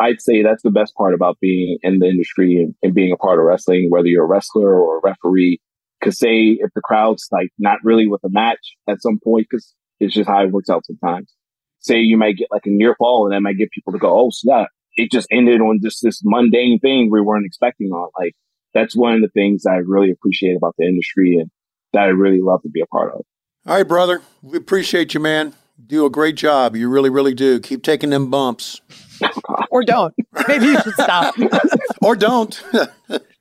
I'd 0.00 0.20
say 0.20 0.42
that's 0.42 0.62
the 0.62 0.70
best 0.70 0.94
part 0.94 1.14
about 1.14 1.38
being 1.40 1.78
in 1.82 1.98
the 1.98 2.06
industry 2.06 2.56
and, 2.56 2.74
and 2.82 2.94
being 2.94 3.12
a 3.12 3.16
part 3.16 3.38
of 3.38 3.44
wrestling, 3.44 3.88
whether 3.90 4.06
you're 4.06 4.24
a 4.24 4.28
wrestler 4.28 4.80
or 4.80 4.98
a 4.98 5.00
referee. 5.02 5.60
Cause 6.02 6.18
say 6.18 6.58
if 6.60 6.70
the 6.74 6.80
crowd's 6.80 7.28
like 7.32 7.48
not 7.58 7.78
really 7.82 8.06
with 8.06 8.22
a 8.24 8.28
match 8.30 8.76
at 8.88 9.02
some 9.02 9.18
point, 9.22 9.48
cause 9.50 9.74
it's 9.98 10.14
just 10.14 10.28
how 10.28 10.44
it 10.44 10.52
works 10.52 10.70
out 10.70 10.86
sometimes. 10.86 11.32
Say 11.80 11.98
you 11.98 12.16
might 12.16 12.36
get 12.36 12.48
like 12.52 12.66
a 12.66 12.70
near 12.70 12.94
fall 12.96 13.26
and 13.26 13.34
that 13.34 13.40
might 13.40 13.58
get 13.58 13.72
people 13.72 13.92
to 13.92 13.98
go, 13.98 14.16
Oh, 14.16 14.30
snap. 14.30 14.68
It 14.98 15.10
just 15.12 15.28
ended 15.30 15.60
on 15.60 15.80
just 15.82 16.02
this 16.02 16.20
mundane 16.24 16.80
thing 16.80 17.08
we 17.10 17.20
weren't 17.20 17.46
expecting 17.46 17.88
on. 17.92 18.10
Like 18.18 18.34
that's 18.74 18.96
one 18.96 19.14
of 19.14 19.20
the 19.22 19.28
things 19.28 19.64
I 19.64 19.76
really 19.76 20.10
appreciate 20.10 20.56
about 20.56 20.74
the 20.76 20.84
industry 20.86 21.36
and 21.40 21.50
that 21.92 22.02
I 22.02 22.06
really 22.06 22.40
love 22.42 22.62
to 22.62 22.68
be 22.68 22.80
a 22.80 22.86
part 22.86 23.14
of. 23.14 23.22
All 23.66 23.76
right, 23.76 23.86
brother. 23.86 24.22
We 24.42 24.58
appreciate 24.58 25.14
you, 25.14 25.20
man. 25.20 25.54
You 25.78 25.84
do 25.86 26.06
a 26.06 26.10
great 26.10 26.34
job. 26.34 26.74
You 26.74 26.88
really, 26.88 27.10
really 27.10 27.34
do. 27.34 27.60
Keep 27.60 27.82
taking 27.82 28.10
them 28.10 28.28
bumps. 28.30 28.80
Or 29.70 29.82
don't. 29.82 30.14
Maybe 30.46 30.66
you 30.66 30.80
should 30.80 30.94
stop. 30.94 31.34
Or 32.02 32.14
don't. 32.14 32.62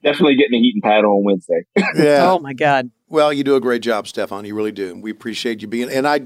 Definitely 0.04 0.36
getting 0.36 0.56
a 0.56 0.60
heat 0.60 0.74
and 0.76 0.84
pad 0.84 1.06
on 1.06 1.24
Wednesday. 1.24 1.64
yeah. 1.96 2.32
Oh 2.32 2.40
my 2.40 2.54
God. 2.54 2.90
Well, 3.08 3.32
you 3.32 3.44
do 3.44 3.56
a 3.56 3.62
great 3.62 3.82
job, 3.82 4.06
Stephon. 4.06 4.46
You 4.46 4.56
really 4.56 4.72
do. 4.72 4.96
We 4.96 5.12
appreciate 5.12 5.62
you 5.62 5.68
being 5.68 5.90
and 5.90 6.08
I 6.08 6.22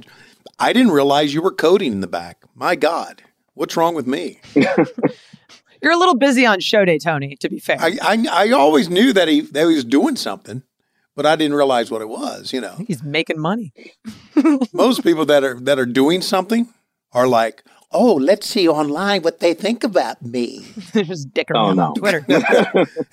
I 0.60 0.74
didn't 0.74 0.92
realize 0.92 1.34
you 1.34 1.42
were 1.42 1.52
coding 1.52 1.92
in 1.92 2.00
the 2.02 2.08
back. 2.08 2.44
My 2.56 2.76
God. 2.76 3.22
What's 3.62 3.78
wrong 3.78 3.94
with 3.94 4.08
me? 4.08 4.40
You're 4.56 5.92
a 5.92 5.96
little 5.96 6.16
busy 6.18 6.48
on 6.48 6.62
show 6.62 6.84
day, 6.84 6.98
Tony, 6.98 7.36
to 7.42 7.48
be 7.48 7.60
fair. 7.60 7.78
I, 7.80 7.96
I 8.02 8.26
I 8.48 8.52
always 8.54 8.90
knew 8.90 9.14
that 9.14 9.28
he 9.28 9.42
that 9.42 9.68
he 9.68 9.76
was 9.76 9.84
doing 9.86 10.16
something, 10.16 10.64
but 11.16 11.28
I 11.28 11.36
didn't 11.36 11.54
realize 11.54 11.92
what 11.92 12.02
it 12.02 12.10
was, 12.10 12.52
you 12.54 12.60
know. 12.60 12.76
He's 12.88 13.04
making 13.04 13.40
money. 13.40 13.72
Most 14.74 15.04
people 15.04 15.26
that 15.28 15.44
are 15.44 15.60
that 15.60 15.78
are 15.78 15.86
doing 15.86 16.24
something 16.24 16.70
are 17.12 17.28
like, 17.28 17.64
"Oh, 17.92 18.16
let's 18.16 18.48
see 18.48 18.68
online 18.68 19.22
what 19.22 19.42
they 19.42 19.54
think 19.54 19.84
about 19.84 20.24
me." 20.24 20.66
They're 20.94 21.04
just 21.04 21.30
dicking 21.30 21.52
Oh, 21.54 21.68
around 21.68 21.76
no. 21.76 21.84
on 21.90 21.94
Twitter. 21.94 22.26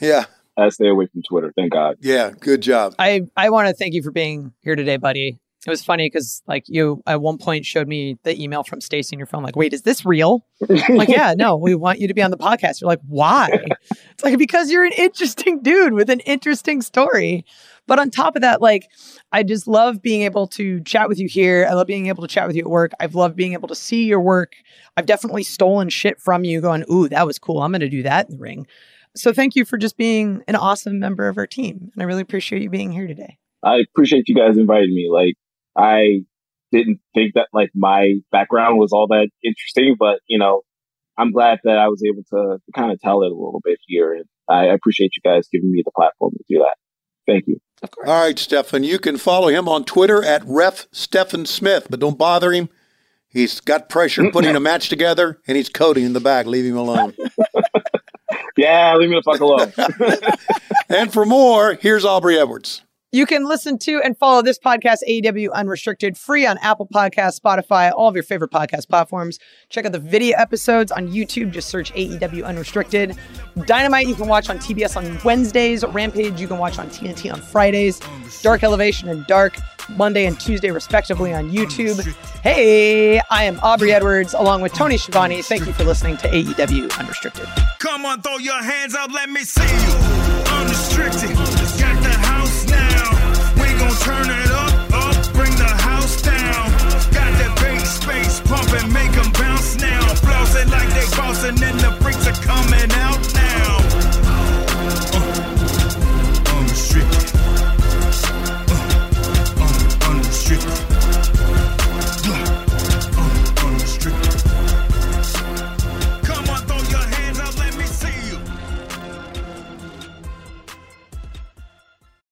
Yeah. 0.01 0.25
I 0.57 0.71
stay 0.71 0.89
away 0.89 1.09
from 1.13 1.21
Twitter. 1.29 1.53
Thank 1.55 1.73
God. 1.73 1.99
Yeah, 2.01 2.31
good 2.31 2.63
job. 2.63 2.95
I, 2.99 3.27
I 3.37 3.51
want 3.51 3.69
to 3.69 3.75
thank 3.75 3.93
you 3.93 4.03
for 4.03 4.11
being 4.11 4.55
here 4.63 4.77
today, 4.77 4.97
buddy. 4.97 5.39
It 5.67 5.71
was 5.71 5.85
funny 5.85 6.07
because 6.07 6.43
like 6.47 6.65
you 6.69 7.03
at 7.07 7.21
one 7.21 7.37
point 7.37 7.67
showed 7.67 7.89
me 7.89 8.17
the 8.23 8.41
email 8.41 8.63
from 8.63 8.81
Stacy 8.81 9.15
in 9.15 9.19
your 9.19 9.27
phone, 9.27 9.43
like, 9.43 9.57
wait, 9.57 9.73
is 9.73 9.83
this 9.83 10.07
real? 10.07 10.47
I'm 10.69 10.77
like, 10.97 11.09
yeah, 11.09 11.35
no, 11.37 11.57
we 11.57 11.75
want 11.75 11.99
you 11.99 12.07
to 12.07 12.15
be 12.15 12.23
on 12.23 12.31
the 12.31 12.39
podcast. 12.39 12.81
You're 12.81 12.89
like, 12.89 13.01
why? 13.07 13.51
It's 13.91 14.23
like 14.23 14.39
because 14.39 14.71
you're 14.71 14.85
an 14.85 14.93
interesting 14.97 15.61
dude 15.63 15.95
with 15.95 16.11
an 16.11 16.21
interesting 16.21 16.81
story. 16.81 17.45
But 17.89 17.99
on 17.99 18.11
top 18.11 18.37
of 18.37 18.43
that, 18.43 18.61
like, 18.61 18.87
I 19.33 19.43
just 19.43 19.67
love 19.67 20.03
being 20.03 20.23
able 20.23 20.47
to 20.49 20.81
chat 20.83 21.09
with 21.09 21.19
you 21.19 21.27
here. 21.27 21.67
I 21.69 21.73
love 21.73 21.87
being 21.87 22.07
able 22.09 22.23
to 22.23 22.29
chat 22.29 22.47
with 22.47 22.55
you 22.55 22.63
at 22.63 22.71
work. 22.71 22.93
I've 23.01 23.15
loved 23.15 23.35
being 23.35 23.55
able 23.55 23.69
to 23.69 23.75
see 23.75 24.05
your 24.05 24.21
work. 24.21 24.53
I've 24.97 25.07
definitely 25.07 25.43
stolen 25.43 25.89
shit 25.89 26.21
from 26.21 26.45
you, 26.45 26.61
going, 26.61 26.85
ooh, 26.93 27.09
that 27.09 27.27
was 27.27 27.39
cool. 27.39 27.63
I'm 27.63 27.73
going 27.73 27.81
to 27.81 27.89
do 27.89 28.03
that 28.03 28.29
in 28.29 28.37
the 28.37 28.43
ring. 28.43 28.67
So 29.17 29.33
thank 29.33 29.57
you 29.57 29.65
for 29.65 29.79
just 29.79 29.97
being 29.97 30.45
an 30.47 30.55
awesome 30.55 30.99
member 30.99 31.29
of 31.29 31.39
our 31.39 31.47
team. 31.47 31.91
And 31.95 32.03
I 32.03 32.05
really 32.05 32.21
appreciate 32.21 32.63
you 32.63 32.69
being 32.69 32.93
here 32.93 33.07
today. 33.07 33.39
I 33.63 33.79
appreciate 33.79 34.29
you 34.29 34.37
guys 34.37 34.59
inviting 34.59 34.95
me. 34.95 35.09
Like, 35.11 35.35
I 35.79 36.25
didn't 36.73 37.01
think 37.15 37.35
that 37.35 37.49
like 37.53 37.71
my 37.75 38.15
background 38.31 38.79
was 38.79 38.93
all 38.93 39.07
that 39.09 39.29
interesting, 39.43 39.97
but 39.99 40.21
you 40.27 40.39
know, 40.39 40.63
I'm 41.17 41.33
glad 41.33 41.61
that 41.65 41.79
I 41.79 41.89
was 41.89 42.03
able 42.05 42.23
to, 42.31 42.59
to 42.65 42.73
kind 42.75 42.93
of 42.93 43.01
tell 43.01 43.23
it 43.23 43.33
a 43.33 43.35
little 43.35 43.61
bit 43.65 43.79
here. 43.87 44.13
And 44.15 44.25
I 44.49 44.67
appreciate 44.67 45.13
you 45.17 45.23
guys 45.29 45.49
giving 45.53 45.71
me 45.71 45.83
the 45.85 45.93
platform 45.93 46.33
to 46.33 46.45
do 46.49 46.59
that. 46.59 46.77
Thank 47.27 47.47
you. 47.47 47.61
Of 47.83 47.91
course. 47.91 48.09
All 48.09 48.23
right, 48.23 48.37
Stephon, 48.37 48.85
you 48.85 48.99
can 48.99 49.17
follow 49.19 49.49
him 49.49 49.69
on 49.69 49.85
Twitter 49.85 50.25
at 50.25 50.43
Ref 50.45 50.91
Stephon 50.91 51.47
Smith, 51.47 51.87
but 51.89 52.01
don't 52.01 52.19
bother 52.19 52.53
him. 52.53 52.69
He's 53.29 53.61
got 53.61 53.89
pressure 53.89 54.31
putting 54.33 54.57
a 54.57 54.61
match 54.61 54.89
together, 54.89 55.41
and 55.47 55.57
he's 55.57 55.69
coding 55.69 56.05
in 56.05 56.13
the 56.13 56.21
back. 56.21 56.47
Leave 56.47 56.65
him 56.65 56.77
alone. 56.77 57.15
Yeah, 58.59 58.97
leave 58.97 59.09
me 59.09 59.17
the 59.17 59.23
fuck 59.23 59.41
alone. 59.41 59.73
and 60.89 61.13
for 61.13 61.25
more, 61.25 61.75
here's 61.75 62.05
Aubrey 62.05 62.37
Edwards. 62.37 62.83
You 63.11 63.25
can 63.25 63.49
listen 63.49 63.79
to 63.79 64.03
and 64.05 64.19
follow 64.19 64.43
this 64.43 64.59
podcast, 64.59 64.99
AEW 65.09 65.51
Unrestricted, 65.55 66.19
free 66.19 66.45
on 66.45 66.59
Apple 66.59 66.87
Podcasts, 66.87 67.41
Spotify, 67.41 67.91
all 67.91 68.07
of 68.07 68.15
your 68.15 68.23
favorite 68.23 68.51
podcast 68.51 68.87
platforms. 68.87 69.39
Check 69.71 69.87
out 69.87 69.93
the 69.93 69.99
video 69.99 70.37
episodes 70.37 70.93
on 70.93 71.09
YouTube. 71.09 71.51
Just 71.51 71.71
search 71.71 71.91
AEW 71.95 72.45
Unrestricted. 72.45 73.17
Dynamite 73.65 74.09
you 74.09 74.15
can 74.15 74.29
watch 74.29 74.51
on 74.51 74.59
TBS 74.59 74.95
on 74.99 75.19
Wednesdays. 75.25 75.87
Rampage 75.87 76.39
you 76.39 76.47
can 76.47 76.59
watch 76.59 76.79
on 76.79 76.91
TNT 76.91 77.33
on 77.33 77.41
Fridays. 77.41 77.99
Dark 78.43 78.63
Elevation 78.63 79.09
and 79.09 79.27
Dark 79.27 79.57
Monday 79.97 80.27
and 80.27 80.39
Tuesday, 80.39 80.71
respectively, 80.71 81.33
on 81.33 81.51
YouTube. 81.51 82.05
Hey, 82.43 83.21
I 83.31 83.45
am 83.45 83.59
Aubrey 83.61 83.91
Edwards 83.91 84.35
along 84.35 84.61
with 84.61 84.75
Tony 84.75 84.99
Schiavone. 84.99 85.41
Thank 85.41 85.67
you 85.67 85.73
for 85.73 85.85
listening 85.85 86.19
to 86.19 86.29
AEW 86.29 86.99
Unrestricted. 86.99 87.49
Come 87.79 88.05
on, 88.05 88.21
throw 88.21 88.37
your 88.37 88.63
hands 88.63 88.95
up, 88.95 89.11
let 89.15 89.31
me 89.31 89.45
see 89.45 89.63
you. 89.63 89.95
Unrestricted, 90.53 91.31
pump 98.49 98.73
and 98.73 98.93
make 98.93 99.13
them 99.13 99.31
bounce 99.33 99.77
now. 99.77 100.01
Flossing 100.25 100.71
like 100.71 100.89
they 100.97 101.07
bouncing 101.17 101.63
and 101.63 101.79
the 101.81 101.93
freaks 102.03 102.27
are 102.27 102.41
coming 102.43 102.91
out. 102.93 103.08